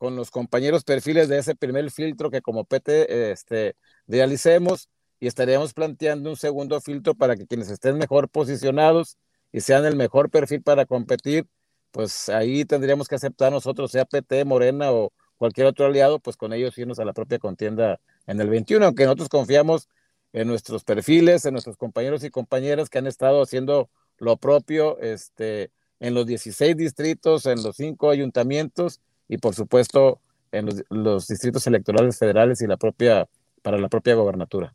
con 0.00 0.16
los 0.16 0.30
compañeros 0.30 0.82
perfiles 0.82 1.28
de 1.28 1.38
ese 1.38 1.54
primer 1.54 1.90
filtro 1.90 2.30
que 2.30 2.40
como 2.40 2.64
PT 2.64 3.30
este, 3.32 3.76
realicemos 4.06 4.88
y 5.20 5.26
estaríamos 5.26 5.74
planteando 5.74 6.30
un 6.30 6.36
segundo 6.36 6.80
filtro 6.80 7.14
para 7.14 7.36
que 7.36 7.46
quienes 7.46 7.70
estén 7.70 7.98
mejor 7.98 8.30
posicionados 8.30 9.18
y 9.52 9.60
sean 9.60 9.84
el 9.84 9.96
mejor 9.96 10.30
perfil 10.30 10.62
para 10.62 10.86
competir, 10.86 11.46
pues 11.90 12.28
ahí 12.28 12.64
tendríamos 12.64 13.08
que 13.08 13.14
aceptar 13.14 13.52
nosotros, 13.52 13.90
sea 13.90 14.04
PT, 14.04 14.44
Morena 14.44 14.92
o 14.92 15.12
cualquier 15.38 15.66
otro 15.66 15.86
aliado, 15.86 16.18
pues 16.18 16.36
con 16.36 16.52
ellos 16.52 16.76
irnos 16.78 16.98
a 16.98 17.04
la 17.04 17.12
propia 17.12 17.38
contienda 17.38 18.00
en 18.26 18.40
el 18.40 18.48
21, 18.48 18.84
aunque 18.84 19.04
nosotros 19.04 19.28
confiamos 19.28 19.88
en 20.32 20.48
nuestros 20.48 20.84
perfiles, 20.84 21.44
en 21.44 21.52
nuestros 21.52 21.76
compañeros 21.76 22.22
y 22.24 22.30
compañeras 22.30 22.88
que 22.88 22.98
han 22.98 23.06
estado 23.06 23.42
haciendo 23.42 23.88
lo 24.18 24.36
propio 24.36 24.98
este, 25.00 25.70
en 25.98 26.14
los 26.14 26.26
16 26.26 26.76
distritos, 26.76 27.46
en 27.46 27.62
los 27.62 27.76
cinco 27.76 28.10
ayuntamientos 28.10 29.00
y 29.28 29.38
por 29.38 29.54
supuesto 29.54 30.20
en 30.52 30.66
los, 30.66 30.84
los 30.90 31.26
distritos 31.26 31.66
electorales 31.66 32.18
federales 32.18 32.60
y 32.60 32.66
la 32.66 32.76
propia, 32.76 33.28
para 33.62 33.78
la 33.78 33.88
propia 33.88 34.14
gobernatura. 34.14 34.74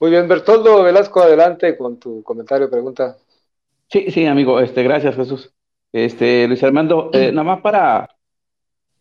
Muy 0.00 0.10
bien, 0.10 0.28
Bertoldo 0.28 0.82
Velasco, 0.82 1.22
adelante 1.22 1.76
con 1.76 1.98
tu 1.98 2.22
comentario, 2.22 2.68
pregunta. 2.68 3.16
Sí, 3.94 4.10
sí, 4.10 4.26
amigo, 4.26 4.58
este, 4.58 4.82
gracias, 4.82 5.14
Jesús. 5.14 5.54
Este, 5.92 6.48
Luis 6.48 6.64
Armando, 6.64 7.10
eh, 7.12 7.30
nada 7.30 7.44
más 7.44 7.60
para, 7.60 8.08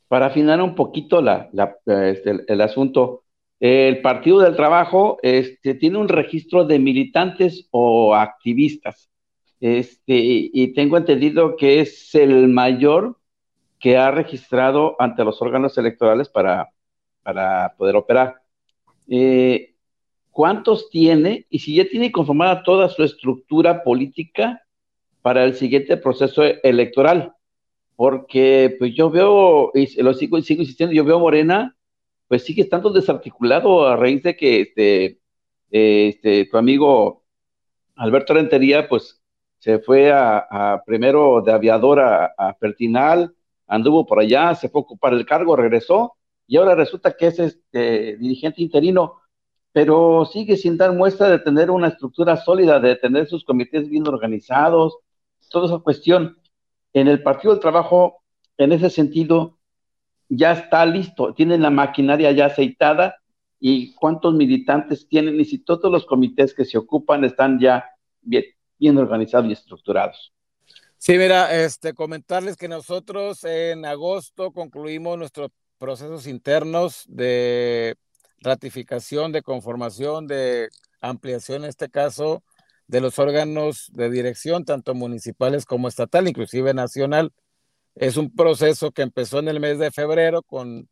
para 0.08 0.28
afinar 0.28 0.62
un 0.62 0.76
poquito 0.76 1.20
la, 1.20 1.50
este, 1.88 2.44
el, 2.48 2.62
asunto. 2.62 3.24
El 3.60 4.04
Partido 4.04 4.42
del 4.42 4.56
Trabajo 4.56 5.18
este, 5.24 5.74
tiene 5.74 5.98
un 5.98 6.10
registro 6.10 6.66
de 6.66 6.78
militantes 6.78 7.68
o 7.72 8.14
activistas. 8.14 9.10
Este, 9.60 10.14
y 10.16 10.74
tengo 10.76 10.98
entendido 10.98 11.56
que 11.56 11.80
es 11.80 12.14
el 12.14 12.48
mayor 12.50 13.18
que 13.80 13.98
ha 13.98 14.12
registrado 14.12 14.96
ante 15.00 15.24
los 15.24 15.42
órganos 15.42 15.76
electorales 15.80 16.30
para, 16.30 16.70
para 17.24 17.74
poder 17.80 17.96
operar. 17.96 18.44
Eh, 19.08 19.74
cuántos 20.30 20.92
tiene 20.92 21.48
y 21.50 21.58
si 21.58 21.74
ya 21.74 21.90
tiene 21.90 22.12
conformada 22.12 22.62
toda 22.62 22.90
su 22.90 23.02
estructura 23.02 23.84
política 23.84 24.63
para 25.24 25.46
el 25.46 25.56
siguiente 25.56 25.98
proceso 25.98 26.44
electoral. 26.44 27.34
Porque 27.96 28.76
pues 28.78 28.94
yo 28.94 29.10
veo, 29.10 29.72
y 29.74 30.02
lo 30.02 30.14
sigo, 30.14 30.40
sigo 30.42 30.62
insistiendo, 30.62 30.94
yo 30.94 31.06
veo 31.06 31.20
Morena, 31.20 31.76
pues 32.28 32.44
sigue 32.44 32.62
estando 32.62 32.92
desarticulado 32.92 33.88
a 33.88 33.96
raíz 33.96 34.22
de 34.24 34.36
que 34.36 34.62
este, 34.62 35.20
este 35.72 36.46
tu 36.46 36.58
amigo 36.58 37.24
Alberto 37.96 38.34
Rentería, 38.34 38.88
pues 38.90 39.22
se 39.60 39.80
fue 39.80 40.12
a, 40.12 40.84
primero 40.86 41.42
de 41.42 41.54
aviador 41.54 42.00
a, 42.00 42.26
a, 42.38 42.54
Fertinal, 42.56 43.34
anduvo 43.68 44.06
por 44.06 44.20
allá, 44.20 44.54
se 44.56 44.70
fue 44.70 44.82
a 44.82 44.84
ocupar 44.84 45.14
el 45.14 45.26
cargo, 45.26 45.56
regresó, 45.56 46.16
y 46.48 46.58
ahora 46.58 46.76
resulta 46.76 47.16
que 47.16 47.28
es 47.28 47.40
este 47.40 48.18
dirigente 48.18 48.62
interino 48.62 49.24
pero 49.74 50.26
sigue 50.32 50.56
sin 50.56 50.78
dar 50.78 50.94
muestra 50.94 51.28
de 51.28 51.40
tener 51.40 51.72
una 51.72 51.88
estructura 51.90 52.38
sólida, 52.38 52.80
de 52.80 52.96
tener 52.96 53.28
sus 53.28 53.44
comités 53.44 53.90
bien 53.90 54.08
organizados, 54.08 55.00
toda 55.54 55.68
esa 55.68 55.80
cuestión. 55.80 56.38
En 56.92 57.08
el 57.08 57.24
Partido 57.24 57.54
del 57.54 57.62
Trabajo, 57.62 58.24
en 58.58 58.72
ese 58.74 58.90
sentido, 58.90 59.60
ya 60.28 60.52
está 60.52 60.86
listo, 60.86 61.34
tienen 61.34 61.62
la 61.62 61.70
maquinaria 61.70 62.32
ya 62.32 62.48
aceitada 62.48 63.18
y 63.60 63.94
cuántos 63.94 64.34
militantes 64.34 65.08
tienen 65.08 65.40
y 65.40 65.46
si 65.46 65.60
todos 65.60 65.92
los 65.92 66.06
comités 66.06 66.54
que 66.54 66.66
se 66.66 66.78
ocupan 66.78 67.24
están 67.24 67.60
ya 67.60 67.86
bien, 68.22 68.44
bien 68.78 68.98
organizados 68.98 69.48
y 69.48 69.54
estructurados. 69.54 70.34
Sí, 70.98 71.18
mira, 71.18 71.54
este, 71.64 71.94
comentarles 71.94 72.58
que 72.58 72.68
nosotros 72.68 73.44
en 73.44 73.86
agosto 73.86 74.52
concluimos 74.52 75.18
nuestros 75.18 75.52
procesos 75.78 76.28
internos 76.28 77.06
de 77.08 77.96
ratificación, 78.40 79.32
de 79.32 79.42
conformación, 79.42 80.28
de 80.28 80.70
ampliación, 81.02 81.64
en 81.64 81.70
este 81.70 81.90
caso, 81.90 82.42
de 82.94 83.02
los 83.02 83.18
órganos 83.18 83.90
de 83.92 84.12
dirección, 84.12 84.66
tanto 84.66 84.94
municipales 84.94 85.66
como 85.66 85.88
estatal, 85.88 86.28
inclusive 86.28 86.76
nacional. 86.76 87.34
Es 87.96 88.18
un 88.18 88.36
proceso 88.36 88.92
que 88.92 89.02
empezó 89.02 89.40
en 89.40 89.48
el 89.48 89.60
mes 89.60 89.80
de 89.80 89.90
febrero 89.90 90.44
con, 90.44 90.88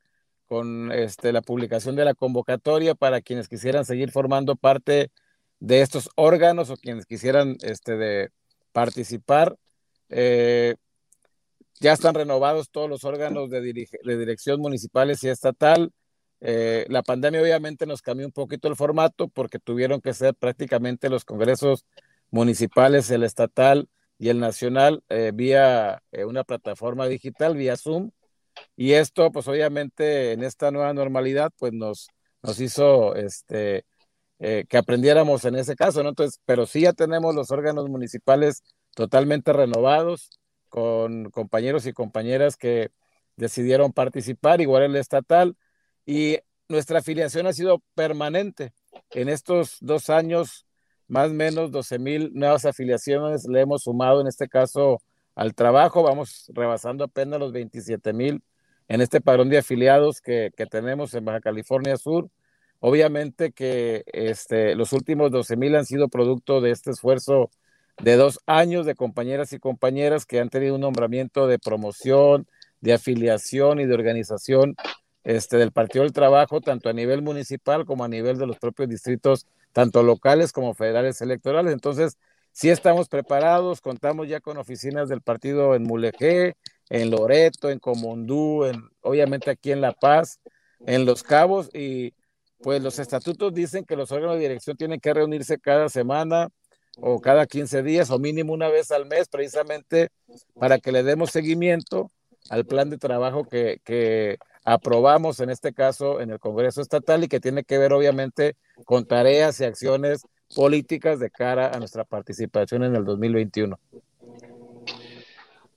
con 0.47 0.91
este, 0.91 1.31
la 1.31 1.43
publicación 1.43 1.95
de 1.95 2.03
la 2.05 2.15
convocatoria 2.15 2.95
para 2.95 3.21
quienes 3.21 3.47
quisieran 3.47 3.85
seguir 3.85 4.09
formando 4.09 4.55
parte 4.55 5.11
de 5.59 5.81
estos 5.81 6.09
órganos 6.15 6.71
o 6.71 6.75
quienes 6.75 7.05
quisieran 7.05 7.57
este, 7.61 7.95
de 7.97 8.31
participar. 8.71 9.55
Eh, 10.09 10.77
ya 11.79 11.93
están 11.93 12.15
renovados 12.15 12.71
todos 12.71 12.89
los 12.89 13.03
órganos 13.03 13.51
de, 13.51 13.61
de 13.61 14.17
dirección 14.17 14.59
municipales 14.59 15.23
y 15.23 15.29
estatal 15.29 15.91
eh, 16.41 16.85
la 16.89 17.03
pandemia 17.03 17.41
obviamente 17.41 17.85
nos 17.85 18.01
cambió 18.01 18.25
un 18.25 18.31
poquito 18.31 18.67
el 18.67 18.75
formato 18.75 19.27
porque 19.27 19.59
tuvieron 19.59 20.01
que 20.01 20.13
ser 20.13 20.33
prácticamente 20.35 21.09
los 21.09 21.23
congresos 21.23 21.85
municipales, 22.31 23.11
el 23.11 23.23
estatal 23.23 23.87
y 24.17 24.29
el 24.29 24.39
nacional 24.39 25.03
eh, 25.09 25.31
vía 25.33 26.01
eh, 26.11 26.25
una 26.25 26.43
plataforma 26.43 27.07
digital, 27.07 27.55
vía 27.55 27.77
Zoom. 27.77 28.11
Y 28.75 28.93
esto, 28.93 29.31
pues 29.31 29.47
obviamente 29.47 30.33
en 30.33 30.43
esta 30.43 30.71
nueva 30.71 30.93
normalidad, 30.93 31.51
pues 31.57 31.73
nos, 31.73 32.09
nos 32.43 32.59
hizo 32.59 33.15
este, 33.15 33.85
que 34.39 34.77
aprendiéramos 34.77 35.45
en 35.45 35.55
ese 35.55 35.75
caso, 35.75 36.03
¿no? 36.03 36.09
Entonces, 36.09 36.41
pero 36.45 36.65
sí 36.65 36.81
ya 36.81 36.93
tenemos 36.93 37.35
los 37.35 37.51
órganos 37.51 37.89
municipales 37.89 38.63
totalmente 38.95 39.53
renovados, 39.53 40.29
con 40.69 41.29
compañeros 41.31 41.85
y 41.85 41.93
compañeras 41.93 42.57
que 42.57 42.91
decidieron 43.35 43.93
participar, 43.93 44.61
igual 44.61 44.83
el 44.83 44.95
estatal 44.95 45.55
y 46.05 46.37
nuestra 46.67 46.99
afiliación 46.99 47.47
ha 47.47 47.53
sido 47.53 47.81
permanente. 47.95 48.73
En 49.11 49.29
estos 49.29 49.77
dos 49.81 50.09
años, 50.09 50.65
más 51.07 51.29
o 51.29 51.33
menos 51.33 51.71
12 51.71 51.99
mil 51.99 52.31
nuevas 52.33 52.65
afiliaciones 52.65 53.45
le 53.47 53.61
hemos 53.61 53.83
sumado, 53.83 54.21
en 54.21 54.27
este 54.27 54.47
caso, 54.47 55.01
al 55.35 55.53
trabajo. 55.53 56.03
Vamos 56.03 56.49
rebasando 56.53 57.03
apenas 57.03 57.39
los 57.39 57.51
27 57.51 58.13
mil 58.13 58.41
en 58.87 59.01
este 59.01 59.21
padrón 59.21 59.49
de 59.49 59.57
afiliados 59.57 60.21
que, 60.21 60.51
que, 60.55 60.65
tenemos 60.65 61.13
en 61.13 61.25
Baja 61.25 61.41
California 61.41 61.97
Sur. 61.97 62.29
Obviamente 62.79 63.51
que 63.51 64.03
este, 64.07 64.75
los 64.75 64.91
últimos 64.93 65.31
12 65.31 65.55
mil 65.55 65.75
han 65.75 65.85
sido 65.85 66.09
producto 66.09 66.61
de 66.61 66.71
este 66.71 66.91
esfuerzo 66.91 67.51
de 68.01 68.15
dos 68.15 68.39
años 68.47 68.85
de 68.85 68.95
compañeras 68.95 69.53
y 69.53 69.59
compañeras 69.59 70.25
que 70.25 70.39
han 70.39 70.49
tenido 70.49 70.75
un 70.75 70.81
nombramiento 70.81 71.47
de 71.47 71.59
promoción, 71.59 72.47
de 72.79 72.93
afiliación 72.93 73.79
y 73.79 73.85
de 73.85 73.93
organización 73.93 74.75
este, 75.23 75.57
del 75.57 75.71
Partido 75.71 76.03
del 76.03 76.13
Trabajo, 76.13 76.61
tanto 76.61 76.89
a 76.89 76.93
nivel 76.93 77.21
municipal 77.21 77.85
como 77.85 78.03
a 78.03 78.07
nivel 78.07 78.37
de 78.37 78.47
los 78.47 78.57
propios 78.57 78.89
distritos, 78.89 79.45
tanto 79.71 80.03
locales 80.03 80.51
como 80.51 80.73
federales 80.73 81.21
electorales. 81.21 81.73
Entonces, 81.73 82.17
sí 82.51 82.69
estamos 82.69 83.07
preparados, 83.07 83.81
contamos 83.81 84.27
ya 84.27 84.39
con 84.39 84.57
oficinas 84.57 85.09
del 85.09 85.21
partido 85.21 85.75
en 85.75 85.83
Mulegé, 85.83 86.55
en 86.89 87.11
Loreto, 87.11 87.69
en 87.69 87.79
Comondú, 87.79 88.65
en, 88.65 88.89
obviamente 89.01 89.49
aquí 89.49 89.71
en 89.71 89.81
La 89.81 89.93
Paz, 89.93 90.39
en 90.85 91.05
Los 91.05 91.23
Cabos, 91.23 91.69
y 91.73 92.13
pues 92.61 92.81
los 92.81 92.99
estatutos 92.99 93.53
dicen 93.53 93.85
que 93.85 93.95
los 93.95 94.11
órganos 94.11 94.35
de 94.35 94.41
dirección 94.41 94.77
tienen 94.77 94.99
que 94.99 95.13
reunirse 95.13 95.59
cada 95.59 95.89
semana 95.89 96.49
o 96.97 97.21
cada 97.21 97.45
15 97.45 97.83
días 97.83 98.09
o 98.11 98.19
mínimo 98.19 98.53
una 98.53 98.69
vez 98.69 98.91
al 98.91 99.05
mes, 99.05 99.27
precisamente 99.27 100.09
para 100.55 100.79
que 100.79 100.91
le 100.91 101.03
demos 101.03 101.31
seguimiento 101.31 102.11
al 102.49 102.65
plan 102.65 102.89
de 102.89 102.97
trabajo 102.97 103.45
que, 103.45 103.79
que 103.83 104.37
aprobamos 104.63 105.39
en 105.39 105.49
este 105.49 105.73
caso 105.73 106.21
en 106.21 106.31
el 106.31 106.39
Congreso 106.39 106.81
Estatal 106.81 107.23
y 107.23 107.27
que 107.27 107.39
tiene 107.39 107.63
que 107.63 107.77
ver 107.77 107.93
obviamente 107.93 108.55
con 108.85 109.05
tareas 109.05 109.59
y 109.59 109.65
acciones 109.65 110.25
políticas 110.55 111.19
de 111.19 111.29
cara 111.29 111.71
a 111.73 111.79
nuestra 111.79 112.03
participación 112.03 112.83
en 112.83 112.95
el 112.95 113.05
2021. 113.05 113.79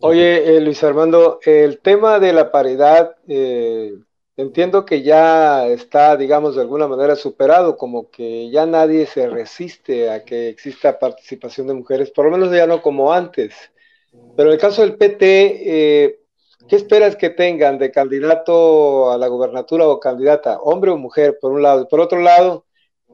Oye, 0.01 0.57
eh, 0.57 0.61
Luis 0.61 0.83
Armando, 0.85 1.39
el 1.45 1.79
tema 1.79 2.19
de 2.19 2.33
la 2.33 2.51
paridad, 2.51 3.17
eh, 3.27 3.95
entiendo 4.37 4.85
que 4.85 5.03
ya 5.03 5.67
está, 5.69 6.17
digamos, 6.17 6.57
de 6.57 6.63
alguna 6.63 6.87
manera 6.87 7.17
superado, 7.17 7.77
como 7.79 8.11
que 8.11 8.51
ya 8.51 8.67
nadie 8.67 9.07
se 9.07 9.29
resiste 9.29 10.11
a 10.11 10.25
que 10.25 10.49
exista 10.49 10.99
participación 10.99 11.69
de 11.69 11.75
mujeres, 11.75 12.11
por 12.11 12.27
lo 12.27 12.33
menos 12.33 12.53
ya 12.53 12.67
no 12.67 12.83
como 12.83 13.13
antes. 13.13 13.55
Pero 14.37 14.49
en 14.51 14.55
el 14.55 14.61
caso 14.61 14.83
del 14.83 14.97
PT, 14.97 15.25
eh, 15.25 16.21
¿Qué 16.69 16.77
esperas 16.77 17.17
que 17.17 17.29
tengan 17.29 17.79
de 17.79 17.91
candidato 17.91 19.11
a 19.11 19.19
la 19.19 19.29
gubernatura 19.29 19.87
o 19.87 20.01
candidata, 20.01 20.59
hombre 20.61 20.91
o 20.91 20.97
mujer, 20.97 21.37
por 21.39 21.53
un 21.53 21.63
lado? 21.63 21.87
por 21.89 22.01
otro 22.01 22.21
lado, 22.21 22.65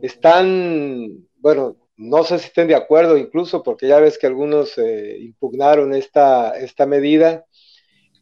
están, 0.01 1.27
bueno, 1.37 1.77
no 1.97 2.23
sé 2.23 2.39
si 2.39 2.47
estén 2.47 2.69
de 2.69 2.77
acuerdo 2.77 3.17
incluso, 3.17 3.63
porque 3.65 3.89
ya 3.89 3.99
ves 3.99 4.19
que 4.19 4.29
algunos 4.29 4.79
eh, 4.79 5.19
impugnaron 5.21 5.93
esta, 5.95 6.55
medida, 6.87 7.45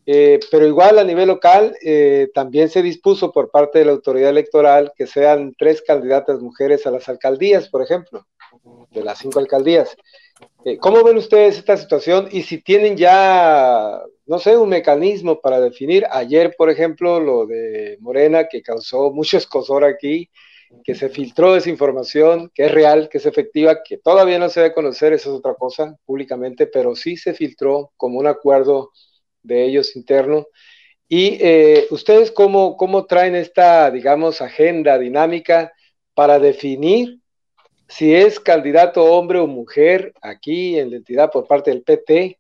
eh, 0.07 0.41
pero 0.51 0.67
igual 0.67 0.99
a 0.99 1.05
nivel 1.05 1.29
local 1.29 1.77
eh, 1.85 2.29
también 2.33 2.71
se 2.71 2.83
dispuso 2.83 3.31
por 3.31 3.51
parte 3.51 3.81
de 3.81 3.85
la 3.85 3.93
autoridad 3.93 4.31
electoral 4.31 4.93
que 4.97 5.07
sean 5.07 5.55
tres 5.59 5.83
candidatas 5.83 6.41
mujeres 6.41 6.87
a 6.87 6.91
las 6.91 7.07
alcaldías, 7.09 7.69
por 7.69 7.83
ejemplo, 7.83 8.27
de 8.91 9.05
las 9.05 9.19
cinco 9.19 9.41
alcaldías. 9.41 9.95
¿Cómo 10.81 11.05
ven 11.05 11.19
ustedes 11.19 11.59
esta 11.59 11.77
situación? 11.77 12.29
Y 12.31 12.43
si 12.43 12.63
tienen 12.63 12.97
ya 12.97 14.01
no 14.29 14.39
sé, 14.39 14.57
un 14.59 14.69
mecanismo 14.69 15.41
para 15.41 15.59
definir. 15.59 16.07
Ayer, 16.11 16.55
por 16.57 16.69
ejemplo, 16.69 17.19
lo 17.19 17.47
de 17.47 17.97
Morena, 18.01 18.47
que 18.47 18.63
causó 18.63 19.11
mucho 19.11 19.39
escosor 19.39 19.85
aquí, 19.85 20.31
que 20.85 20.95
se 20.95 21.09
filtró 21.09 21.57
esa 21.57 21.71
información, 21.71 22.51
que 22.55 22.67
es 22.67 22.71
real, 22.71 23.09
que 23.09 23.19
es 23.19 23.27
efectiva, 23.27 23.83
que 23.83 23.97
todavía 23.97 24.39
no 24.39 24.51
se 24.51 24.61
debe 24.61 24.75
conocer, 24.75 25.15
eso 25.15 25.31
es 25.31 25.39
otra 25.39 25.55
cosa 25.55 25.97
públicamente, 26.05 26.67
pero 26.67 26.95
sí 26.95 27.17
se 27.17 27.33
filtró 27.33 27.91
como 27.97 28.19
un 28.19 28.27
acuerdo 28.27 28.91
de 29.43 29.65
ellos 29.65 29.97
interno. 29.97 30.47
¿Y 31.09 31.39
eh, 31.41 31.87
ustedes 31.91 32.31
cómo, 32.31 32.77
cómo 32.77 33.07
traen 33.07 33.35
esta, 33.35 33.91
digamos, 33.91 34.43
agenda 34.43 34.99
dinámica 34.99 35.73
para 36.13 36.39
definir 36.39 37.21
si 37.89 38.15
es 38.15 38.39
candidato 38.39 39.05
hombre 39.07 39.39
o 39.39 39.47
mujer 39.47 40.13
aquí 40.21 40.79
en 40.79 40.91
la 40.91 40.97
entidad 40.97 41.31
por 41.31 41.47
parte 41.47 41.71
del 41.71 41.83
PT 41.83 42.39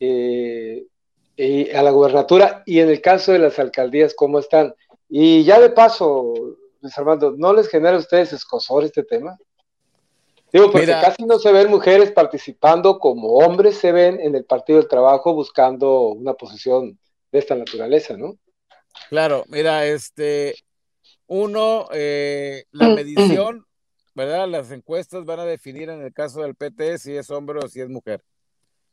eh, 0.00 0.86
a 1.38 1.82
la 1.82 1.90
gubernatura 1.90 2.62
y 2.66 2.80
en 2.80 2.90
el 2.90 3.00
caso 3.00 3.32
de 3.32 3.38
las 3.38 3.58
alcaldías, 3.58 4.14
cómo 4.14 4.38
están? 4.40 4.74
Y 5.08 5.44
ya 5.44 5.60
de 5.60 5.70
paso, 5.70 6.34
Luis 6.80 6.98
Armando, 6.98 7.34
¿no 7.36 7.52
les 7.52 7.68
genera 7.68 7.96
a 7.96 8.00
ustedes 8.00 8.32
escosor 8.32 8.84
este 8.84 9.04
tema? 9.04 9.38
Digo, 10.52 10.70
porque 10.70 10.86
casi 10.86 11.24
no 11.24 11.38
se 11.38 11.52
ven 11.52 11.70
mujeres 11.70 12.10
participando 12.10 12.98
como 12.98 13.34
hombres 13.34 13.76
se 13.76 13.92
ven 13.92 14.18
en 14.20 14.34
el 14.34 14.44
Partido 14.44 14.78
del 14.78 14.88
Trabajo 14.88 15.34
buscando 15.34 16.08
una 16.08 16.34
posición 16.34 16.98
de 17.30 17.38
esta 17.38 17.54
naturaleza, 17.54 18.16
¿no? 18.16 18.38
Claro, 19.10 19.44
mira, 19.48 19.86
este, 19.86 20.54
uno, 21.26 21.88
eh, 21.92 22.64
la 22.72 22.88
medición, 22.88 23.66
¿verdad? 24.14 24.48
Las 24.48 24.70
encuestas 24.70 25.24
van 25.26 25.40
a 25.40 25.44
definir 25.44 25.90
en 25.90 26.02
el 26.02 26.12
caso 26.12 26.40
del 26.40 26.54
PT 26.54 26.98
si 26.98 27.14
es 27.14 27.30
hombre 27.30 27.60
o 27.62 27.68
si 27.68 27.80
es 27.80 27.88
mujer. 27.88 28.24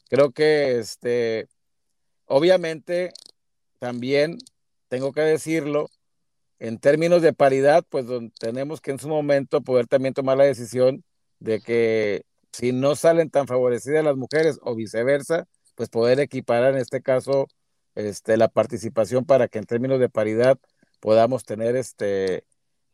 Creo 0.10 0.32
que, 0.32 0.78
este, 0.78 1.48
obviamente, 2.26 3.12
también 3.80 4.38
tengo 4.88 5.14
que 5.14 5.22
decirlo, 5.22 5.90
en 6.60 6.80
términos 6.80 7.22
de 7.22 7.34
paridad, 7.34 7.84
pues 7.90 8.06
tenemos 8.40 8.82
que 8.82 8.92
en 8.92 9.00
su 9.00 9.08
momento 9.08 9.62
poder 9.62 9.88
también 9.88 10.14
tomar 10.14 10.38
la 10.38 10.46
decisión 10.46 11.04
de 11.40 11.60
que 11.62 12.24
si 12.52 12.72
no 12.72 12.96
salen 12.96 13.30
tan 13.30 13.48
favorecidas 13.48 14.04
las 14.04 14.16
mujeres 14.16 14.60
o 14.62 14.76
viceversa, 14.76 15.48
pues 15.76 15.90
poder 15.90 16.20
equiparar 16.20 16.74
en 16.74 16.80
este 16.80 17.02
caso 17.02 17.48
este, 17.96 18.38
la 18.38 18.48
participación 18.48 19.26
para 19.26 19.48
que 19.48 19.60
en 19.60 19.66
términos 19.66 20.00
de 20.00 20.10
paridad 20.10 20.58
podamos 21.02 21.44
tener 21.44 21.76
este 21.76 22.46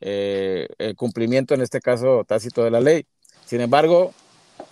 eh, 0.03 0.67
el 0.79 0.95
cumplimiento 0.95 1.53
en 1.53 1.61
este 1.61 1.79
caso 1.79 2.23
tácito 2.25 2.63
de 2.63 2.71
la 2.71 2.81
ley. 2.81 3.05
Sin 3.45 3.61
embargo, 3.61 4.13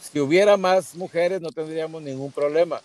si 0.02 0.20
hubiera 0.20 0.58
más 0.58 0.96
mujeres 0.96 1.40
no 1.40 1.52
tendríamos 1.52 2.02
ningún 2.02 2.32
problema, 2.32 2.82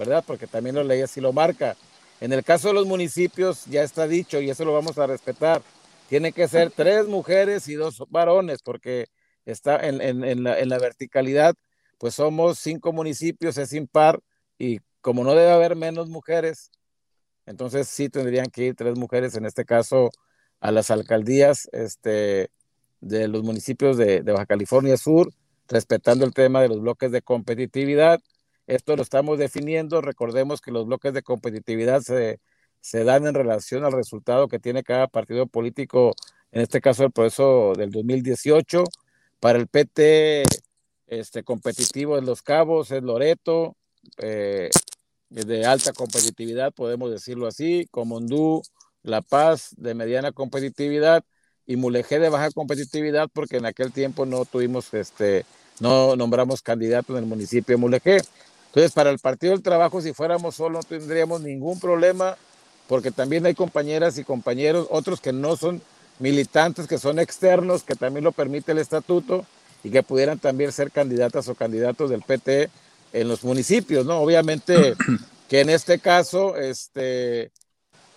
¿verdad? 0.00 0.24
Porque 0.26 0.46
también 0.46 0.76
la 0.76 0.82
ley 0.82 1.02
así 1.02 1.20
lo 1.20 1.30
marca. 1.30 1.76
En 2.22 2.32
el 2.32 2.42
caso 2.42 2.68
de 2.68 2.74
los 2.74 2.86
municipios 2.86 3.66
ya 3.66 3.82
está 3.82 4.08
dicho 4.08 4.40
y 4.40 4.48
eso 4.48 4.64
lo 4.64 4.72
vamos 4.72 4.96
a 4.96 5.06
respetar. 5.06 5.60
Tiene 6.08 6.32
que 6.32 6.48
ser 6.48 6.70
tres 6.70 7.06
mujeres 7.06 7.68
y 7.68 7.74
dos 7.74 8.02
varones 8.08 8.62
porque 8.62 9.08
está 9.44 9.78
en, 9.86 10.42
la, 10.42 10.78
verticalidad, 10.78 11.54
pues 11.98 12.14
somos 12.14 12.58
cinco 12.58 12.94
municipios, 12.94 13.58
es 13.58 13.74
impar 13.74 14.20
y 14.58 14.78
como 15.02 15.22
no 15.22 15.34
debe 15.34 15.50
haber 15.50 15.76
menos 15.76 16.08
mujeres, 16.08 16.70
entonces 17.44 17.86
sí 17.86 18.08
tendrían 18.08 18.46
que 18.46 18.64
ir 18.64 18.74
tres 18.76 18.96
mujeres, 18.96 19.34
en 19.34 19.44
este 19.44 19.66
caso 19.66 20.10
a 20.60 20.70
las 20.70 20.90
alcaldías 20.90 21.68
este, 21.72 22.50
de 23.00 23.28
los 23.28 23.42
municipios 23.42 23.98
de 23.98 24.22
Baja 24.22 24.46
California 24.46 24.96
Sur, 24.96 25.30
respetando 25.68 26.24
el 26.24 26.32
tema 26.32 26.62
de 26.62 26.68
los 26.68 26.80
bloques 26.80 27.12
de 27.12 27.20
competitividad 27.20 28.20
esto 28.70 28.94
lo 28.94 29.02
estamos 29.02 29.38
definiendo. 29.38 30.00
Recordemos 30.00 30.60
que 30.60 30.70
los 30.70 30.86
bloques 30.86 31.12
de 31.12 31.22
competitividad 31.22 32.02
se, 32.02 32.38
dan 33.04 33.26
en 33.26 33.34
relación 33.34 33.84
al 33.84 33.92
resultado 33.92 34.48
que 34.48 34.60
tiene 34.60 34.84
cada 34.84 35.08
partido 35.08 35.46
político, 35.46 36.14
en 36.52 36.62
este 36.62 36.80
caso 36.80 37.04
el 37.04 37.10
proceso 37.10 37.72
del 37.76 37.90
2018. 37.90 38.84
Para 39.40 39.58
el 39.58 39.66
PT, 39.66 40.44
este 41.08 41.42
competitivo 41.42 42.16
es 42.16 42.24
Los 42.24 42.42
Cabos, 42.42 42.92
es 42.92 43.02
Loreto, 43.02 43.76
eh, 44.18 44.70
de 45.30 45.66
alta 45.66 45.92
competitividad, 45.92 46.72
podemos 46.72 47.10
decirlo 47.10 47.48
así, 47.48 47.88
Comondú, 47.90 48.62
La 49.02 49.20
Paz, 49.20 49.74
de 49.76 49.94
mediana 49.94 50.32
competitividad, 50.32 51.24
y 51.66 51.76
Mulegé 51.76 52.18
de 52.18 52.28
baja 52.28 52.50
competitividad, 52.50 53.28
porque 53.32 53.56
en 53.56 53.66
aquel 53.66 53.92
tiempo 53.92 54.26
no 54.26 54.44
tuvimos, 54.44 54.92
este, 54.94 55.44
no 55.80 56.16
nombramos 56.16 56.62
candidato 56.62 57.16
en 57.16 57.24
el 57.24 57.28
municipio 57.28 57.74
de 57.74 57.80
Mulegé. 57.80 58.20
Entonces, 58.70 58.92
para 58.92 59.10
el 59.10 59.18
Partido 59.18 59.52
del 59.52 59.62
Trabajo, 59.62 60.00
si 60.00 60.12
fuéramos 60.12 60.54
solo, 60.54 60.78
no 60.78 60.82
tendríamos 60.84 61.40
ningún 61.40 61.80
problema, 61.80 62.36
porque 62.86 63.10
también 63.10 63.44
hay 63.44 63.54
compañeras 63.54 64.16
y 64.16 64.24
compañeros, 64.24 64.86
otros 64.90 65.20
que 65.20 65.32
no 65.32 65.56
son 65.56 65.82
militantes, 66.20 66.86
que 66.86 66.98
son 66.98 67.18
externos, 67.18 67.82
que 67.82 67.96
también 67.96 68.24
lo 68.24 68.30
permite 68.30 68.72
el 68.72 68.78
estatuto 68.78 69.44
y 69.82 69.90
que 69.90 70.04
pudieran 70.04 70.38
también 70.38 70.70
ser 70.70 70.92
candidatas 70.92 71.48
o 71.48 71.54
candidatos 71.56 72.10
del 72.10 72.22
PT 72.22 72.70
en 73.12 73.28
los 73.28 73.42
municipios, 73.42 74.06
¿no? 74.06 74.20
Obviamente 74.20 74.94
que 75.48 75.60
en 75.60 75.70
este 75.70 75.98
caso, 75.98 76.56
este, 76.56 77.50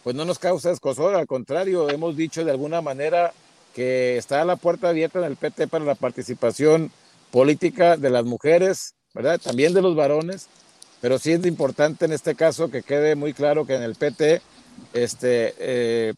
pues 0.04 0.16
no 0.16 0.26
nos 0.26 0.38
causa 0.38 0.70
escosor, 0.70 1.16
al 1.16 1.26
contrario, 1.26 1.89
hemos 1.89 2.16
dicho 2.16 2.45
de 2.45 2.51
alguna 2.51 2.82
manera 2.82 3.34
que 3.74 4.18
está 4.18 4.45
la 4.45 4.56
puerta 4.56 4.89
abierta 4.89 5.18
en 5.20 5.26
el 5.26 5.36
PT 5.36 5.68
para 5.68 5.84
la 5.84 5.95
participación 5.95 6.91
política 7.32 7.97
de 7.97 8.12
las 8.12 8.24
mujeres, 8.24 8.93
También 9.43 9.76
de 9.76 9.82
los 9.82 9.95
varones, 9.95 10.47
pero 10.99 11.20
sí 11.20 11.32
es 11.32 11.45
importante 11.45 12.05
en 12.05 12.14
este 12.14 12.34
caso 12.34 12.72
que 12.72 12.82
quede 12.82 13.16
muy 13.16 13.34
claro 13.34 13.66
que 13.66 13.76
en 13.76 13.84
el 13.84 13.95
PT 13.95 14.41
este, 14.93 15.53
eh, 15.59 16.14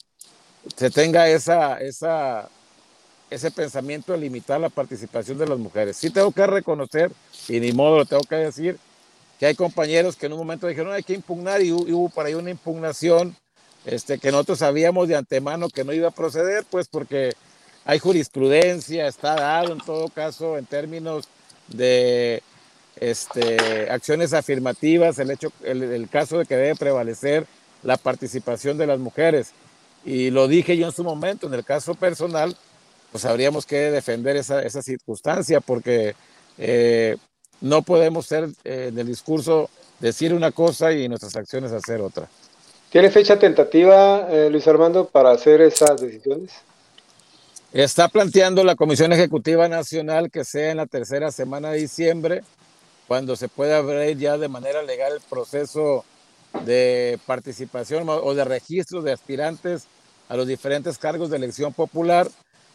se 0.78 0.90
tenga 0.90 1.28
esa, 1.28 1.78
ese 3.30 3.52
pensamiento 3.52 4.14
de 4.14 4.20
limitar 4.20 4.62
la 4.62 4.70
participación 4.70 5.38
de 5.38 5.46
las 5.46 5.60
mujeres. 5.60 5.98
Sí 5.98 6.10
tengo 6.10 6.32
que 6.32 6.48
reconocer, 6.48 7.12
y 7.50 7.60
ni 7.60 7.74
modo 7.74 7.98
lo 7.98 8.06
tengo 8.06 8.24
que 8.24 8.36
decir, 8.36 8.80
que 9.40 9.48
hay 9.48 9.56
compañeros 9.56 10.16
que 10.16 10.28
en 10.28 10.34
un 10.34 10.40
momento 10.40 10.66
dijeron 10.66 10.94
hay 10.94 11.04
que 11.04 11.14
impugnar 11.14 11.62
y 11.62 11.74
hubo 11.74 12.08
por 12.08 12.26
ahí 12.26 12.34
una 12.34 12.50
impugnación 12.50 13.36
este, 13.86 14.20
que 14.20 14.32
nosotros 14.32 14.60
sabíamos 14.60 15.10
de 15.10 15.18
antemano 15.18 15.68
que 15.68 15.84
no 15.84 15.92
iba 15.92 16.08
a 16.08 16.12
proceder, 16.12 16.64
pues 16.70 16.88
porque 16.88 17.34
hay 17.84 18.00
jurisprudencia, 18.00 19.06
está 19.08 19.36
dado 19.36 19.74
en 19.74 19.80
todo 19.80 20.08
caso 20.08 20.58
en 20.58 20.66
términos 20.66 21.28
de 21.68 22.42
este, 22.98 23.90
acciones 23.90 24.34
afirmativas, 24.34 25.20
el, 25.20 25.32
hecho, 25.32 25.52
el, 25.64 26.08
caso 26.10 26.40
de 26.40 26.46
que 26.46 26.56
debe 26.56 26.76
prevalecer 26.76 27.46
la 27.84 27.98
participación 27.98 28.78
de 28.78 28.88
las 28.88 29.00
mujeres. 29.00 29.52
Y 30.04 30.30
lo 30.30 30.48
dije 30.48 30.78
yo 30.78 30.88
en 30.88 30.94
su 30.94 31.04
momento, 31.04 31.48
en 31.48 31.54
el 31.54 31.66
caso 31.66 31.96
personal, 31.96 32.56
pues 33.12 33.26
habríamos 33.26 33.66
que 33.66 33.92
defender 33.92 34.36
esa, 34.36 34.62
esa 34.62 34.82
circunstancia 34.82 35.62
porque 35.62 36.16
eh, 36.58 37.18
no 37.62 37.82
podemos 37.82 38.26
ser 38.26 38.50
eh, 38.64 38.88
en 38.90 39.00
el 39.00 39.08
discurso 39.08 39.70
decir 40.00 40.34
una 40.34 40.52
cosa 40.52 40.92
y 40.92 41.08
nuestras 41.08 41.36
acciones 41.36 41.72
hacer 41.72 42.02
otra. 42.02 42.28
¿Tiene 42.90 43.10
fecha 43.10 43.38
tentativa, 43.38 44.28
eh, 44.30 44.50
Luis 44.50 44.68
Armando, 44.68 45.08
para 45.08 45.32
hacer 45.32 45.62
esas 45.62 46.00
decisiones? 46.00 46.52
Está 47.74 48.08
planteando 48.08 48.64
la 48.64 48.76
Comisión 48.76 49.12
Ejecutiva 49.12 49.68
Nacional 49.68 50.32
que 50.32 50.46
sea 50.46 50.72
en 50.72 50.78
la 50.78 50.86
tercera 50.86 51.32
semana 51.32 51.72
de 51.72 51.80
diciembre 51.80 52.44
cuando 53.08 53.36
se 53.36 53.48
pueda 53.48 53.78
abrir 53.78 54.18
ya 54.18 54.38
de 54.38 54.48
manera 54.48 54.82
legal 54.82 55.14
el 55.14 55.22
proceso 55.22 56.04
de 56.64 57.20
participación 57.26 58.08
o 58.08 58.34
de 58.34 58.46
registro 58.46 59.02
de 59.02 59.12
aspirantes 59.12 59.88
a 60.30 60.36
los 60.36 60.48
diferentes 60.48 60.98
cargos 60.98 61.30
de 61.30 61.38
elección 61.38 61.74
popular 61.74 62.28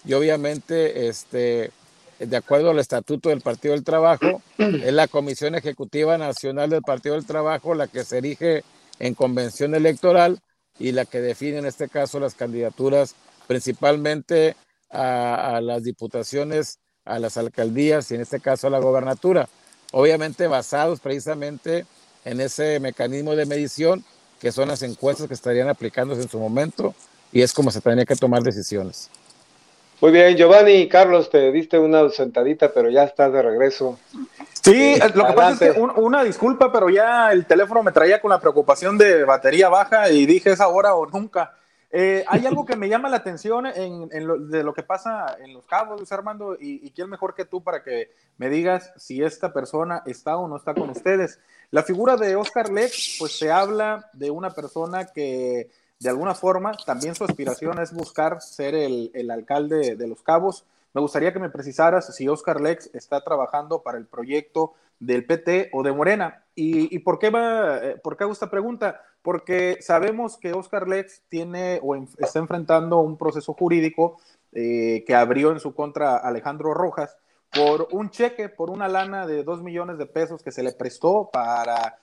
y 0.05 0.13
obviamente 0.13 1.09
este, 1.09 1.71
de 2.19 2.37
acuerdo 2.37 2.71
al 2.71 2.79
estatuto 2.79 3.31
del 3.31 3.41
Partido 3.41 3.75
del 3.75 3.85
Trabajo, 3.85 4.43
es 4.59 4.93
la 4.93 5.09
Comisión 5.09 5.55
Ejecutiva 5.55 6.17
Nacional 6.19 6.71
del 6.71 6.83
Partido 6.83 7.15
del 7.15 7.27
Trabajo 7.27 7.75
la 7.75 7.89
que 7.89 8.05
se 8.05 8.19
erige 8.19 8.63
en 8.99 9.15
convención 9.15 9.75
electoral 9.75 10.41
y 10.79 10.93
la 10.93 11.05
que 11.05 11.21
define 11.21 11.59
en 11.59 11.67
este 11.67 11.89
caso 11.89 12.21
las 12.21 12.35
candidaturas 12.35 13.15
principalmente 13.47 14.55
a, 14.91 15.57
a 15.57 15.61
las 15.61 15.83
diputaciones, 15.83 16.79
a 17.05 17.19
las 17.19 17.37
alcaldías 17.37 18.11
y 18.11 18.15
en 18.15 18.21
este 18.21 18.41
caso 18.41 18.69
a 18.69 18.71
la 18.71 18.79
gobernatura 18.79 19.49
obviamente 19.93 20.47
basados 20.47 21.01
precisamente 21.01 21.87
en 22.25 22.41
ese 22.41 22.81
mecanismo 22.81 23.35
de 23.35 23.47
medición 23.47 24.05
que 24.41 24.53
son 24.53 24.69
las 24.69 24.83
encuestas 24.83 25.29
que 25.29 25.35
estarían 25.35 25.69
aplicándose 25.69 26.23
en 26.23 26.29
su 26.29 26.39
momento 26.39 26.95
y 27.33 27.43
es 27.43 27.53
como 27.53 27.71
se 27.71 27.81
tendría 27.81 28.07
que 28.07 28.17
tomar 28.17 28.43
decisiones. 28.43 29.11
Muy 30.01 30.13
bien, 30.13 30.35
Giovanni 30.35 30.89
Carlos, 30.89 31.29
te 31.29 31.53
diste 31.53 31.79
una 31.79 32.09
sentadita, 32.09 32.73
pero 32.73 32.89
ya 32.89 33.05
estás 33.05 33.33
de 33.35 33.43
regreso. 33.43 33.99
Sí, 34.63 34.95
eh, 34.95 35.13
lo 35.15 35.27
que 35.27 35.33
pasa 35.35 35.67
es 35.67 35.75
que 35.75 35.81
una 35.81 36.25
disculpa, 36.25 36.73
pero 36.73 36.89
ya 36.89 37.31
el 37.33 37.45
teléfono 37.45 37.83
me 37.83 37.93
traía 37.93 38.19
con 38.19 38.31
la 38.31 38.41
preocupación 38.41 38.97
de 38.97 39.25
batería 39.25 39.69
baja 39.69 40.11
y 40.11 40.25
dije 40.25 40.53
es 40.53 40.61
ahora 40.61 40.95
o 40.95 41.07
nunca. 41.07 41.55
Eh, 41.93 42.25
hay 42.29 42.47
algo 42.47 42.65
que 42.65 42.77
me 42.77 42.89
llama 42.89 43.09
la 43.09 43.17
atención 43.17 43.65
de 43.65 44.63
lo 44.63 44.75
que 44.75 44.83
pasa 44.83 45.37
en 45.41 45.53
Los 45.53 45.67
Cabos, 45.67 46.11
Armando, 46.13 46.55
y, 46.55 46.87
y, 46.87 46.91
quién 46.93 47.11
mejor 47.11 47.35
que 47.35 47.45
tú 47.45 47.63
para 47.63 47.83
que 47.83 48.11
me 48.39 48.49
digas 48.49 48.93
si 48.97 49.23
esta 49.23 49.53
persona 49.53 50.03
está 50.07 50.37
o 50.37 50.47
no 50.47 50.57
está 50.57 50.73
con 50.73 50.91
ustedes. 50.91 51.41
La 51.73 51.83
figura 51.83 52.17
de 52.17 52.37
Oscar 52.37 52.71
Lex, 52.71 53.17
pues 53.19 53.37
se 53.37 53.51
habla 53.51 54.09
de 54.13 54.31
una 54.31 54.51
persona 54.51 55.07
que 55.07 55.69
de 56.01 56.09
alguna 56.09 56.35
forma, 56.35 56.73
también 56.87 57.15
su 57.15 57.25
aspiración 57.25 57.79
es 57.79 57.93
buscar 57.93 58.41
ser 58.41 58.75
el, 58.75 59.31
alcalde 59.31 59.97
de 59.97 60.09
Los 60.09 60.23
Cabos. 60.23 60.65
Me 60.95 61.01
gustaría 61.03 61.31
que 61.31 61.39
me 61.39 61.51
precisaras 61.51 62.17
si 62.17 62.27
Oscar 62.27 62.59
Lex 62.59 62.89
está 62.95 63.23
trabajando 63.23 63.83
para 63.83 63.99
el 63.99 64.07
proyecto 64.07 64.73
del 64.99 65.27
PT 65.27 65.69
o 65.75 65.83
de 65.83 65.93
Morena. 65.93 66.43
¿Y, 66.55 66.99
por, 67.01 67.19
qué 67.19 67.29
va, 67.29 67.79
eh, 67.85 67.97
por 68.03 68.17
qué 68.17 68.25
hago 68.25 68.33
esta 68.33 68.51
pregunta? 68.51 69.03
Porque 69.23 69.79
sabemos 69.81 70.39
que 70.39 70.53
Oscar 70.53 70.89
Lex 70.89 71.23
tiene 71.29 71.79
o 71.83 71.95
está 71.95 72.39
enfrentando 72.39 73.01
un 73.01 73.17
proceso 73.17 73.53
jurídico 73.53 74.19
eh, 74.53 75.05
que 75.07 75.15
abrió 75.15 75.53
en 75.53 75.61
su 75.61 75.75
contra 75.75 76.17
Alejandro 76.17 76.75
Rojas 76.75 77.17
por 77.53 77.89
un 77.93 78.11
cheque, 78.11 78.49
por 78.49 78.71
una 78.71 78.89
lana 78.89 79.27
de 79.27 79.43
dos 79.43 79.63
millones 79.63 79.99
de 79.99 80.07
pesos 80.07 80.43
que 80.43 80.53
se 80.53 80.63
le 80.63 80.73
prestó 80.73 81.31
para 81.33 81.99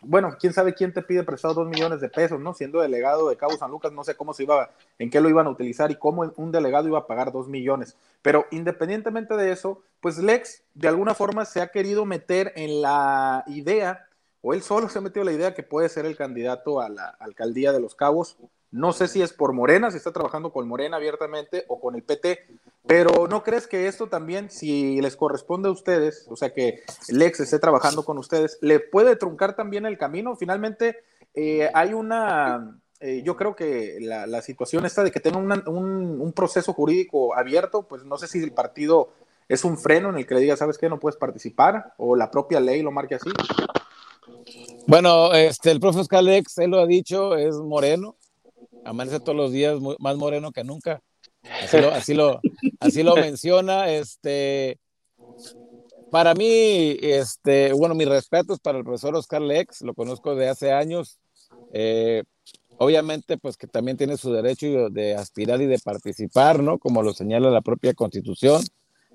bueno, 0.00 0.36
quién 0.38 0.52
sabe 0.52 0.74
quién 0.74 0.92
te 0.92 1.02
pide 1.02 1.22
prestado 1.22 1.54
dos 1.54 1.68
millones 1.68 2.00
de 2.00 2.08
pesos, 2.08 2.40
¿no? 2.40 2.54
Siendo 2.54 2.80
delegado 2.80 3.28
de 3.28 3.36
Cabo 3.36 3.56
San 3.56 3.70
Lucas, 3.70 3.92
no 3.92 4.04
sé 4.04 4.16
cómo 4.16 4.34
se 4.34 4.44
iba, 4.44 4.70
en 4.98 5.10
qué 5.10 5.20
lo 5.20 5.28
iban 5.28 5.46
a 5.46 5.50
utilizar 5.50 5.90
y 5.90 5.96
cómo 5.96 6.32
un 6.36 6.52
delegado 6.52 6.88
iba 6.88 6.98
a 6.98 7.06
pagar 7.06 7.32
dos 7.32 7.48
millones. 7.48 7.96
Pero 8.20 8.46
independientemente 8.50 9.34
de 9.34 9.52
eso, 9.52 9.82
pues 10.00 10.18
Lex 10.18 10.62
de 10.74 10.88
alguna 10.88 11.14
forma 11.14 11.44
se 11.44 11.60
ha 11.60 11.68
querido 11.68 12.04
meter 12.04 12.52
en 12.56 12.82
la 12.82 13.44
idea, 13.46 14.06
o 14.42 14.52
él 14.52 14.62
solo 14.62 14.88
se 14.88 14.98
ha 14.98 15.02
metido 15.02 15.24
la 15.24 15.32
idea 15.32 15.54
que 15.54 15.62
puede 15.62 15.88
ser 15.88 16.04
el 16.04 16.16
candidato 16.16 16.80
a 16.80 16.88
la 16.88 17.08
alcaldía 17.20 17.72
de 17.72 17.80
Los 17.80 17.94
Cabos. 17.94 18.36
No 18.70 18.92
sé 18.92 19.06
si 19.08 19.22
es 19.22 19.32
por 19.32 19.52
Morena, 19.52 19.90
si 19.90 19.98
está 19.98 20.12
trabajando 20.12 20.52
con 20.52 20.66
Morena 20.66 20.96
abiertamente 20.96 21.64
o 21.68 21.80
con 21.80 21.94
el 21.94 22.02
PT, 22.02 22.40
pero 22.86 23.28
¿no 23.28 23.42
crees 23.42 23.66
que 23.66 23.86
esto 23.86 24.08
también, 24.08 24.50
si 24.50 25.00
les 25.00 25.14
corresponde 25.14 25.68
a 25.68 25.72
ustedes, 25.72 26.26
o 26.28 26.36
sea, 26.36 26.52
que 26.52 26.82
Lex 27.08 27.40
esté 27.40 27.58
trabajando 27.58 28.04
con 28.04 28.18
ustedes, 28.18 28.58
le 28.60 28.80
puede 28.80 29.16
truncar 29.16 29.54
también 29.54 29.86
el 29.86 29.98
camino? 29.98 30.36
Finalmente, 30.36 30.96
eh, 31.34 31.70
hay 31.74 31.92
una, 31.92 32.80
eh, 33.00 33.22
yo 33.24 33.36
creo 33.36 33.56
que 33.56 33.98
la, 34.00 34.42
situación 34.42 34.86
esta 34.86 35.04
de 35.04 35.10
que 35.10 35.20
tenga 35.20 35.38
un, 35.38 36.32
proceso 36.34 36.72
jurídico 36.72 37.36
abierto, 37.36 37.82
pues 37.82 38.04
no 38.04 38.16
sé 38.16 38.26
si 38.26 38.42
el 38.42 38.52
partido 38.52 39.12
es 39.48 39.64
un 39.64 39.76
freno 39.76 40.08
en 40.08 40.16
el 40.16 40.26
que 40.26 40.34
le 40.34 40.40
diga, 40.40 40.56
¿sabes 40.56 40.78
qué? 40.78 40.88
No 40.88 40.98
puedes 40.98 41.16
participar, 41.16 41.94
o 41.98 42.16
la 42.16 42.30
propia 42.30 42.58
ley 42.58 42.80
lo 42.80 42.90
marque 42.90 43.16
así. 43.16 43.30
Bueno, 44.86 45.32
este, 45.32 45.70
el 45.70 45.80
profe 45.80 46.00
Oscar 46.00 46.22
Lex, 46.24 46.58
él 46.58 46.70
lo 46.70 46.80
ha 46.80 46.86
dicho, 46.86 47.36
es 47.36 47.56
moreno, 47.56 48.16
amanece 48.84 49.20
todos 49.20 49.36
los 49.36 49.52
días 49.52 49.78
más 49.98 50.16
moreno 50.16 50.52
que 50.52 50.64
nunca. 50.64 51.02
Así 51.62 52.14
lo, 52.14 52.40
así 52.80 53.02
lo, 53.02 53.16
menciona. 53.16 53.90
Este, 53.90 54.78
para 56.10 56.34
mí, 56.34 56.96
este, 57.00 57.72
bueno, 57.72 57.94
mis 57.94 58.08
respetos 58.08 58.60
para 58.60 58.78
el 58.78 58.84
profesor 58.84 59.14
Oscar 59.16 59.42
Lex, 59.42 59.82
lo 59.82 59.94
conozco 59.94 60.34
de 60.34 60.48
hace 60.48 60.72
años. 60.72 61.18
Eh, 61.72 62.22
obviamente, 62.78 63.38
pues 63.38 63.56
que 63.56 63.66
también 63.66 63.96
tiene 63.96 64.16
su 64.16 64.32
derecho 64.32 64.88
de 64.90 65.14
aspirar 65.14 65.60
y 65.62 65.66
de 65.66 65.78
participar, 65.78 66.62
¿no? 66.62 66.78
Como 66.78 67.02
lo 67.02 67.12
señala 67.12 67.50
la 67.50 67.60
propia 67.60 67.94
constitución, 67.94 68.62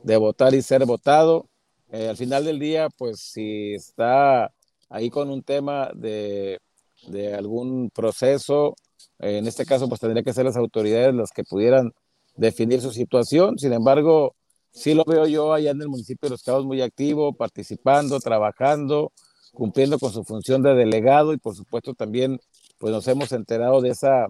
de 0.04 0.18
votar 0.18 0.54
y 0.54 0.62
ser 0.62 0.86
votado. 0.86 1.50
Eh, 1.92 2.10
al 2.10 2.18
final 2.18 2.44
del 2.44 2.60
día, 2.60 2.90
pues 2.98 3.20
si 3.22 3.74
está 3.74 4.52
ahí 4.90 5.10
con 5.10 5.30
un 5.30 5.44
tema 5.44 5.92
de, 5.96 6.60
de 7.08 7.34
algún 7.34 7.90
proceso, 7.90 8.76
en 9.20 9.48
este 9.48 9.66
caso, 9.66 9.88
pues 9.88 10.00
tendría 10.02 10.24
que 10.24 10.34
ser 10.34 10.46
las 10.46 10.58
autoridades 10.58 11.14
las 11.14 11.32
que 11.32 11.44
pudieran 11.44 11.92
definir 12.36 12.82
su 12.82 12.92
situación. 12.92 13.58
Sin 13.58 13.74
embargo, 13.74 14.36
sí 14.72 14.94
lo 14.94 15.04
veo 15.06 15.26
yo 15.26 15.54
allá 15.54 15.72
en 15.72 15.82
el 15.82 15.90
municipio 15.90 16.28
de 16.28 16.32
Los 16.32 16.44
Cabos 16.44 16.66
muy 16.66 16.82
activo, 16.82 17.34
participando, 17.34 18.20
trabajando, 18.20 19.12
cumpliendo 19.54 19.98
con 20.00 20.12
su 20.12 20.24
función 20.24 20.62
de 20.62 20.76
delegado 20.76 21.34
y 21.34 21.38
por 21.38 21.56
supuesto 21.56 21.94
también 21.96 22.40
pues 22.78 22.94
nos 22.94 23.08
hemos 23.08 23.32
enterado 23.32 23.82
de 23.82 23.90
esa, 23.90 24.28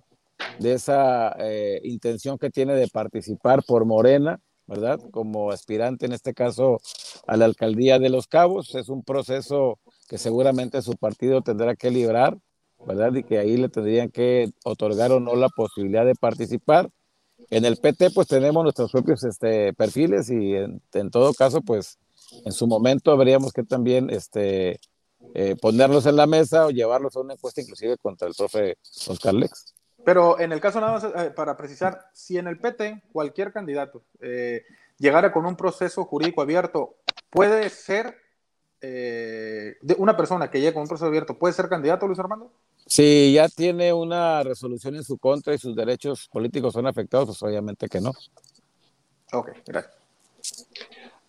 de 0.59 0.73
esa 0.73 1.35
eh, 1.39 1.81
intención 1.83 2.37
que 2.37 2.49
tiene 2.49 2.75
de 2.75 2.87
participar 2.87 3.61
por 3.63 3.85
Morena, 3.85 4.39
¿verdad? 4.67 4.99
Como 5.11 5.51
aspirante 5.51 6.05
en 6.05 6.13
este 6.13 6.33
caso 6.33 6.77
a 7.27 7.35
la 7.35 7.45
alcaldía 7.45 7.99
de 7.99 8.09
Los 8.09 8.27
Cabos. 8.27 8.73
Es 8.75 8.87
un 8.87 9.03
proceso 9.03 9.79
que 10.07 10.17
seguramente 10.17 10.81
su 10.81 10.95
partido 10.95 11.41
tendrá 11.41 11.75
que 11.75 11.91
librar, 11.91 12.37
¿verdad? 12.85 13.13
Y 13.13 13.23
que 13.23 13.39
ahí 13.39 13.57
le 13.57 13.69
tendrían 13.69 14.09
que 14.09 14.49
otorgar 14.63 15.11
o 15.11 15.19
no 15.19 15.35
la 15.35 15.49
posibilidad 15.49 16.05
de 16.05 16.15
participar. 16.15 16.89
En 17.49 17.65
el 17.65 17.77
PT 17.77 18.11
pues 18.11 18.27
tenemos 18.27 18.63
nuestros 18.63 18.91
propios 18.91 19.23
este, 19.23 19.73
perfiles 19.73 20.29
y 20.29 20.55
en, 20.55 20.81
todo 21.11 21.33
caso 21.33 21.61
pues 21.61 21.99
en 22.45 22.51
su 22.51 22.67
momento 22.67 23.11
habríamos 23.11 23.53
que 23.53 23.63
también 23.63 24.09
este, 24.09 24.79
eh, 25.33 25.55
ponerlos 25.61 26.05
en 26.05 26.15
la 26.15 26.25
mesa 26.25 26.65
o 26.65 26.71
llevarlos 26.71 27.15
a 27.15 27.19
una 27.21 27.33
encuesta 27.33 27.61
inclusive 27.61 27.97
contra 27.97 28.27
el 28.27 28.33
profe 28.33 28.77
Oscar 29.07 29.33
Lex. 29.33 29.75
Pero 30.03 30.39
en 30.39 30.51
el 30.51 30.61
caso 30.61 30.79
nada 30.79 30.93
más 30.93 31.03
eh, 31.03 31.31
para 31.31 31.57
precisar, 31.57 31.99
si 32.13 32.37
en 32.37 32.47
el 32.47 32.59
PT 32.59 33.03
cualquier 33.11 33.51
candidato 33.51 34.03
eh, 34.21 34.63
llegara 34.97 35.31
con 35.31 35.45
un 35.45 35.55
proceso 35.55 36.05
jurídico 36.05 36.41
abierto, 36.41 36.95
puede 37.29 37.69
ser 37.69 38.15
de 38.79 39.95
una 39.97 40.15
persona 40.15 40.49
que 40.49 40.59
llegue 40.59 40.73
con 40.73 40.83
un 40.83 40.87
proceso 40.87 41.07
abierto, 41.07 41.37
¿puede 41.37 41.53
ser 41.53 41.67
candidato, 41.67 42.05
Luis 42.07 42.19
Armando? 42.19 42.51
Si 42.85 43.33
ya 43.33 43.49
tiene 43.49 43.91
una 43.91 44.43
resolución 44.43 44.95
en 44.95 45.03
su 45.03 45.17
contra 45.17 45.53
y 45.53 45.57
sus 45.57 45.75
derechos 45.75 46.29
políticos 46.31 46.73
son 46.73 46.87
afectados, 46.87 47.27
pues 47.27 47.43
obviamente 47.43 47.87
que 47.87 47.99
no. 47.99 48.13
Ok, 49.33 49.49
gracias. 49.65 49.95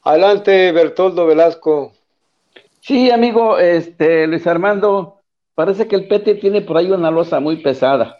Adelante, 0.03 0.70
Bertoldo 0.72 1.26
Velasco. 1.26 1.92
Sí, 2.80 3.11
amigo, 3.11 3.59
este 3.59 4.26
Luis 4.26 4.46
Armando, 4.46 5.20
parece 5.55 5.88
que 5.88 5.96
el 5.96 6.07
PT 6.07 6.36
tiene 6.36 6.62
por 6.62 6.76
ahí 6.76 6.90
una 6.90 7.11
losa 7.11 7.40
muy 7.40 7.62
pesada. 7.62 8.16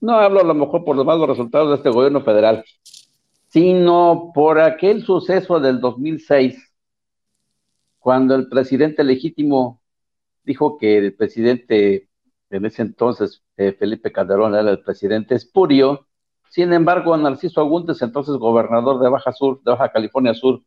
No 0.00 0.14
hablo 0.14 0.40
a 0.40 0.44
lo 0.44 0.54
mejor 0.54 0.84
por 0.84 0.96
los 0.96 1.04
malos 1.04 1.28
resultados 1.28 1.68
de 1.68 1.76
este 1.76 1.90
gobierno 1.90 2.22
federal, 2.22 2.64
sino 3.48 4.32
por 4.34 4.58
aquel 4.58 5.04
suceso 5.04 5.60
del 5.60 5.80
2006, 5.80 6.56
cuando 8.00 8.34
el 8.34 8.48
presidente 8.48 9.04
legítimo 9.04 9.80
dijo 10.42 10.78
que 10.78 10.98
el 10.98 11.14
presidente 11.14 12.08
en 12.50 12.66
ese 12.66 12.82
entonces 12.82 13.44
eh, 13.56 13.72
Felipe 13.72 14.10
Calderón 14.10 14.54
era 14.54 14.70
el 14.70 14.82
presidente 14.82 15.36
espurio. 15.36 16.08
Sin 16.50 16.72
embargo, 16.72 17.16
Narciso 17.16 17.60
Agúndez, 17.60 18.02
entonces 18.02 18.34
gobernador 18.36 19.00
de 19.00 19.08
Baja 19.08 19.32
Sur, 19.32 19.62
de 19.62 19.70
Baja 19.70 19.92
California 19.92 20.34
Sur, 20.34 20.62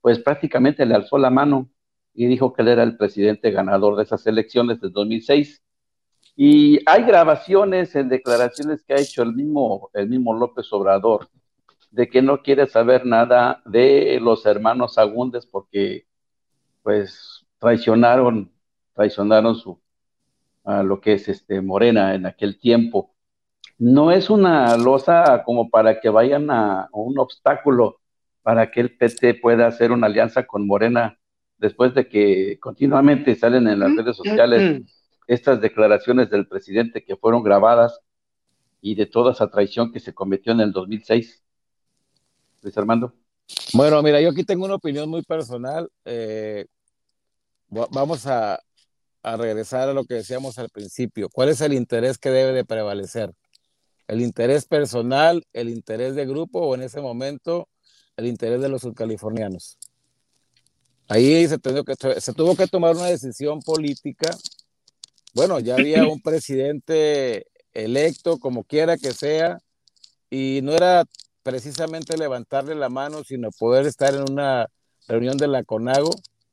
pues 0.00 0.18
prácticamente 0.18 0.84
le 0.84 0.96
alzó 0.96 1.18
la 1.18 1.30
mano 1.30 1.70
y 2.14 2.26
dijo 2.26 2.52
que 2.52 2.62
él 2.62 2.68
era 2.68 2.82
el 2.82 2.96
presidente 2.96 3.52
ganador 3.52 3.96
de 3.96 4.02
esas 4.02 4.26
elecciones 4.26 4.80
de 4.80 4.90
2006. 4.90 5.62
Y 6.34 6.80
hay 6.86 7.04
grabaciones 7.04 7.94
en 7.94 8.08
declaraciones 8.08 8.82
que 8.82 8.94
ha 8.94 9.00
hecho 9.00 9.22
el 9.22 9.34
mismo, 9.34 9.90
el 9.94 10.08
mismo 10.08 10.34
López 10.34 10.72
Obrador 10.72 11.28
de 11.90 12.08
que 12.08 12.22
no 12.22 12.42
quiere 12.42 12.66
saber 12.66 13.04
nada 13.04 13.62
de 13.64 14.18
los 14.20 14.46
hermanos 14.46 14.96
Agúndez 14.96 15.46
porque 15.46 16.06
pues 16.82 17.46
traicionaron, 17.58 18.52
traicionaron 18.94 19.54
su, 19.56 19.80
a 20.64 20.82
lo 20.82 21.00
que 21.00 21.14
es 21.14 21.28
este 21.28 21.60
Morena 21.60 22.14
en 22.14 22.26
aquel 22.26 22.58
tiempo. 22.58 23.14
No 23.78 24.12
es 24.12 24.30
una 24.30 24.76
losa 24.76 25.42
como 25.44 25.70
para 25.70 26.00
que 26.00 26.08
vayan 26.08 26.50
a, 26.50 26.88
un 26.92 27.18
obstáculo 27.18 28.00
para 28.42 28.70
que 28.70 28.80
el 28.80 28.96
PT 28.96 29.34
pueda 29.34 29.66
hacer 29.66 29.92
una 29.92 30.06
alianza 30.06 30.46
con 30.46 30.66
Morena 30.66 31.18
después 31.58 31.94
de 31.94 32.08
que 32.08 32.58
continuamente 32.60 33.34
salen 33.34 33.68
en 33.68 33.78
las 33.78 33.94
redes 33.94 34.16
sociales 34.16 34.82
estas 35.26 35.60
declaraciones 35.60 36.30
del 36.30 36.48
presidente 36.48 37.04
que 37.04 37.16
fueron 37.16 37.42
grabadas 37.42 38.00
y 38.80 38.94
de 38.94 39.06
toda 39.06 39.32
esa 39.32 39.50
traición 39.50 39.92
que 39.92 40.00
se 40.00 40.14
cometió 40.14 40.52
en 40.52 40.60
el 40.60 40.72
2006. 40.72 41.44
Luis 42.62 42.78
Armando. 42.78 43.14
Bueno, 43.72 44.02
mira, 44.02 44.20
yo 44.20 44.30
aquí 44.30 44.44
tengo 44.44 44.64
una 44.64 44.74
opinión 44.74 45.08
muy 45.08 45.22
personal. 45.22 45.90
Eh, 46.04 46.66
vamos 47.68 48.26
a, 48.26 48.60
regresar 49.22 49.88
a 49.88 49.92
lo 49.92 50.04
que 50.04 50.14
decíamos 50.14 50.58
al 50.58 50.70
principio. 50.70 51.28
¿Cuál 51.28 51.50
es 51.50 51.60
el 51.60 51.74
interés 51.74 52.18
que 52.18 52.30
debe 52.30 52.52
de 52.52 52.64
prevalecer? 52.64 53.32
¿El 54.08 54.22
interés 54.22 54.64
personal, 54.64 55.46
el 55.52 55.68
interés 55.68 56.14
de 56.14 56.26
grupo 56.26 56.60
o 56.60 56.74
en 56.74 56.82
ese 56.82 57.00
momento 57.00 57.68
el 58.16 58.26
interés 58.26 58.60
de 58.60 58.68
los 58.68 58.82
subcalifornianos? 58.82 59.78
Ahí 61.06 61.46
se 61.46 61.58
tuvo 61.58 62.56
que 62.56 62.66
tomar 62.66 62.96
una 62.96 63.06
decisión 63.06 63.60
política. 63.60 64.30
Bueno, 65.34 65.60
ya 65.60 65.74
había 65.74 66.06
un 66.06 66.20
presidente 66.20 67.46
electo, 67.72 68.38
como 68.38 68.64
quiera 68.64 68.96
que 68.96 69.12
sea, 69.12 69.58
y 70.30 70.60
no 70.62 70.72
era 70.72 71.04
precisamente 71.50 72.16
levantarle 72.16 72.76
la 72.76 72.88
mano, 72.88 73.24
sino 73.24 73.50
poder 73.50 73.84
estar 73.84 74.14
en 74.14 74.30
una 74.30 74.68
reunión 75.08 75.36
de 75.36 75.48
la 75.48 75.64
CONAGO 75.64 76.10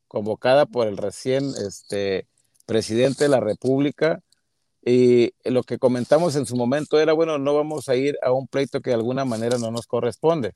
convocada 0.07 0.65
por 0.65 0.87
el 0.87 0.97
recién 0.97 1.53
este, 1.67 2.27
presidente 2.65 3.25
de 3.25 3.29
la 3.29 3.39
República. 3.39 4.23
Y 4.83 5.33
lo 5.43 5.61
que 5.61 5.77
comentamos 5.77 6.35
en 6.35 6.47
su 6.47 6.55
momento 6.55 6.99
era, 6.99 7.13
bueno, 7.13 7.37
no 7.37 7.53
vamos 7.53 7.89
a 7.89 7.95
ir 7.95 8.17
a 8.23 8.31
un 8.31 8.47
pleito 8.47 8.81
que 8.81 8.89
de 8.89 8.95
alguna 8.95 9.23
manera 9.23 9.59
no 9.59 9.69
nos 9.69 9.85
corresponde. 9.85 10.53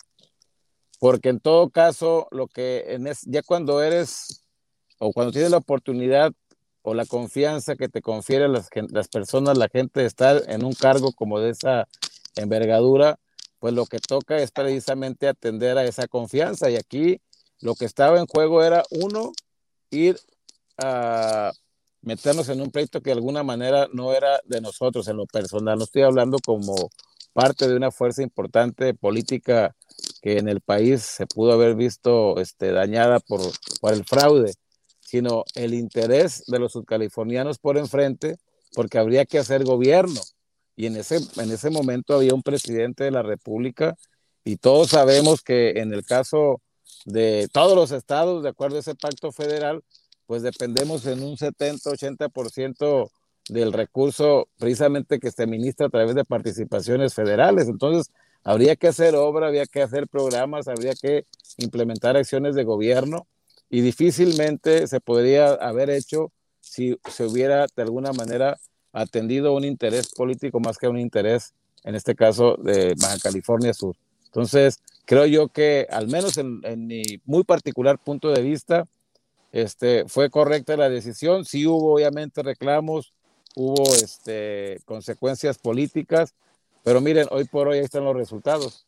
Porque 0.99 1.29
en 1.29 1.39
todo 1.39 1.69
caso, 1.69 2.27
lo 2.31 2.47
que 2.47 2.85
es, 2.87 3.21
ya 3.25 3.43
cuando 3.43 3.83
eres 3.83 4.43
o 4.97 5.11
cuando 5.13 5.31
tienes 5.31 5.51
la 5.51 5.57
oportunidad 5.57 6.31
o 6.81 6.95
la 6.95 7.05
confianza 7.05 7.75
que 7.75 7.89
te 7.89 8.01
confiere 8.01 8.47
las, 8.47 8.69
las 8.89 9.07
personas, 9.07 9.55
la 9.55 9.69
gente 9.69 9.99
de 9.99 10.07
estar 10.07 10.41
en 10.47 10.63
un 10.63 10.73
cargo 10.73 11.11
como 11.11 11.39
de 11.39 11.51
esa 11.51 11.87
envergadura, 12.35 13.19
pues 13.62 13.76
lo 13.76 13.86
que 13.86 13.99
toca 13.99 14.39
es 14.39 14.49
precisamente 14.49 15.28
atender 15.28 15.78
a 15.78 15.86
esa 15.86 16.07
confianza. 16.07 16.72
Y 16.72 16.78
aquí 16.78 17.22
lo 17.59 17.76
que 17.76 17.86
estaba 17.86 18.18
en 18.18 18.26
juego 18.26 18.64
era, 18.64 18.84
uno, 18.89 19.34
ir 19.91 20.20
a 20.80 21.51
meternos 22.01 22.49
en 22.49 22.59
un 22.59 22.72
pleito 22.72 23.01
que 23.01 23.12
de 23.12 23.18
alguna 23.18 23.43
manera 23.43 23.88
no 23.93 24.14
era 24.14 24.39
de 24.45 24.62
nosotros 24.62 25.07
en 25.07 25.18
lo 25.18 25.28
personal. 25.28 25.78
No 25.78 25.84
estoy 25.84 26.01
hablando 26.01 26.39
como 26.43 26.89
parte 27.34 27.68
de 27.68 27.76
una 27.76 27.91
fuerza 27.91 28.24
importante 28.24 28.95
política 28.95 29.76
que 30.24 30.39
en 30.39 30.49
el 30.49 30.62
país 30.62 31.03
se 31.03 31.28
pudo 31.28 31.51
haber 31.53 31.76
visto 31.76 32.39
este, 32.39 32.72
dañada 32.72 33.20
por, 33.20 33.41
por 33.80 33.93
el 33.93 34.03
fraude, 34.05 34.55
sino 35.01 35.43
el 35.53 35.76
interés 35.76 36.45
de 36.47 36.57
los 36.57 36.72
subcalifornianos 36.72 37.59
por 37.59 37.78
enfrente, 37.78 38.38
porque 38.74 38.97
habría 38.97 39.26
que 39.26 39.38
hacer 39.38 39.64
gobierno. 39.64 40.20
Y 40.76 40.86
en 40.86 40.95
ese, 40.95 41.19
en 41.38 41.51
ese 41.51 41.69
momento 41.69 42.15
había 42.15 42.34
un 42.34 42.43
presidente 42.43 43.03
de 43.03 43.11
la 43.11 43.24
República 43.24 43.95
y 44.43 44.57
todos 44.57 44.89
sabemos 44.89 45.41
que 45.41 45.72
en 45.82 45.93
el 45.93 46.03
caso 46.03 46.61
de 47.05 47.47
todos 47.51 47.76
los 47.76 47.91
estados, 47.91 48.43
de 48.43 48.49
acuerdo 48.49 48.78
a 48.78 48.80
ese 48.80 48.95
pacto 48.95 49.32
federal, 49.32 49.84
pues 50.26 50.43
dependemos 50.43 51.05
en 51.05 51.24
un 51.24 51.36
70-80% 51.38 53.11
del 53.49 53.74
recurso 53.74 54.47
precisamente 54.57 55.19
que 55.19 55.32
se 55.32 55.43
administra 55.43 55.88
a 55.88 55.89
través 55.89 56.15
de 56.15 56.26
participaciones 56.26 57.13
federales. 57.13 57.67
Entonces, 57.67 58.11
habría 58.43 58.76
que 58.76 58.88
hacer 58.88 59.15
obra, 59.15 59.47
habría 59.47 59.65
que 59.65 59.82
hacer 59.82 60.07
programas, 60.07 60.67
habría 60.67 60.93
que 60.93 61.26
implementar 61.57 62.17
acciones 62.17 62.55
de 62.55 62.63
gobierno 62.63 63.28
y 63.69 63.82
difícilmente 63.82 64.88
se 64.88 64.99
podría 64.99 65.53
haber 65.53 65.89
hecho 65.89 66.32
si 66.59 66.97
se 67.09 67.26
hubiera 67.26 67.67
de 67.76 67.84
alguna 67.84 68.13
manera 68.13 68.57
atendido 68.93 69.53
un 69.53 69.63
interés 69.63 70.09
político 70.13 70.59
más 70.59 70.77
que 70.77 70.87
un 70.87 70.99
interés, 70.99 71.53
en 71.83 71.95
este 71.95 72.15
caso, 72.15 72.57
de 72.57 72.95
Baja 72.99 73.17
California 73.19 73.73
Sur. 73.73 73.95
Entonces, 74.25 74.79
creo 75.05 75.25
yo 75.25 75.47
que, 75.49 75.87
al 75.89 76.07
menos 76.07 76.37
en, 76.37 76.61
en 76.63 76.87
mi 76.87 77.03
muy 77.25 77.43
particular 77.43 77.97
punto 77.97 78.29
de 78.29 78.41
vista, 78.41 78.87
este, 79.51 80.05
fue 80.07 80.29
correcta 80.29 80.77
la 80.77 80.89
decisión, 80.89 81.43
sí 81.45 81.67
hubo 81.67 81.93
obviamente 81.95 82.41
reclamos, 82.41 83.13
hubo 83.55 83.83
este, 83.95 84.79
consecuencias 84.85 85.57
políticas, 85.57 86.33
pero 86.83 87.01
miren, 87.01 87.27
hoy 87.31 87.43
por 87.45 87.67
hoy 87.67 87.79
están 87.79 88.05
los 88.05 88.15
resultados, 88.15 88.85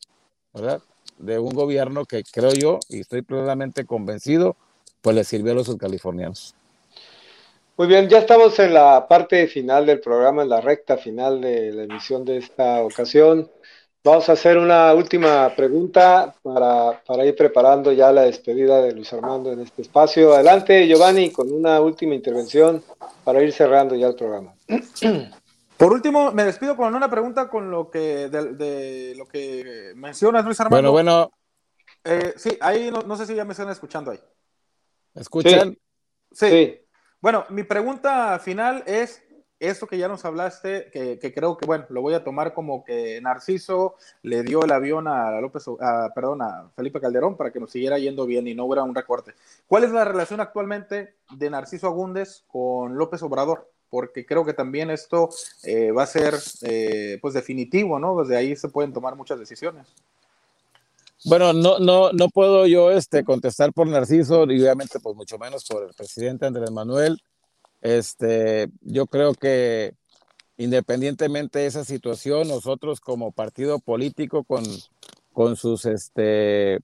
¿verdad? 0.53 0.81
De 1.17 1.37
un 1.37 1.53
gobierno 1.53 2.05
que 2.05 2.23
creo 2.23 2.53
yo, 2.53 2.79
y 2.89 3.01
estoy 3.01 3.21
plenamente 3.21 3.85
convencido, 3.85 4.55
pues 5.01 5.15
le 5.15 5.23
sirvió 5.25 5.51
a 5.51 5.55
los 5.55 5.67
subcalifornianos. 5.67 6.55
Muy 7.75 7.87
bien, 7.87 8.07
ya 8.07 8.19
estamos 8.19 8.59
en 8.59 8.75
la 8.75 9.07
parte 9.07 9.47
final 9.47 9.87
del 9.87 9.99
programa, 9.99 10.43
en 10.43 10.49
la 10.49 10.61
recta 10.61 10.95
final 10.95 11.41
de 11.41 11.71
la 11.71 11.83
emisión 11.83 12.23
de 12.23 12.37
esta 12.37 12.83
ocasión. 12.83 13.49
Vamos 14.03 14.29
a 14.29 14.33
hacer 14.33 14.59
una 14.59 14.93
última 14.93 15.51
pregunta 15.55 16.35
para, 16.43 17.01
para, 17.03 17.25
ir 17.25 17.35
preparando 17.35 17.91
ya 17.91 18.11
la 18.11 18.23
despedida 18.23 18.79
de 18.79 18.91
Luis 18.91 19.11
Armando 19.11 19.51
en 19.51 19.61
este 19.61 19.81
espacio. 19.81 20.35
Adelante, 20.35 20.87
Giovanni, 20.87 21.31
con 21.31 21.51
una 21.51 21.81
última 21.81 22.13
intervención 22.13 22.83
para 23.23 23.41
ir 23.41 23.51
cerrando 23.51 23.95
ya 23.95 24.05
el 24.05 24.15
programa. 24.15 24.53
Por 25.77 25.93
último, 25.93 26.31
me 26.31 26.43
despido 26.43 26.77
con 26.77 26.93
una 26.93 27.09
pregunta 27.09 27.49
con 27.49 27.71
lo 27.71 27.89
que 27.89 28.29
de, 28.29 29.15
lo 29.17 29.27
que 29.27 29.93
mencionas, 29.95 30.45
Luis 30.45 30.59
Armando. 30.59 30.91
Bueno, 30.91 31.31
bueno. 31.31 31.31
Eh, 32.03 32.35
sí, 32.37 32.55
ahí 32.61 32.91
no, 32.91 33.01
no, 33.01 33.17
sé 33.17 33.25
si 33.25 33.33
ya 33.33 33.45
me 33.45 33.53
están 33.53 33.69
escuchando 33.69 34.11
ahí. 34.11 34.19
¿Escuchan? 35.15 35.75
sí. 36.31 36.49
sí. 36.49 36.82
Bueno, 37.23 37.45
mi 37.47 37.63
pregunta 37.63 38.37
final 38.39 38.83
es, 38.85 39.23
eso 39.57 39.87
que 39.87 39.97
ya 39.97 40.09
nos 40.09 40.25
hablaste, 40.25 40.89
que, 40.91 41.33
creo 41.33 41.55
que, 41.55 41.65
bueno, 41.65 41.85
lo 41.87 42.01
voy 42.01 42.15
a 42.15 42.23
tomar 42.25 42.53
como 42.53 42.83
que 42.83 43.21
Narciso 43.21 43.95
le 44.23 44.43
dio 44.43 44.65
el 44.65 44.71
avión 44.73 45.07
a 45.07 45.39
López, 45.39 45.63
perdón, 46.13 46.41
a 46.41 46.69
Felipe 46.75 46.99
Calderón 46.99 47.37
para 47.37 47.53
que 47.53 47.61
nos 47.61 47.71
siguiera 47.71 47.97
yendo 47.97 48.25
bien 48.25 48.45
y 48.45 48.53
no 48.53 48.65
hubiera 48.65 48.83
un 48.83 48.93
recorte. 48.93 49.35
¿Cuál 49.67 49.85
es 49.85 49.91
la 49.91 50.03
relación 50.03 50.41
actualmente 50.41 51.15
de 51.31 51.49
Narciso 51.49 51.87
Agúndez 51.87 52.43
con 52.45 52.97
López 52.97 53.23
Obrador? 53.23 53.71
Porque 53.89 54.25
creo 54.25 54.43
que 54.43 54.53
también 54.53 54.89
esto 54.89 55.29
eh, 55.63 55.93
va 55.93 56.03
a 56.03 56.07
ser, 56.07 56.33
eh, 56.63 57.19
pues, 57.21 57.33
definitivo, 57.33 57.99
¿no? 57.99 58.21
Desde 58.21 58.35
ahí 58.35 58.53
se 58.57 58.67
pueden 58.67 58.91
tomar 58.91 59.15
muchas 59.15 59.39
decisiones. 59.39 59.87
Bueno, 61.25 61.53
no, 61.53 61.79
no, 61.79 62.11
no 62.11 62.29
puedo 62.29 62.67
yo 62.67 62.91
este, 62.91 63.23
contestar 63.23 63.71
por 63.71 63.87
Narciso 63.87 64.43
y 64.51 64.61
obviamente 64.61 64.99
pues 64.99 65.15
mucho 65.15 65.37
menos 65.37 65.63
por 65.65 65.83
el 65.87 65.93
presidente 65.93 66.45
Andrés 66.45 66.71
Manuel. 66.71 67.21
Este, 67.81 68.69
yo 68.81 69.07
creo 69.07 69.33
que 69.33 69.95
independientemente 70.57 71.59
de 71.59 71.67
esa 71.67 71.83
situación, 71.83 72.47
nosotros 72.47 72.99
como 72.99 73.31
partido 73.31 73.79
político 73.79 74.43
con, 74.43 74.63
con 75.31 75.55
sus, 75.55 75.85
este, 75.85 76.79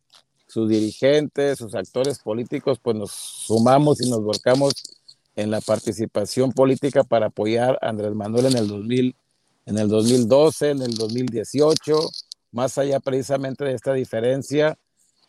sus 0.48 0.70
dirigentes, 0.70 1.60
sus 1.60 1.76
actores 1.76 2.20
políticos, 2.20 2.80
pues 2.82 2.96
nos 2.96 3.12
sumamos 3.12 4.02
y 4.02 4.10
nos 4.10 4.24
volcamos 4.24 4.74
en 5.36 5.52
la 5.52 5.62
participación 5.62 6.52
política 6.52 7.04
para 7.04 7.28
apoyar 7.28 7.78
a 7.82 7.90
Andrés 7.90 8.14
Manuel 8.14 8.48
en 8.48 8.58
el 8.58 8.68
2000, 8.68 9.16
en 9.66 9.78
el 9.78 9.88
2012, 9.88 10.72
en 10.72 10.82
el 10.82 10.96
2018, 10.96 12.10
más 12.52 12.78
allá 12.78 13.00
precisamente 13.00 13.64
de 13.64 13.74
esta 13.74 13.94
diferencia. 13.94 14.78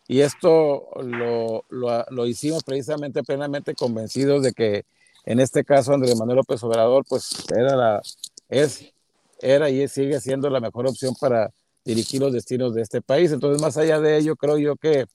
Y 0.09 0.21
esto 0.21 0.89
lo, 1.03 1.65
lo, 1.69 2.05
lo 2.11 2.27
hicimos 2.27 2.65
precisamente 2.65 3.23
plenamente 3.23 3.75
convencidos 3.75 4.43
de 4.43 4.53
que 4.53 4.85
en 5.25 5.41
este 5.41 5.65
caso, 5.65 5.93
Andrés 5.93 6.17
Manuel 6.17 6.39
López 6.39 6.63
Obrador, 6.63 7.05
pues 7.09 7.45
era, 7.55 7.77
la, 7.77 8.03
es, 8.49 8.93
era 9.41 9.71
y 9.71 9.87
sigue 9.89 10.21
siendo 10.21 10.49
la 10.51 10.61
mejor 10.61 10.87
opción 10.87 11.15
para 11.21 11.51
dirigir 11.85 12.21
los 12.21 12.33
destinos 12.33 12.75
de 12.75 12.83
este 12.83 13.03
país. 13.03 13.33
Entonces, 13.33 13.61
más 13.61 13.77
allá 13.77 14.01
de 14.01 14.17
ello, 14.17 14.37
creo 14.37 14.59
yo 14.59 14.77
que 14.77 15.07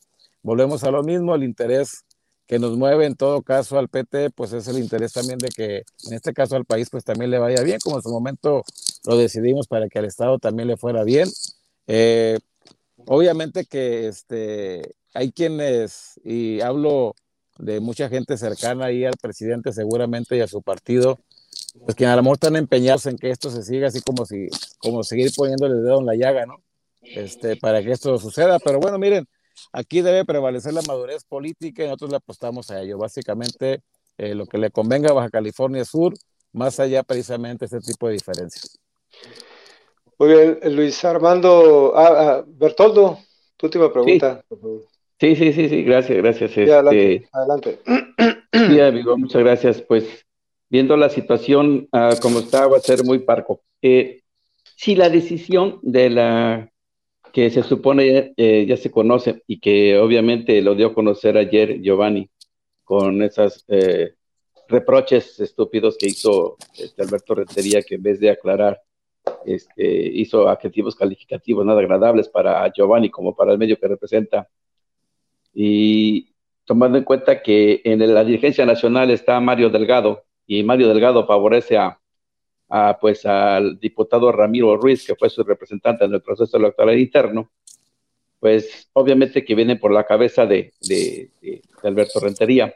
volvemos 0.43 0.83
a 0.83 0.91
lo 0.91 1.03
mismo, 1.03 1.33
el 1.35 1.43
interés 1.43 2.03
que 2.47 2.59
nos 2.59 2.77
mueve 2.77 3.07
en 3.07 3.15
todo 3.15 3.41
caso 3.41 3.79
al 3.79 3.89
PT, 3.89 4.29
pues 4.29 4.53
es 4.53 4.67
el 4.67 4.77
interés 4.77 5.13
también 5.13 5.39
de 5.39 5.47
que 5.47 5.77
en 6.05 6.13
este 6.13 6.31
caso 6.31 6.55
al 6.55 6.65
país 6.65 6.91
pues 6.91 7.03
también 7.03 7.31
le 7.31 7.39
vaya 7.39 7.63
bien, 7.63 7.79
como 7.83 7.95
en 7.95 8.03
su 8.03 8.09
momento 8.09 8.63
lo 9.05 9.17
decidimos 9.17 9.67
para 9.67 9.89
que 9.89 9.97
al 9.97 10.05
Estado 10.05 10.37
también 10.37 10.67
le 10.67 10.77
fuera 10.77 11.03
bien. 11.03 11.27
Eh, 11.87 12.39
obviamente 13.05 13.65
que 13.65 14.07
este, 14.07 14.95
hay 15.13 15.31
quienes, 15.31 16.19
y 16.23 16.61
hablo 16.61 17.15
de 17.57 17.79
mucha 17.79 18.09
gente 18.09 18.37
cercana 18.37 18.85
ahí 18.85 19.05
al 19.05 19.17
presidente 19.21 19.71
seguramente 19.71 20.37
y 20.37 20.41
a 20.41 20.47
su 20.47 20.61
partido, 20.61 21.19
pues 21.83 21.95
que 21.95 22.05
a 22.05 22.15
lo 22.15 22.23
mejor 22.23 22.35
están 22.35 22.55
empeñados 22.55 23.05
en 23.05 23.17
que 23.17 23.31
esto 23.31 23.49
se 23.49 23.63
siga 23.63 23.87
así 23.87 24.01
como 24.01 24.25
si, 24.25 24.47
como 24.79 25.03
seguir 25.03 25.31
poniéndole 25.35 25.75
el 25.75 25.83
dedo 25.83 25.99
en 25.99 26.05
la 26.05 26.15
llaga, 26.15 26.45
¿no? 26.45 26.61
Este, 27.01 27.55
para 27.55 27.83
que 27.83 27.91
esto 27.91 28.17
suceda. 28.17 28.59
Pero 28.59 28.79
bueno, 28.79 28.97
miren, 28.97 29.27
aquí 29.71 30.01
debe 30.01 30.25
prevalecer 30.25 30.73
la 30.73 30.81
madurez 30.81 31.23
política 31.25 31.83
y 31.83 31.85
nosotros 31.85 32.11
le 32.11 32.17
apostamos 32.17 32.71
a 32.71 32.81
ello. 32.81 32.97
Básicamente, 32.97 33.81
eh, 34.17 34.35
lo 34.35 34.45
que 34.45 34.57
le 34.57 34.71
convenga 34.71 35.09
a 35.09 35.13
Baja 35.13 35.29
California 35.29 35.85
Sur, 35.85 36.13
más 36.51 36.79
allá 36.79 37.03
precisamente 37.03 37.67
de 37.67 37.77
este 37.77 37.91
tipo 37.91 38.07
de 38.07 38.13
diferencias. 38.13 38.79
Muy 40.17 40.29
bien, 40.29 40.59
Luis 40.75 41.03
Armando, 41.03 41.93
ah, 41.95 42.13
ah, 42.17 42.43
Bertoldo, 42.47 43.19
tu 43.57 43.67
última 43.67 43.91
pregunta. 43.91 44.43
Sí, 45.19 45.35
sí, 45.35 45.53
sí, 45.53 45.69
sí, 45.69 45.83
gracias, 45.83 46.17
gracias. 46.17 46.51
Sí, 46.51 46.61
adelante. 46.61 47.15
Este, 47.15 47.29
adelante. 47.31 47.79
Sí, 48.51 48.79
amigo, 48.79 49.17
muchas 49.17 49.43
gracias. 49.43 49.81
Pues 49.81 50.25
viendo 50.69 50.95
la 50.97 51.09
situación 51.09 51.87
uh, 51.91 52.19
como 52.21 52.39
está, 52.39 52.67
va 52.67 52.77
a 52.77 52.81
ser 52.81 53.03
muy 53.03 53.19
parco. 53.19 53.61
Eh, 53.81 54.21
si 54.75 54.95
la 54.95 55.09
decisión 55.09 55.79
de 55.81 56.09
la 56.09 56.71
que 57.31 57.49
se 57.49 57.63
supone 57.63 58.33
eh, 58.37 58.65
ya 58.67 58.77
se 58.77 58.91
conoce 58.91 59.43
y 59.47 59.59
que 59.59 59.97
obviamente 59.97 60.61
lo 60.61 60.75
dio 60.75 60.87
a 60.87 60.93
conocer 60.93 61.37
ayer 61.37 61.81
Giovanni 61.81 62.29
con 62.85 63.21
esos 63.21 63.65
eh, 63.67 64.13
reproches 64.69 65.39
estúpidos 65.39 65.97
que 65.97 66.07
hizo 66.07 66.55
este 66.77 67.01
Alberto 67.01 67.35
Rentería, 67.35 67.81
que 67.81 67.95
en 67.95 68.03
vez 68.03 68.19
de 68.19 68.29
aclarar, 68.29 68.81
este, 69.45 69.85
hizo 69.85 70.49
adjetivos 70.49 70.95
calificativos 70.95 71.65
nada 71.65 71.79
agradables 71.79 72.29
para 72.29 72.71
Giovanni 72.71 73.09
como 73.09 73.35
para 73.35 73.51
el 73.51 73.57
medio 73.57 73.79
que 73.79 73.87
representa 73.87 74.47
y 75.53 76.33
tomando 76.65 76.97
en 76.97 77.03
cuenta 77.03 77.41
que 77.41 77.81
en 77.83 78.13
la 78.13 78.23
dirigencia 78.23 78.65
nacional 78.65 79.11
está 79.11 79.39
Mario 79.39 79.69
Delgado 79.69 80.25
y 80.47 80.63
Mario 80.63 80.89
Delgado 80.89 81.25
favorece 81.25 81.77
a, 81.77 81.99
pues 82.99 83.25
al 83.25 83.79
diputado 83.79 84.31
Ramiro 84.31 84.75
Ruiz, 84.77 85.05
que 85.05 85.15
fue 85.15 85.29
su 85.29 85.43
representante 85.43 86.05
en 86.05 86.13
el 86.13 86.21
proceso 86.21 86.57
electoral 86.57 86.99
interno, 86.99 87.51
pues 88.39 88.89
obviamente 88.93 89.45
que 89.45 89.55
viene 89.55 89.75
por 89.75 89.91
la 89.91 90.03
cabeza 90.03 90.45
de, 90.45 90.73
de, 90.81 91.61
Alberto 91.83 92.19
Rentería. 92.19 92.73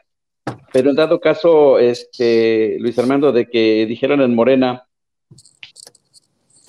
Pero 0.72 0.90
en 0.90 0.96
dado 0.96 1.20
caso, 1.20 1.78
este, 1.78 2.76
Luis 2.78 2.98
Armando, 2.98 3.32
de 3.32 3.48
que 3.48 3.86
dijeron 3.86 4.20
en 4.20 4.34
Morena, 4.34 4.86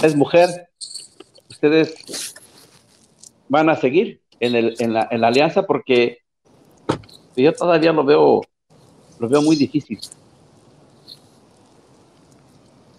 es 0.04 0.16
mujer, 0.16 0.49
ustedes 1.49 2.36
van 3.49 3.70
a 3.70 3.76
seguir 3.76 4.22
en, 4.39 4.56
el, 4.56 4.76
en, 4.80 4.93
la, 4.93 5.02
alianza 5.02 5.66
porque 5.68 6.20
yo 7.36 7.54
todavía 7.54 7.91
lo 7.91 8.04
veo, 8.04 8.41
lo 9.20 9.30
veo 9.30 9.41
muy 9.41 9.56
difícil. 9.56 9.99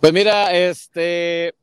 Pues 0.00 0.12
mira, 0.12 0.55
este, 0.57 1.55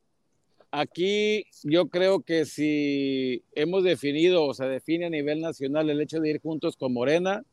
aquí 0.72 1.46
yo 1.64 1.88
creo 1.88 2.22
que 2.22 2.46
si 2.46 3.44
hemos 3.54 3.84
definido 3.84 4.46
o 4.46 4.54
se 4.54 4.66
define 4.66 5.06
a 5.06 5.10
nivel 5.10 5.42
nacional 5.42 5.90
el 5.90 6.02
hecho 6.02 6.20
de 6.20 6.32
ir 6.32 6.42
juntos 6.42 6.76
con 6.76 6.94
Morena, 6.94 7.44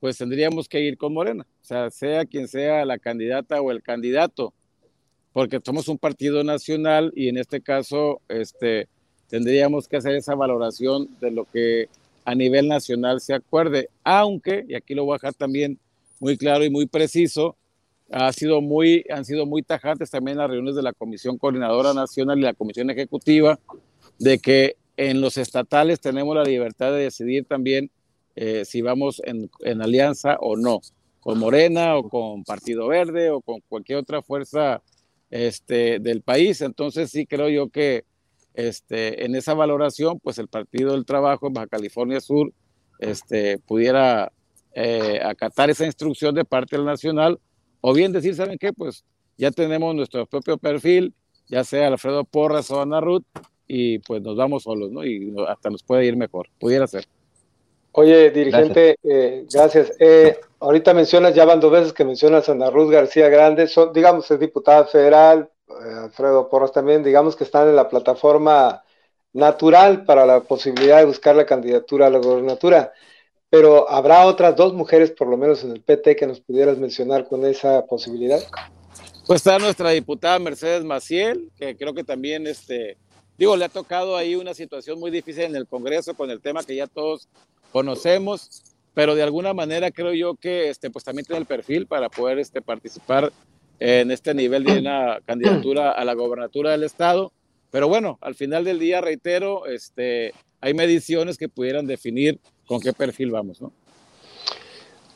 pues 0.00 0.18
tendríamos 0.18 0.68
que 0.68 0.80
ir 0.80 0.98
con 0.98 1.14
Morena, 1.14 1.46
o 1.62 1.64
sea, 1.64 1.90
sea 1.90 2.24
quien 2.24 2.48
sea 2.48 2.84
la 2.84 2.98
candidata 2.98 3.60
o 3.60 3.70
el 3.70 3.82
candidato, 3.82 4.52
porque 5.32 5.60
somos 5.64 5.88
un 5.88 5.98
partido 5.98 6.44
nacional 6.44 7.12
y 7.16 7.28
en 7.28 7.38
este 7.38 7.60
caso, 7.60 8.20
este, 8.28 8.88
tendríamos 9.28 9.88
que 9.88 9.96
hacer 9.96 10.14
esa 10.14 10.34
valoración 10.34 11.08
de 11.20 11.30
lo 11.30 11.46
que 11.46 11.88
a 12.24 12.34
nivel 12.34 12.68
nacional 12.68 13.20
se 13.20 13.34
acuerde, 13.34 13.88
aunque, 14.04 14.64
y 14.68 14.74
aquí 14.74 14.94
lo 14.94 15.04
voy 15.04 15.14
a 15.14 15.16
dejar 15.16 15.34
también 15.34 15.78
muy 16.20 16.36
claro 16.36 16.64
y 16.64 16.70
muy 16.70 16.86
preciso, 16.86 17.56
ha 18.10 18.32
sido 18.32 18.60
muy, 18.60 19.04
han 19.10 19.24
sido 19.24 19.46
muy 19.46 19.62
tajantes 19.62 20.10
también 20.10 20.36
las 20.36 20.48
reuniones 20.48 20.76
de 20.76 20.82
la 20.82 20.92
Comisión 20.92 21.38
Coordinadora 21.38 21.94
Nacional 21.94 22.38
y 22.38 22.42
la 22.42 22.52
Comisión 22.52 22.90
Ejecutiva, 22.90 23.58
de 24.18 24.38
que 24.38 24.76
en 24.98 25.20
los 25.20 25.38
estatales 25.38 26.00
tenemos 26.00 26.36
la 26.36 26.44
libertad 26.44 26.92
de 26.92 27.04
decidir 27.04 27.46
también 27.46 27.90
eh, 28.36 28.64
si 28.66 28.82
vamos 28.82 29.20
en, 29.24 29.50
en, 29.60 29.82
alianza 29.82 30.36
o 30.40 30.56
no, 30.56 30.80
con 31.20 31.38
Morena 31.38 31.96
o 31.96 32.08
con 32.08 32.44
Partido 32.44 32.88
Verde 32.88 33.30
o 33.30 33.40
con 33.40 33.60
cualquier 33.68 33.98
otra 33.98 34.22
fuerza 34.22 34.82
este, 35.32 35.98
del 35.98 36.22
país. 36.22 36.60
Entonces 36.60 37.10
sí 37.10 37.26
creo 37.26 37.48
yo 37.48 37.70
que 37.70 38.04
este, 38.54 39.24
en 39.24 39.34
esa 39.34 39.54
valoración, 39.54 40.20
pues 40.20 40.38
el 40.38 40.46
Partido 40.46 40.92
del 40.92 41.06
Trabajo 41.06 41.48
en 41.48 41.54
Baja 41.54 41.66
California 41.66 42.20
Sur 42.20 42.52
este, 43.00 43.58
pudiera 43.58 44.30
eh, 44.74 45.20
acatar 45.24 45.70
esa 45.70 45.86
instrucción 45.86 46.34
de 46.34 46.44
parte 46.44 46.76
del 46.76 46.84
Nacional, 46.84 47.40
o 47.80 47.92
bien 47.92 48.12
decir, 48.12 48.36
¿saben 48.36 48.58
qué? 48.58 48.72
Pues 48.72 49.04
ya 49.36 49.50
tenemos 49.50 49.94
nuestro 49.94 50.26
propio 50.26 50.56
perfil, 50.58 51.14
ya 51.48 51.64
sea 51.64 51.88
Alfredo 51.88 52.24
Porras 52.24 52.70
o 52.70 52.80
Ana 52.80 53.00
Ruth, 53.00 53.24
y 53.66 53.98
pues 54.00 54.22
nos 54.22 54.36
vamos 54.36 54.64
solos, 54.64 54.92
¿no? 54.92 55.04
Y 55.04 55.34
hasta 55.48 55.70
nos 55.70 55.82
puede 55.82 56.04
ir 56.04 56.16
mejor, 56.16 56.48
pudiera 56.60 56.86
ser. 56.86 57.06
Oye, 57.92 58.30
dirigente, 58.30 58.96
gracias. 59.52 59.90
Eh, 59.90 59.96
eh, 60.00 60.40
ahorita 60.60 60.94
mencionas, 60.94 61.34
ya 61.34 61.44
van 61.44 61.60
dos 61.60 61.72
veces 61.72 61.92
que 61.92 62.04
mencionas 62.04 62.48
a 62.48 62.52
Ana 62.52 62.70
Ruth 62.70 62.90
García 62.90 63.28
Grande, 63.28 63.68
son, 63.68 63.92
digamos, 63.92 64.30
es 64.30 64.40
diputada 64.40 64.84
federal, 64.86 65.50
Alfredo 65.68 66.48
Porras 66.48 66.72
también, 66.72 67.02
digamos 67.02 67.36
que 67.36 67.44
están 67.44 67.68
en 67.68 67.76
la 67.76 67.88
plataforma 67.88 68.82
natural 69.32 70.04
para 70.04 70.26
la 70.26 70.40
posibilidad 70.40 70.98
de 70.98 71.06
buscar 71.06 71.34
la 71.36 71.46
candidatura 71.46 72.06
a 72.06 72.10
la 72.10 72.18
gobernatura 72.18 72.92
pero 73.52 73.86
¿habrá 73.90 74.24
otras 74.24 74.56
dos 74.56 74.72
mujeres, 74.72 75.10
por 75.10 75.28
lo 75.28 75.36
menos 75.36 75.62
en 75.62 75.72
el 75.72 75.82
PT, 75.82 76.16
que 76.16 76.26
nos 76.26 76.40
pudieras 76.40 76.78
mencionar 76.78 77.28
con 77.28 77.44
esa 77.44 77.84
posibilidad? 77.84 78.40
Pues 79.26 79.40
está 79.42 79.58
nuestra 79.58 79.90
diputada 79.90 80.38
Mercedes 80.38 80.82
Maciel, 80.84 81.50
que 81.58 81.76
creo 81.76 81.92
que 81.92 82.02
también, 82.02 82.46
este, 82.46 82.96
digo, 83.36 83.54
le 83.54 83.66
ha 83.66 83.68
tocado 83.68 84.16
ahí 84.16 84.36
una 84.36 84.54
situación 84.54 84.98
muy 84.98 85.10
difícil 85.10 85.42
en 85.42 85.54
el 85.54 85.66
Congreso 85.66 86.14
con 86.14 86.30
el 86.30 86.40
tema 86.40 86.64
que 86.64 86.76
ya 86.76 86.86
todos 86.86 87.28
conocemos, 87.72 88.62
pero 88.94 89.14
de 89.14 89.22
alguna 89.22 89.54
manera 89.54 89.90
creo 89.90 90.12
yo 90.12 90.34
que 90.34 90.68
este, 90.68 90.90
pues 90.90 91.04
también 91.04 91.24
tiene 91.24 91.40
el 91.40 91.46
perfil 91.46 91.86
para 91.86 92.08
poder 92.08 92.38
este, 92.38 92.60
participar 92.62 93.32
en 93.80 94.10
este 94.10 94.34
nivel 94.34 94.64
de 94.64 94.78
una 94.78 95.20
candidatura 95.26 95.90
a 95.92 96.04
la 96.04 96.14
gobernatura 96.14 96.70
del 96.70 96.84
Estado. 96.84 97.32
Pero 97.70 97.88
bueno, 97.88 98.18
al 98.20 98.34
final 98.34 98.64
del 98.64 98.78
día, 98.78 99.00
reitero, 99.00 99.66
este, 99.66 100.34
hay 100.60 100.74
mediciones 100.74 101.38
que 101.38 101.48
pudieran 101.48 101.86
definir 101.86 102.38
con 102.66 102.80
qué 102.80 102.92
perfil 102.92 103.30
vamos, 103.30 103.60
¿no? 103.62 103.72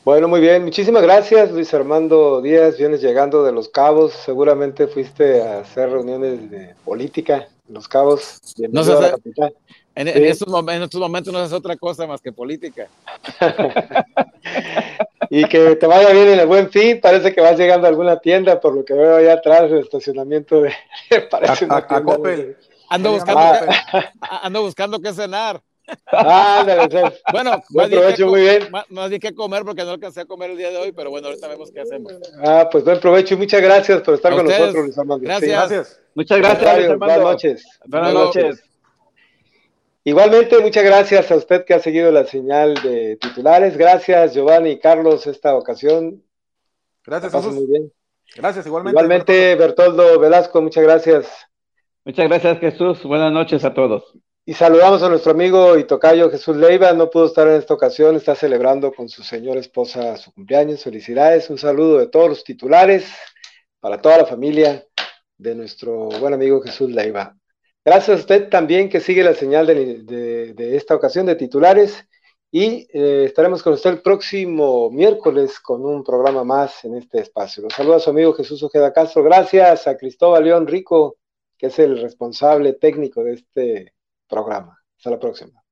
Bueno, 0.07 0.29
muy 0.29 0.39
bien. 0.39 0.63
Muchísimas 0.63 1.03
gracias, 1.03 1.51
Luis 1.51 1.73
Armando 1.73 2.41
Díaz. 2.41 2.77
Vienes 2.77 3.01
llegando 3.01 3.43
de 3.43 3.51
Los 3.51 3.67
Cabos. 3.67 4.13
Seguramente 4.13 4.87
fuiste 4.87 5.41
a 5.41 5.59
hacer 5.59 5.89
reuniones 5.89 6.49
de 6.49 6.73
política 6.85 7.49
en 7.67 7.73
Los 7.73 7.89
Cabos. 7.89 8.39
No 8.71 8.85
se 8.85 8.93
hace, 8.93 9.15
en, 9.95 10.07
estos 10.07 10.47
momentos, 10.47 11.33
no 11.33 11.43
es 11.43 11.51
otra 11.51 11.75
cosa 11.75 12.07
más 12.07 12.21
que 12.21 12.31
política. 12.31 12.87
y 15.29 15.43
que 15.43 15.75
te 15.75 15.87
vaya 15.87 16.13
bien 16.13 16.29
en 16.29 16.39
el 16.39 16.47
buen 16.47 16.69
fin. 16.69 17.01
Parece 17.01 17.35
que 17.35 17.41
vas 17.41 17.59
llegando 17.59 17.85
a 17.85 17.89
alguna 17.89 18.17
tienda, 18.17 18.61
por 18.61 18.75
lo 18.75 18.85
que 18.85 18.93
veo 18.93 19.17
allá 19.17 19.33
atrás, 19.33 19.63
el 19.63 19.79
estacionamiento 19.79 20.61
de. 20.61 20.71
parece 21.29 21.65
a, 21.69 21.85
ando, 22.89 23.11
buscando, 23.11 23.41
ah. 23.41 24.39
ando 24.41 24.61
buscando 24.61 25.01
qué 25.01 25.11
cenar. 25.11 25.61
Bueno, 27.31 27.63
buen 27.69 27.89
provecho, 27.89 28.27
muy 28.27 28.41
bien. 28.41 28.69
Más, 28.89 29.09
di 29.09 29.19
que 29.19 29.33
comer 29.33 29.63
porque 29.63 29.83
no 29.83 29.91
alcancé 29.91 30.21
a 30.21 30.25
comer 30.25 30.51
el 30.51 30.57
día 30.57 30.69
de 30.69 30.77
hoy, 30.77 30.91
pero 30.91 31.09
bueno, 31.09 31.27
ahorita 31.27 31.47
vemos 31.47 31.71
qué 31.71 31.81
hacemos. 31.81 32.13
Ah, 32.43 32.67
pues 32.71 32.83
buen 32.83 32.99
provecho 32.99 33.35
y 33.35 33.37
muchas 33.37 33.61
gracias 33.61 34.01
por 34.01 34.15
estar 34.15 34.33
con 34.35 34.45
nosotros, 34.45 34.85
Luis 34.85 34.97
Armando. 34.97 35.25
Gracias. 35.25 35.99
Muchas 36.15 36.37
gracias, 36.39 36.97
Buenas 36.97 37.19
noches. 37.19 37.65
Buenas 37.85 38.13
noches. 38.13 38.63
Igualmente, 40.03 40.59
muchas 40.59 40.85
gracias 40.85 41.29
a 41.31 41.35
usted 41.35 41.65
que 41.65 41.73
ha 41.73 41.79
seguido 41.79 42.11
la 42.13 42.25
señal 42.25 42.75
de 42.75 43.17
titulares. 43.17 43.77
Gracias, 43.77 44.33
Giovanni 44.33 44.71
y 44.71 44.79
Carlos, 44.79 45.27
esta 45.27 45.53
ocasión. 45.53 46.23
Gracias, 47.05 47.33
Jesús. 47.33 47.53
Muy 47.53 47.65
bien. 47.65 47.91
Gracias, 48.35 48.65
igualmente. 48.65 48.95
Igualmente, 48.95 49.55
Bertoldo 49.55 50.17
Velasco, 50.19 50.61
muchas 50.61 50.83
gracias. 50.83 51.27
Muchas 52.05 52.29
gracias, 52.29 52.59
Jesús. 52.59 53.03
Buenas 53.03 53.33
noches 53.33 53.65
a 53.65 53.73
todos. 53.73 54.17
Y 54.49 54.53
saludamos 54.53 55.03
a 55.03 55.09
nuestro 55.09 55.33
amigo 55.33 55.77
y 55.77 55.83
tocayo 55.83 56.31
Jesús 56.31 56.55
Leiva, 56.55 56.93
no 56.93 57.09
pudo 57.09 57.25
estar 57.25 57.49
en 57.49 57.55
esta 57.55 57.73
ocasión, 57.73 58.15
está 58.15 58.33
celebrando 58.33 58.93
con 58.93 59.09
su 59.09 59.21
señora 59.21 59.59
esposa 59.59 60.15
su 60.15 60.31
cumpleaños. 60.31 60.83
Felicidades, 60.83 61.49
un 61.49 61.57
saludo 61.57 61.97
de 61.97 62.07
todos 62.07 62.29
los 62.29 62.45
titulares 62.45 63.11
para 63.81 64.01
toda 64.01 64.19
la 64.19 64.25
familia 64.25 64.85
de 65.37 65.53
nuestro 65.53 66.07
buen 66.21 66.33
amigo 66.33 66.61
Jesús 66.61 66.89
Leiva. 66.89 67.35
Gracias 67.83 68.17
a 68.17 68.21
usted 68.21 68.47
también 68.47 68.87
que 68.87 69.01
sigue 69.01 69.21
la 69.21 69.33
señal 69.33 69.67
de, 69.67 70.55
esta 70.77 70.95
ocasión 70.95 71.25
de 71.25 71.35
titulares 71.35 72.05
y 72.49 72.87
eh, 72.93 73.25
estaremos 73.25 73.61
con 73.61 73.73
usted 73.73 73.89
el 73.89 74.01
próximo 74.01 74.89
miércoles 74.89 75.59
con 75.59 75.85
un 75.85 76.05
programa 76.05 76.45
más 76.45 76.85
en 76.85 76.95
este 76.95 77.19
espacio. 77.19 77.63
Los 77.63 77.73
saluda 77.73 77.99
su 77.99 78.11
amigo 78.11 78.31
Jesús 78.31 78.63
Ojeda 78.63 78.93
Castro. 78.93 79.23
Gracias 79.23 79.87
a 79.87 79.97
Cristóbal 79.97 80.45
León 80.45 80.67
Rico, 80.67 81.17
que 81.57 81.67
es 81.67 81.77
el 81.79 82.01
responsable 82.01 82.71
técnico 82.71 83.25
de 83.25 83.33
este 83.33 83.96
programa. 84.27 84.77
Hasta 84.97 85.09
la 85.11 85.19
próxima. 85.19 85.63